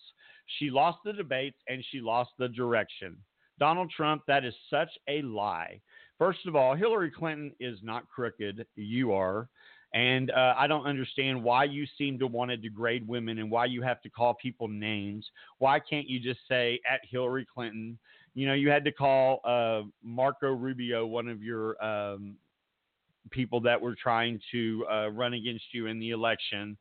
[0.58, 3.16] She lost the debates and she lost the direction.
[3.58, 5.80] Donald Trump, that is such a lie.
[6.18, 8.66] First of all, Hillary Clinton is not crooked.
[8.76, 9.48] You are.
[9.94, 13.66] And uh, I don't understand why you seem to want to degrade women and why
[13.66, 15.26] you have to call people names.
[15.58, 17.98] Why can't you just say at Hillary Clinton?
[18.34, 22.36] You know, you had to call uh, Marco Rubio one of your um,
[23.30, 26.76] people that were trying to uh, run against you in the election.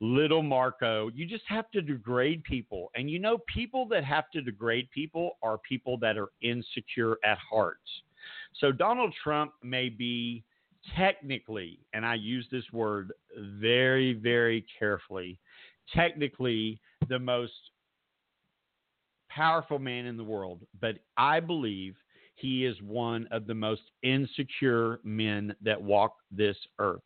[0.00, 2.92] Little Marco, you just have to degrade people.
[2.94, 7.38] And you know, people that have to degrade people are people that are insecure at
[7.38, 7.80] heart.
[8.60, 10.44] So Donald Trump may be
[10.96, 15.38] technically, and I use this word very, very carefully,
[15.94, 17.52] technically the most
[19.28, 21.94] powerful man in the world, but I believe
[22.34, 27.02] he is one of the most insecure men that walk this earth.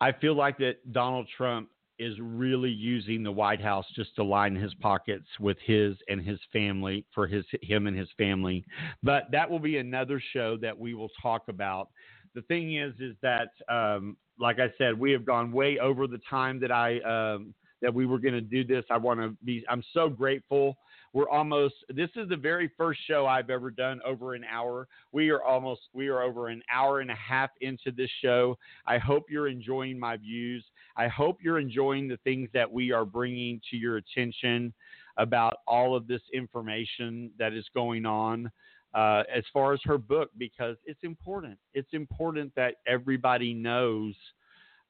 [0.00, 4.54] I feel like that Donald Trump is really using the White House just to line
[4.54, 8.64] his pockets with his and his family for his him and his family.
[9.02, 11.88] But that will be another show that we will talk about.
[12.36, 16.20] The thing is, is that um, like I said, we have gone way over the
[16.30, 17.52] time that I um,
[17.82, 18.84] that we were going to do this.
[18.90, 19.64] I want to be.
[19.68, 20.76] I'm so grateful
[21.16, 24.86] we're almost, this is the very first show I've ever done over an hour.
[25.12, 28.58] We are almost, we are over an hour and a half into this show.
[28.86, 30.62] I hope you're enjoying my views.
[30.94, 34.74] I hope you're enjoying the things that we are bringing to your attention
[35.16, 38.50] about all of this information that is going on.
[38.96, 41.58] Uh, as far as her book, because it's important.
[41.74, 44.14] It's important that everybody knows,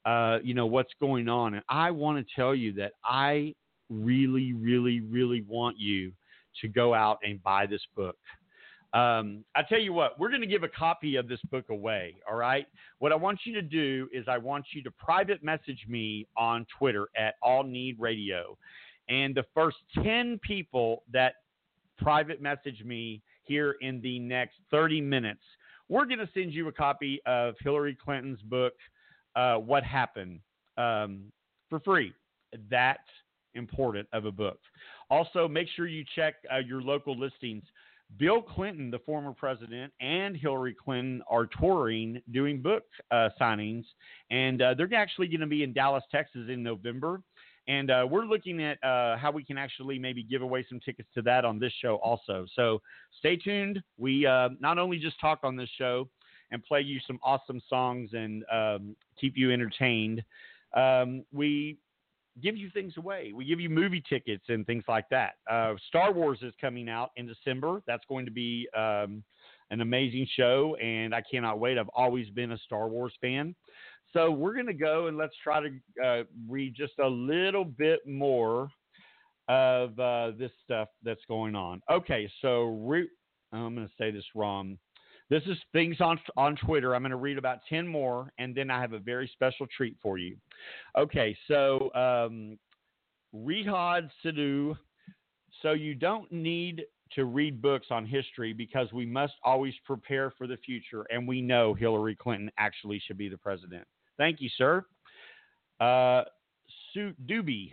[0.04, 1.54] uh, you know, what's going on.
[1.54, 3.52] And I want to tell you that I
[3.90, 6.12] really, really, really want you
[6.60, 8.16] to go out and buy this book.
[8.92, 12.14] Um, I tell you what, we're going to give a copy of this book away.
[12.30, 12.66] All right.
[13.00, 16.64] What I want you to do is I want you to private message me on
[16.78, 18.56] Twitter at All Need Radio,
[19.08, 21.34] and the first ten people that
[21.98, 25.42] private message me here in the next 30 minutes,
[25.88, 28.74] we're going to send you a copy of Hillary Clinton's book,
[29.36, 30.40] uh, What Happened,
[30.76, 31.32] um,
[31.70, 32.12] for free.
[32.70, 33.00] That
[33.54, 34.58] important of a book.
[35.10, 37.64] Also, make sure you check uh, your local listings.
[38.18, 43.84] Bill Clinton, the former president, and Hillary Clinton are touring, doing book uh, signings,
[44.30, 47.20] and uh, they're actually going to be in Dallas, Texas in November.
[47.68, 51.08] And uh, we're looking at uh, how we can actually maybe give away some tickets
[51.14, 52.46] to that on this show also.
[52.54, 52.80] So
[53.18, 53.82] stay tuned.
[53.98, 56.08] We uh, not only just talk on this show
[56.52, 60.22] and play you some awesome songs and um, keep you entertained,
[60.74, 61.78] um, we
[62.42, 63.32] give you things away.
[63.34, 65.34] We give you movie tickets and things like that.
[65.50, 67.82] Uh, Star Wars is coming out in December.
[67.86, 69.24] That's going to be um,
[69.70, 71.78] an amazing show, and I cannot wait.
[71.78, 73.54] I've always been a Star Wars fan.
[74.12, 78.00] So we're going to go and let's try to uh, read just a little bit
[78.06, 78.70] more
[79.48, 81.80] of uh, this stuff that's going on.
[81.90, 83.08] Okay, so re-
[83.52, 84.78] I'm going to say this wrong.
[85.28, 86.94] This is things on on Twitter.
[86.94, 89.96] I'm going to read about ten more, and then I have a very special treat
[90.00, 90.36] for you.
[90.96, 92.58] Okay, so um,
[93.34, 94.76] Rihad Sidhu.
[95.62, 100.46] So you don't need to read books on history because we must always prepare for
[100.46, 103.86] the future, and we know Hillary Clinton actually should be the president.
[104.18, 104.84] Thank you, sir.
[105.80, 106.22] Uh,
[106.92, 107.72] Sue Doobie.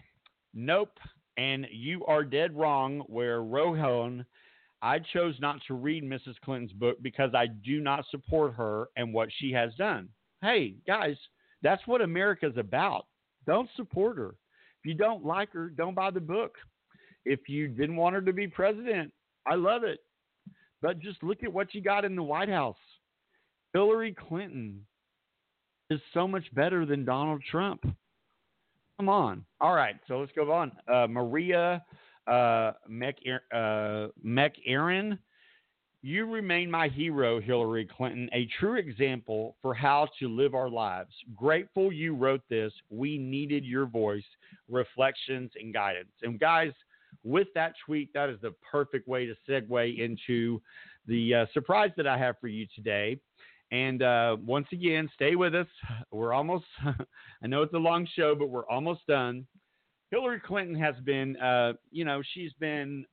[0.53, 0.98] Nope.
[1.38, 3.03] And you are dead wrong.
[3.07, 4.26] Where Rohan
[4.84, 6.36] I chose not to read Mrs.
[6.44, 10.10] Clinton's book because I do not support her and what she has done.
[10.41, 11.15] Hey, guys,
[11.61, 13.06] that's what America's about.
[13.48, 14.36] don't support her.
[14.82, 16.56] If you don't like her, don't buy the book.
[17.24, 19.14] If you didn't want her to be president,
[19.48, 19.99] I love it.
[20.82, 22.76] But just look at what you got in the White House.
[23.74, 24.86] Hillary Clinton
[25.94, 27.86] is so much better than Donald Trump.
[28.98, 29.45] Come on.
[29.61, 30.72] All right, so let's go on.
[30.91, 31.84] Uh, Maria
[32.28, 33.15] uh, Mc,
[33.53, 35.18] uh, McAaron,
[36.02, 41.14] you remain my hero, Hillary Clinton, a true example for how to live our lives.
[41.36, 42.74] Grateful you wrote this.
[42.90, 44.26] We needed your voice,
[44.70, 46.11] reflections, and guidance.
[46.22, 46.74] And guys,
[47.24, 50.61] with that tweet, that is the perfect way to segue into
[51.07, 53.18] the uh, surprise that I have for you today.
[53.74, 55.66] And uh, once again, stay with us.
[56.12, 56.66] We're almost,
[57.44, 59.48] I know it's a long show, but we're almost done.
[60.12, 63.04] Hillary Clinton has been, uh, you know, she's been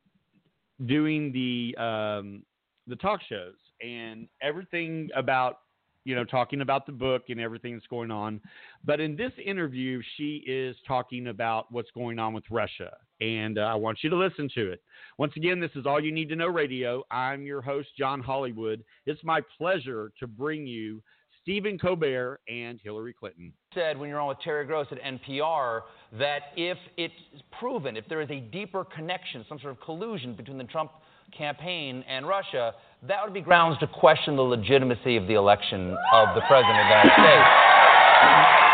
[0.84, 2.42] doing the um,
[2.86, 5.60] the talk shows and everything about
[6.04, 8.40] you know, talking about the book and everything that's going on.
[8.84, 12.92] But in this interview, she is talking about what's going on with Russia.
[13.20, 14.82] And uh, I want you to listen to it.
[15.18, 17.02] Once again, this is All You Need to Know Radio.
[17.10, 18.82] I'm your host, John Hollywood.
[19.04, 21.02] It's my pleasure to bring you
[21.42, 23.52] Stephen Colbert and Hillary Clinton.
[23.74, 25.82] Said when you're on with Terry Gross at NPR
[26.18, 27.14] that if it's
[27.58, 30.92] proven, if there is a deeper connection, some sort of collusion between the Trump
[31.36, 32.74] campaign and Russia,
[33.08, 36.84] that would be grounds to question the legitimacy of the election of the President of
[36.84, 37.48] the United States.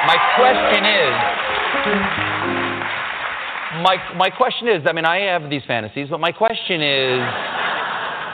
[0.06, 1.12] My question is.
[3.82, 7.20] My, my question is I mean, I have these fantasies, but my question is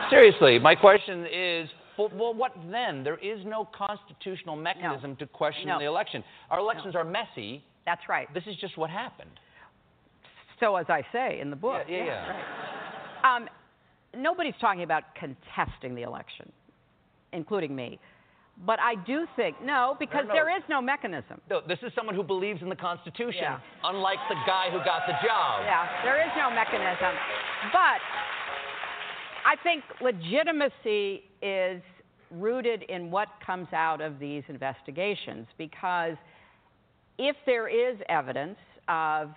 [0.08, 3.04] seriously, my question is well, well, what then?
[3.04, 5.16] There is no constitutional mechanism No.
[5.16, 5.78] to question No.
[5.78, 6.24] the election.
[6.50, 7.62] Our elections are messy.
[7.84, 8.32] That's right.
[8.32, 9.30] This is just what happened.
[10.58, 11.82] So, as I say in the book.
[11.88, 12.28] Yeah, yeah, yeah.
[12.30, 13.36] right.
[13.36, 13.48] Um,
[14.16, 16.50] nobody's talking about contesting the election,
[17.32, 17.98] including me.
[18.66, 20.34] But I do think, no, because no.
[20.34, 21.40] there is no mechanism.
[21.48, 23.58] No, this is someone who believes in the Constitution, Yeah.
[23.82, 25.62] unlike the guy who got the job.
[25.64, 27.14] Yeah, there is no mechanism.
[27.72, 28.00] But
[29.46, 31.82] I think legitimacy is
[32.30, 36.16] rooted in what comes out of these investigations because
[37.18, 38.58] if there is evidence
[38.88, 39.30] of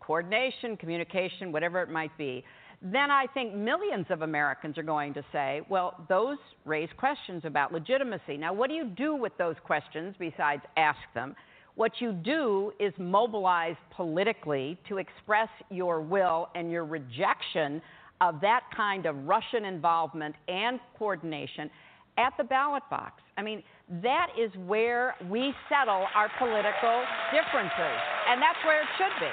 [0.00, 2.44] coordination, communication, whatever it might be,
[2.84, 6.36] then I think millions of Americans are going to say, well, those
[6.66, 8.36] raise questions about legitimacy.
[8.36, 11.34] Now, what do you do with those questions besides ask them?
[11.76, 17.80] What you do is mobilize politically to express your will and your rejection
[18.20, 21.70] of that kind of Russian involvement and coordination
[22.18, 23.22] at the ballot box.
[23.38, 23.62] I mean,
[24.02, 27.02] that is where we settle our political
[27.32, 27.98] differences,
[28.28, 29.30] and that's where it should be.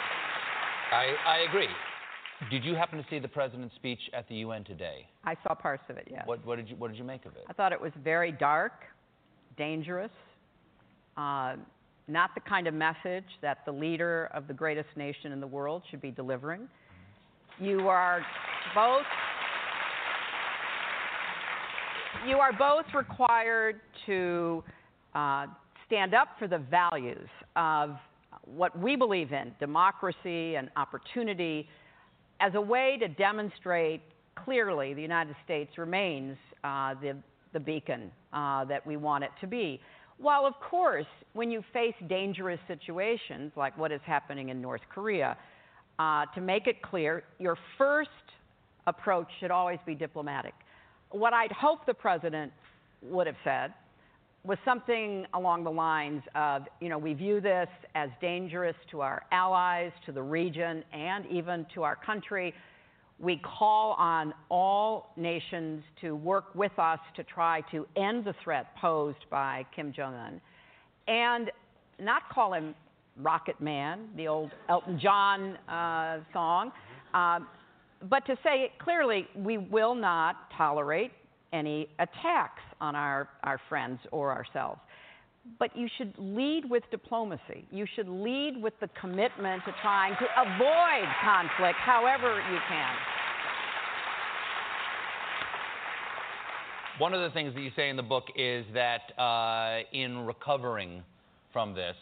[0.91, 1.69] I, I agree.
[2.49, 5.07] Did you happen to see the president's speech at the UN today?
[5.23, 6.23] I saw parts of it, yes.
[6.26, 7.43] What, what, did, you, what did you make of it?
[7.47, 8.73] I thought it was very dark,
[9.57, 10.11] dangerous,
[11.18, 11.55] uh,
[12.07, 15.84] not the kind of message that the leader of the greatest nation in the world
[15.89, 16.68] should be delivering.
[17.59, 18.26] You are
[18.73, 19.05] both
[22.27, 24.63] you are both required to
[25.15, 25.47] uh,
[25.88, 27.97] stand up for the values of
[28.45, 31.68] what we believe in democracy and opportunity
[32.41, 34.01] as a way to demonstrate
[34.43, 37.15] clearly the United States remains uh, the,
[37.53, 39.80] the beacon uh, that we want it to be.
[40.18, 45.38] While, of course, when you face dangerous situations like what is happening in North Korea,
[45.99, 48.09] uh, to make it clear, your first
[48.88, 50.53] approach should always be diplomatic.
[51.11, 52.51] What I'd hope the president
[53.03, 53.73] would have said
[54.43, 59.23] was something along the lines of, you know, we view this as dangerous to our
[59.31, 62.53] allies, to the region, and even to our country.
[63.19, 68.76] We call on all nations to work with us to try to end the threat
[68.77, 70.41] posed by Kim Jong un
[71.07, 71.51] and
[71.99, 72.73] not call him
[73.18, 76.72] Rocket Man, the old Elton John uh, song,
[77.13, 77.47] um,
[78.09, 81.11] but to say clearly we will not tolerate
[81.53, 84.82] any attacks on our, our friends or ourselves.
[85.58, 87.66] But you should lead with diplomacy.
[87.72, 92.95] You should lead with the commitment to trying to avoid conflict however you can.
[96.99, 101.02] One of the things that you say in the book is that uh, in recovering
[101.53, 101.95] from this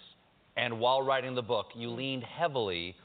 [0.57, 2.95] and while writing the book, you leaned heavily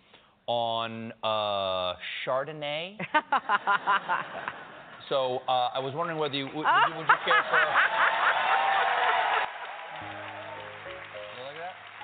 [0.47, 1.95] on uh,
[2.27, 2.99] Chardonnay.
[5.09, 7.59] so uh, I was wondering whether you would, would, you, would you care for.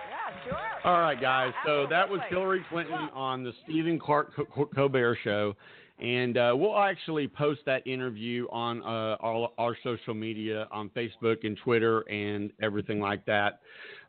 [0.09, 0.91] Yeah, sure.
[0.93, 1.53] All right, guys.
[1.65, 5.55] So that was Hillary Clinton on the Stephen Clark Co- Co- Colbert Show.
[5.99, 11.45] And uh, we'll actually post that interview on uh, our, our social media on Facebook
[11.45, 13.61] and Twitter and everything like that.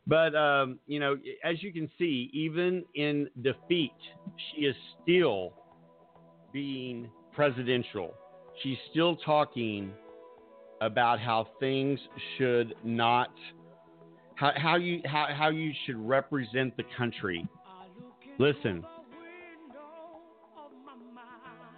[0.07, 3.91] But um, you know, as you can see, even in defeat,
[4.37, 5.51] she is still
[6.53, 8.13] being presidential.
[8.63, 9.91] She's still talking
[10.81, 11.99] about how things
[12.37, 13.31] should not
[14.35, 17.47] how, how you how, how you should represent the country.
[18.39, 18.83] Listen,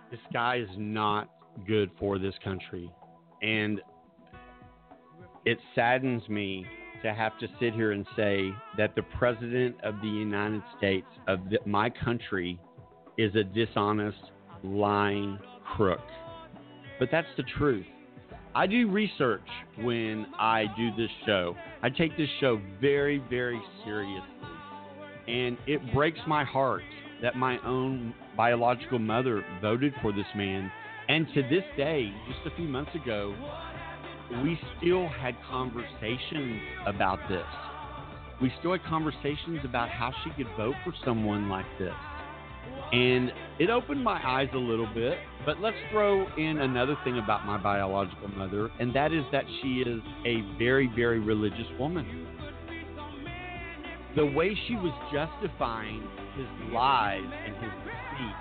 [0.10, 1.30] this guy is not
[1.68, 2.90] good for this country.
[3.42, 3.82] And
[5.46, 6.66] it saddens me
[7.04, 11.50] to have to sit here and say that the president of the United States of
[11.50, 12.58] the, my country
[13.18, 14.32] is a dishonest,
[14.64, 15.38] lying
[15.76, 16.00] crook.
[16.99, 17.86] But that's the truth.
[18.56, 19.48] I do research
[19.80, 21.56] when I do this show.
[21.82, 24.28] I take this show very, very seriously.
[25.28, 26.84] And it breaks my heart
[27.22, 30.72] that my own biological mother voted for this man.
[31.10, 33.36] And to this day, just a few months ago,
[34.44, 37.45] we still had conversations about this.
[38.41, 41.94] We still had conversations about how she could vote for someone like this.
[42.94, 45.18] And it opened my eyes a little bit.
[45.45, 49.82] But let's throw in another thing about my biological mother, and that is that she
[49.82, 52.28] is a very, very religious woman.
[54.15, 56.07] The way she was justifying
[56.38, 58.36] his lies and his deceit,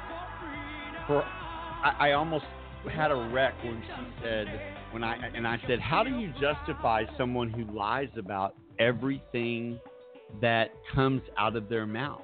[1.06, 2.44] for I, I almost
[2.94, 4.46] had a wreck when she said,
[4.92, 9.80] when I and I said, how do you justify someone who lies about everything
[10.40, 12.22] that comes out of their mouth?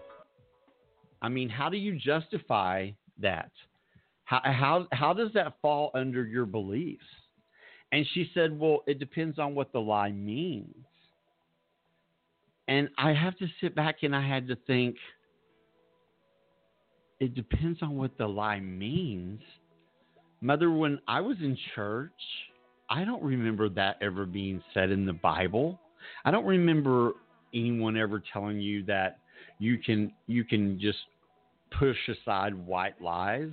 [1.21, 2.91] I mean, how do you justify
[3.21, 3.51] that?
[4.25, 7.05] How, how, how does that fall under your beliefs?
[7.93, 10.75] And she said, Well, it depends on what the lie means.
[12.69, 14.97] And I have to sit back and I had to think,
[17.19, 19.41] it depends on what the lie means.
[20.41, 22.13] Mother, when I was in church,
[22.91, 25.81] I don't remember that ever being said in the Bible.
[26.25, 27.13] I don't remember
[27.55, 29.19] anyone ever telling you that
[29.59, 30.99] you can you can just
[31.79, 33.53] push aside white lies.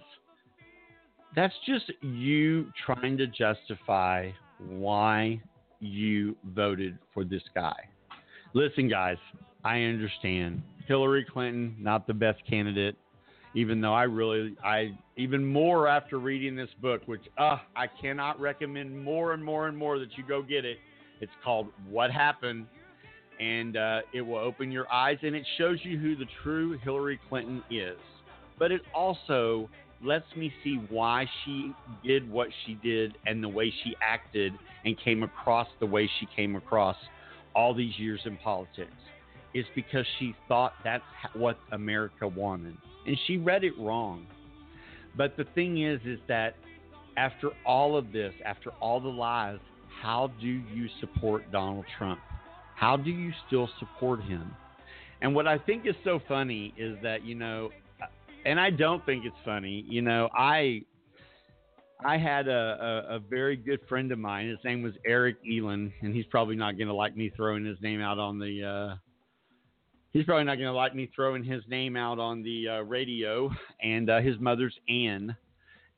[1.36, 5.42] That's just you trying to justify why
[5.80, 7.76] you voted for this guy.
[8.54, 9.18] Listen, guys,
[9.66, 10.62] I understand.
[10.88, 12.96] Hillary Clinton, not the best candidate,
[13.54, 18.40] even though I really, I, even more after reading this book, which, uh, I cannot
[18.40, 20.78] recommend more and more and more that you go get it.
[21.20, 22.68] It's called What Happened,
[23.40, 27.20] and uh, it will open your eyes and it shows you who the true Hillary
[27.30, 27.98] Clinton is.
[28.58, 29.70] But it also
[30.04, 34.54] lets me see why she did what she did and the way she acted
[34.84, 36.98] and came across the way she came across
[37.56, 38.92] all these years in politics.
[39.54, 41.04] Is because she thought that's
[41.34, 42.76] what America wanted.
[43.08, 44.28] And she read it wrong.
[45.16, 46.56] But the thing is, is that
[47.16, 49.60] after all of this, after all the lies,
[50.02, 52.20] how do you support Donald Trump?
[52.76, 54.54] How do you still support him?
[55.22, 57.70] And what I think is so funny is that, you know,
[58.46, 59.86] and I don't think it's funny.
[59.88, 60.84] You know, I
[62.04, 62.52] I had a,
[63.10, 64.50] a, a very good friend of mine.
[64.50, 67.78] His name was Eric Elon, and he's probably not going to like me throwing his
[67.82, 68.64] name out on the.
[68.64, 68.96] Uh,
[70.12, 73.50] he's probably not going to like me throwing his name out on the uh, radio.
[73.82, 75.36] And uh, his mother's Anne,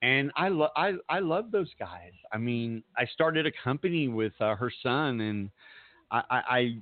[0.02, 2.14] and I love I I love those guys.
[2.32, 5.50] I mean, I started a company with uh, her son, and
[6.12, 6.82] I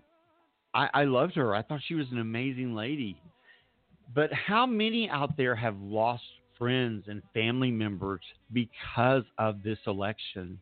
[0.74, 1.56] I, I loved her.
[1.56, 3.18] I thought she was an amazing lady.
[4.14, 6.24] But how many out there have lost
[6.58, 8.22] friends and family members
[8.54, 10.60] because of this election?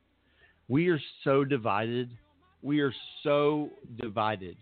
[0.67, 2.09] We are so divided.
[2.61, 3.69] We are so
[3.99, 4.55] divided.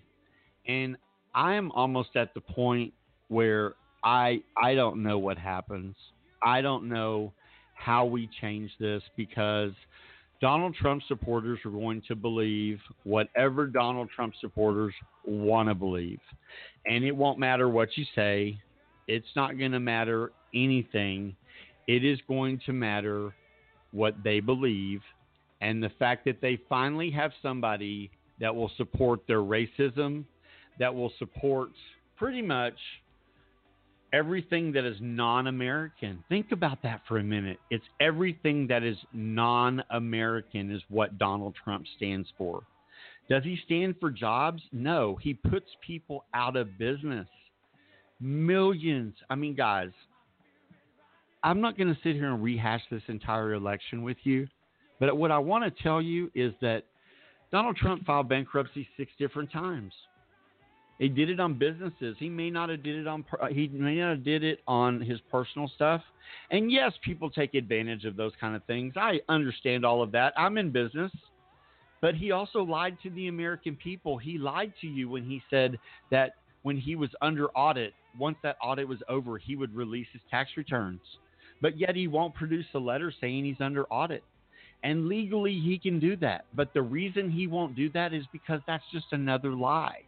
[0.68, 0.98] And
[1.36, 2.94] I am almost at the point
[3.28, 5.96] where I I don't know what happens.
[6.44, 7.34] I don't know
[7.76, 9.74] how we change this because
[10.42, 14.94] Donald Trump supporters are going to believe whatever Donald Trump supporters
[15.24, 16.20] want to believe.
[16.88, 18.60] And it won't matter what you say,
[19.08, 21.36] it's not going to matter anything.
[21.88, 23.34] It is going to matter
[23.92, 25.02] what they believe
[25.62, 28.10] and the fact that they finally have somebody
[28.40, 30.24] that will support their racism,
[30.80, 31.70] that will support
[32.18, 32.74] pretty much
[34.14, 36.24] everything that is non American.
[36.30, 37.60] Think about that for a minute.
[37.70, 42.64] It's everything that is non American, is what Donald Trump stands for.
[43.30, 44.62] Does he stand for jobs?
[44.72, 45.18] No.
[45.22, 47.28] He puts people out of business
[48.22, 49.16] millions.
[49.30, 49.90] I mean, guys,
[51.44, 54.48] I'm not going to sit here and rehash this entire election with you,
[55.00, 56.84] but what I want to tell you is that
[57.52, 59.92] Donald Trump filed bankruptcy six different times.
[61.02, 62.16] He did it on businesses.
[62.20, 65.20] He may not have did it on he may not have did it on his
[65.32, 66.04] personal stuff.
[66.52, 68.94] And yes, people take advantage of those kind of things.
[68.96, 70.32] I understand all of that.
[70.38, 71.12] I'm in business.
[72.02, 74.20] But he also lied to the American people.
[74.20, 75.80] He lied to you when he said
[76.12, 80.22] that when he was under audit, once that audit was over, he would release his
[80.30, 81.02] tax returns.
[81.64, 84.24] But yet he won't produce a letter saying he's under audit.
[84.84, 86.46] And legally, he can do that.
[86.54, 90.02] But the reason he won't do that is because that's just another lie.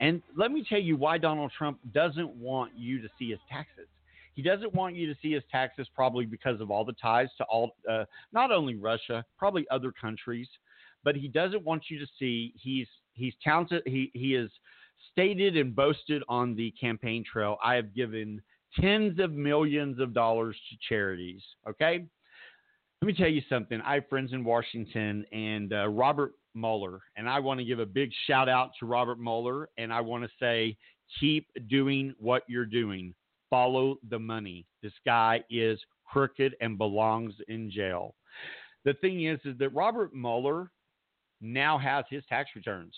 [0.00, 3.88] And let me tell you why Donald Trump doesn't want you to see his taxes.
[4.34, 7.44] He doesn't want you to see his taxes probably because of all the ties to
[7.44, 10.48] all, uh, not only Russia, probably other countries,
[11.02, 13.82] but he doesn't want you to see he's he's talented.
[13.84, 14.50] He he is
[15.10, 17.56] stated and boasted on the campaign trail.
[17.64, 18.40] I have given
[18.80, 21.42] tens of millions of dollars to charities.
[21.68, 22.04] Okay,
[23.00, 23.80] let me tell you something.
[23.82, 27.86] I have friends in Washington and uh, Robert Mueller, and I want to give a
[27.86, 30.76] big shout out to Robert Mueller, and I want to say,
[31.20, 33.14] keep doing what you're doing.
[33.50, 34.66] Follow the money.
[34.82, 38.14] This guy is crooked and belongs in jail.
[38.84, 40.70] The thing is, is that Robert Mueller
[41.40, 42.94] now has his tax returns.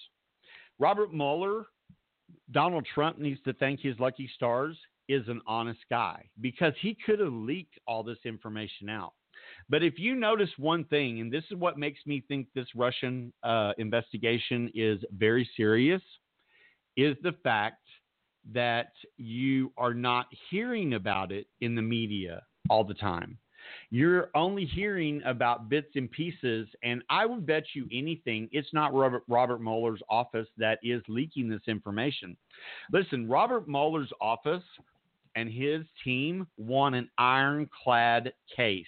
[0.79, 1.67] Robert Mueller,
[2.53, 4.77] Donald Trump needs to thank his lucky stars,
[5.09, 9.13] is an honest guy because he could have leaked all this information out.
[9.71, 13.33] But if you notice one thing, and this is what makes me think this Russian
[13.45, 16.03] uh, investigation is very serious,
[16.97, 17.83] is the fact
[18.53, 23.39] that you are not hearing about it in the media all the time.
[23.91, 28.93] You're only hearing about bits and pieces, and I would bet you anything it's not
[28.93, 32.37] Robert, Robert Mueller's office that is leaking this information.
[32.93, 34.65] Listen, Robert Mueller's office
[35.37, 38.87] and his team won an ironclad case.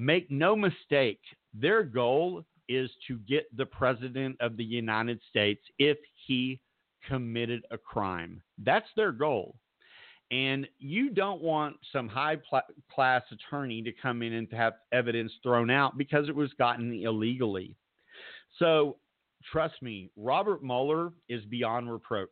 [0.00, 1.20] Make no mistake,
[1.52, 6.60] their goal is to get the President of the United States if he
[7.08, 8.40] committed a crime.
[8.64, 9.56] That's their goal.
[10.30, 12.60] And you don't want some high pl-
[12.92, 17.74] class attorney to come in and have evidence thrown out because it was gotten illegally.
[18.60, 18.98] So,
[19.50, 22.28] trust me, Robert Mueller is beyond reproach.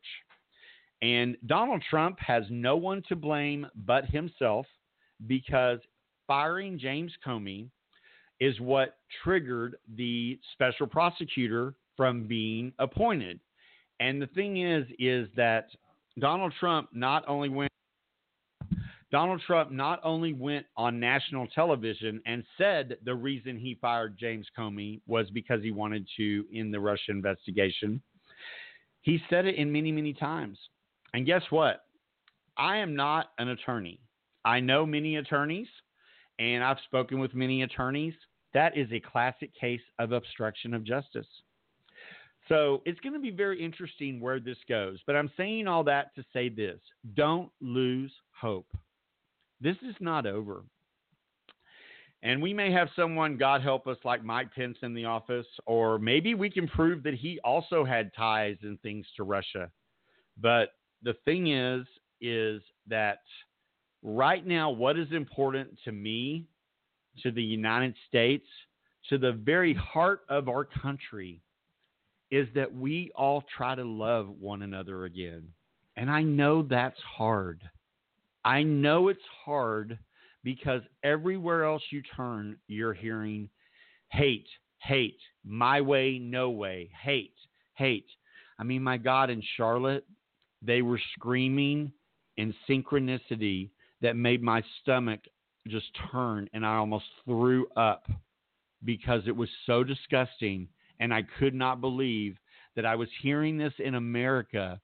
[1.03, 4.67] And Donald Trump has no one to blame but himself
[5.27, 5.81] because
[6.27, 7.69] firing James Comey
[8.41, 13.41] is what triggered the special prosecutor from being appointed.
[14.01, 15.69] And the thing is, is that
[16.19, 17.71] Donald Trump not only went
[19.13, 24.47] Donald Trump not only went on national television and said the reason he fired James
[24.59, 28.03] Comey was because he wanted to end the Russia investigation.
[29.03, 30.59] He said it in many, many times.
[31.15, 31.85] And guess what?
[32.59, 34.01] I am not an attorney.
[34.45, 35.69] I know many attorneys,
[36.39, 38.15] and I've spoken with many attorneys.
[38.55, 41.27] That is a classic case of obstruction of justice.
[42.49, 44.99] So it's going to be very interesting where this goes.
[45.07, 46.81] But I'm saying all that to say this
[47.15, 48.69] don't lose hope.
[49.61, 50.63] This is not over.
[52.23, 55.99] And we may have someone, God help us, like Mike Pence in the office, or
[55.99, 59.71] maybe we can prove that he also had ties and things to Russia.
[60.41, 60.71] But
[61.03, 61.87] the thing is,
[62.21, 63.19] is that
[64.07, 66.47] right now, what is important to me,
[67.25, 68.47] to the United States,
[69.09, 71.43] to the very heart of our country,
[72.31, 75.49] is that we all try to love one another again.
[75.97, 77.63] And I know that's hard.
[78.45, 79.99] I know it's hard
[80.45, 83.49] because everywhere else you turn, you're hearing
[84.13, 84.47] hate,
[84.79, 87.35] hate, my way, no way, hate,
[87.75, 88.07] hate.
[88.59, 90.07] I mean, my God, in Charlotte,
[90.63, 91.93] they were screaming
[92.37, 93.71] in synchronicity
[94.03, 95.21] that made my stomach
[95.67, 98.07] just turn and I almost threw up
[98.85, 100.69] because it was so disgusting
[101.01, 102.37] and I could not believe
[102.75, 104.81] that I was hearing this in America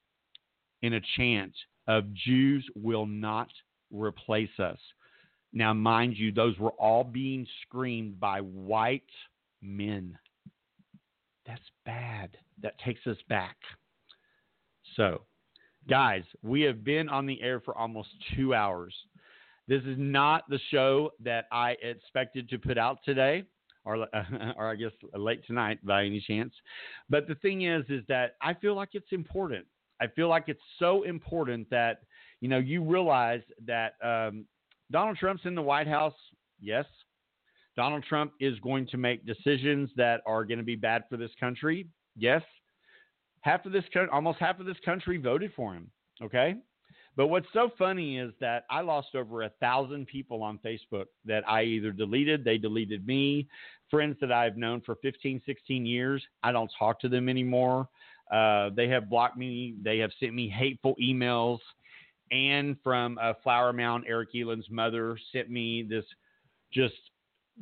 [0.83, 1.53] in a chant
[1.87, 3.49] of Jews will not
[3.91, 4.79] replace us.
[5.53, 9.03] Now, mind you, those were all being screamed by white
[9.61, 10.19] men.
[11.47, 12.37] That's bad.
[12.63, 13.57] That takes us back.
[14.97, 15.23] So,
[15.89, 18.95] guys, we have been on the air for almost two hours.
[19.69, 23.45] This is not the show that I expected to put out today
[23.85, 23.97] or
[24.57, 26.53] or I guess late tonight by any chance.
[27.09, 29.67] But the thing is, is that I feel like it's important.
[30.01, 32.01] I feel like it's so important that
[32.41, 34.47] you know you realize that um,
[34.91, 36.15] Donald Trump's in the White House.
[36.61, 36.87] Yes,
[37.77, 41.31] Donald Trump is going to make decisions that are going to be bad for this
[41.39, 41.87] country.
[42.17, 42.43] Yes,
[43.43, 45.91] half of this almost half of this country voted for him.
[46.23, 46.57] Okay.
[47.15, 51.47] But what's so funny is that I lost over a thousand people on Facebook that
[51.47, 53.49] I either deleted, they deleted me,
[53.91, 56.23] friends that I've known for 15, 16 years.
[56.43, 57.89] I don't talk to them anymore.
[58.33, 59.75] Uh, they have blocked me.
[59.83, 61.59] They have sent me hateful emails.
[62.31, 66.07] And from uh, Flower Mound, Eric Eland's mother sent me this
[66.73, 66.95] just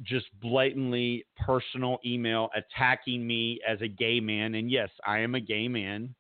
[0.03, 4.55] just blatantly personal email attacking me as a gay man.
[4.55, 6.15] And yes, I am a gay man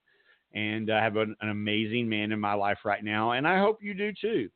[0.52, 3.32] and I have an, an amazing man in my life right now.
[3.32, 4.48] And I hope you do too.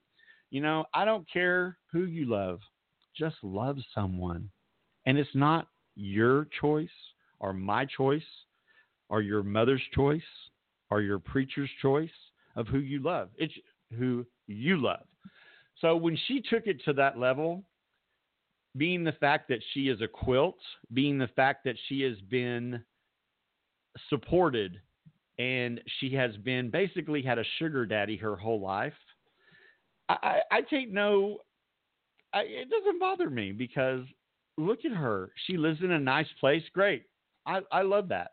[0.51, 2.61] You know, I don't care who you love,
[3.17, 4.51] just love someone.
[5.07, 6.89] And it's not your choice
[7.41, 8.23] or my choice
[9.09, 10.23] or your mother's choice
[10.91, 12.11] or your preacher's choice
[12.57, 13.31] of who you love.
[13.37, 13.55] It's
[13.99, 15.07] who you love.
[15.81, 17.65] So when she took it to that level,
[18.77, 20.59] being the fact that she is a quilt,
[20.93, 22.83] being the fact that she has been
[24.09, 24.81] supported
[25.39, 28.93] and she has been basically had a sugar daddy her whole life.
[30.09, 31.39] I, I, take no,
[32.33, 34.01] I, it doesn't bother me because
[34.59, 35.31] look at her.
[35.47, 36.63] She lives in a nice place.
[36.73, 37.05] Great.
[37.47, 38.33] I, I love that.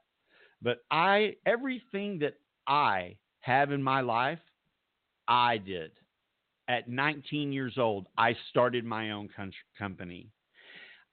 [0.62, 2.34] But I, everything that
[2.68, 4.40] I have in my life,
[5.28, 5.92] I did.
[6.72, 9.28] At 19 years old, I started my own
[9.78, 10.30] company.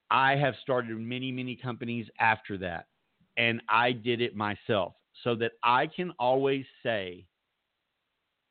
[0.09, 2.87] I have started many, many companies after that,
[3.35, 7.25] and I did it myself so that I can always say,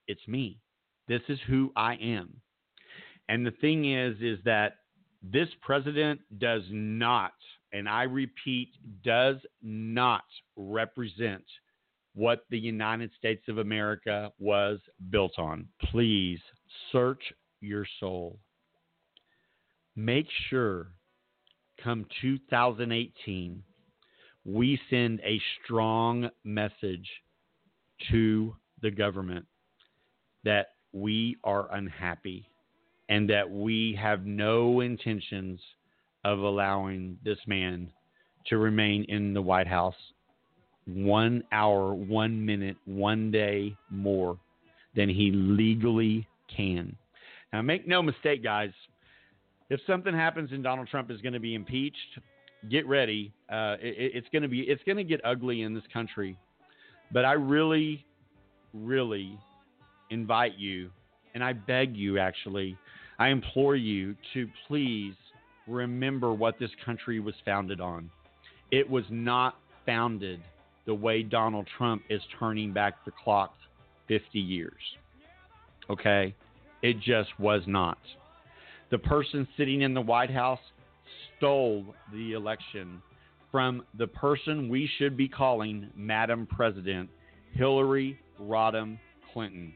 [0.06, 0.60] it's me.
[1.08, 2.42] This is who I am.
[3.30, 4.74] And the thing is, is that
[5.22, 7.32] this president does not,
[7.72, 8.68] and I repeat,
[9.02, 10.24] does not
[10.56, 11.44] represent
[12.18, 14.80] what the United States of America was
[15.10, 15.68] built on.
[15.92, 16.40] Please
[16.90, 17.22] search
[17.60, 18.40] your soul.
[19.94, 20.88] Make sure
[21.82, 23.62] come 2018
[24.44, 27.08] we send a strong message
[28.10, 29.46] to the government
[30.42, 32.50] that we are unhappy
[33.08, 35.60] and that we have no intentions
[36.24, 37.92] of allowing this man
[38.46, 39.94] to remain in the White House
[40.88, 44.38] one hour, one minute, one day more
[44.96, 46.96] than he legally can.
[47.52, 48.70] Now, make no mistake, guys,
[49.70, 51.96] if something happens and Donald Trump is going to be impeached,
[52.70, 53.32] get ready.
[53.50, 56.36] Uh, it, it's going to be it's going to get ugly in this country.
[57.12, 58.04] But I really,
[58.74, 59.38] really
[60.10, 60.90] invite you,
[61.34, 62.76] and I beg you, actually,
[63.18, 65.14] I implore you to please
[65.66, 68.10] remember what this country was founded on.
[68.70, 69.56] It was not
[69.86, 70.40] founded
[70.88, 73.52] the way Donald Trump is turning back the clock
[74.08, 74.72] 50 years.
[75.90, 76.34] Okay?
[76.80, 77.98] It just was not.
[78.90, 80.58] The person sitting in the White House
[81.36, 83.02] stole the election
[83.52, 87.10] from the person we should be calling Madam President,
[87.52, 88.98] Hillary Rodham
[89.34, 89.74] Clinton.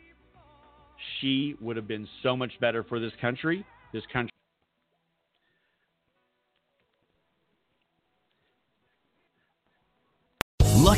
[1.21, 3.67] She would have been so much better for this country.
[3.93, 4.31] This country.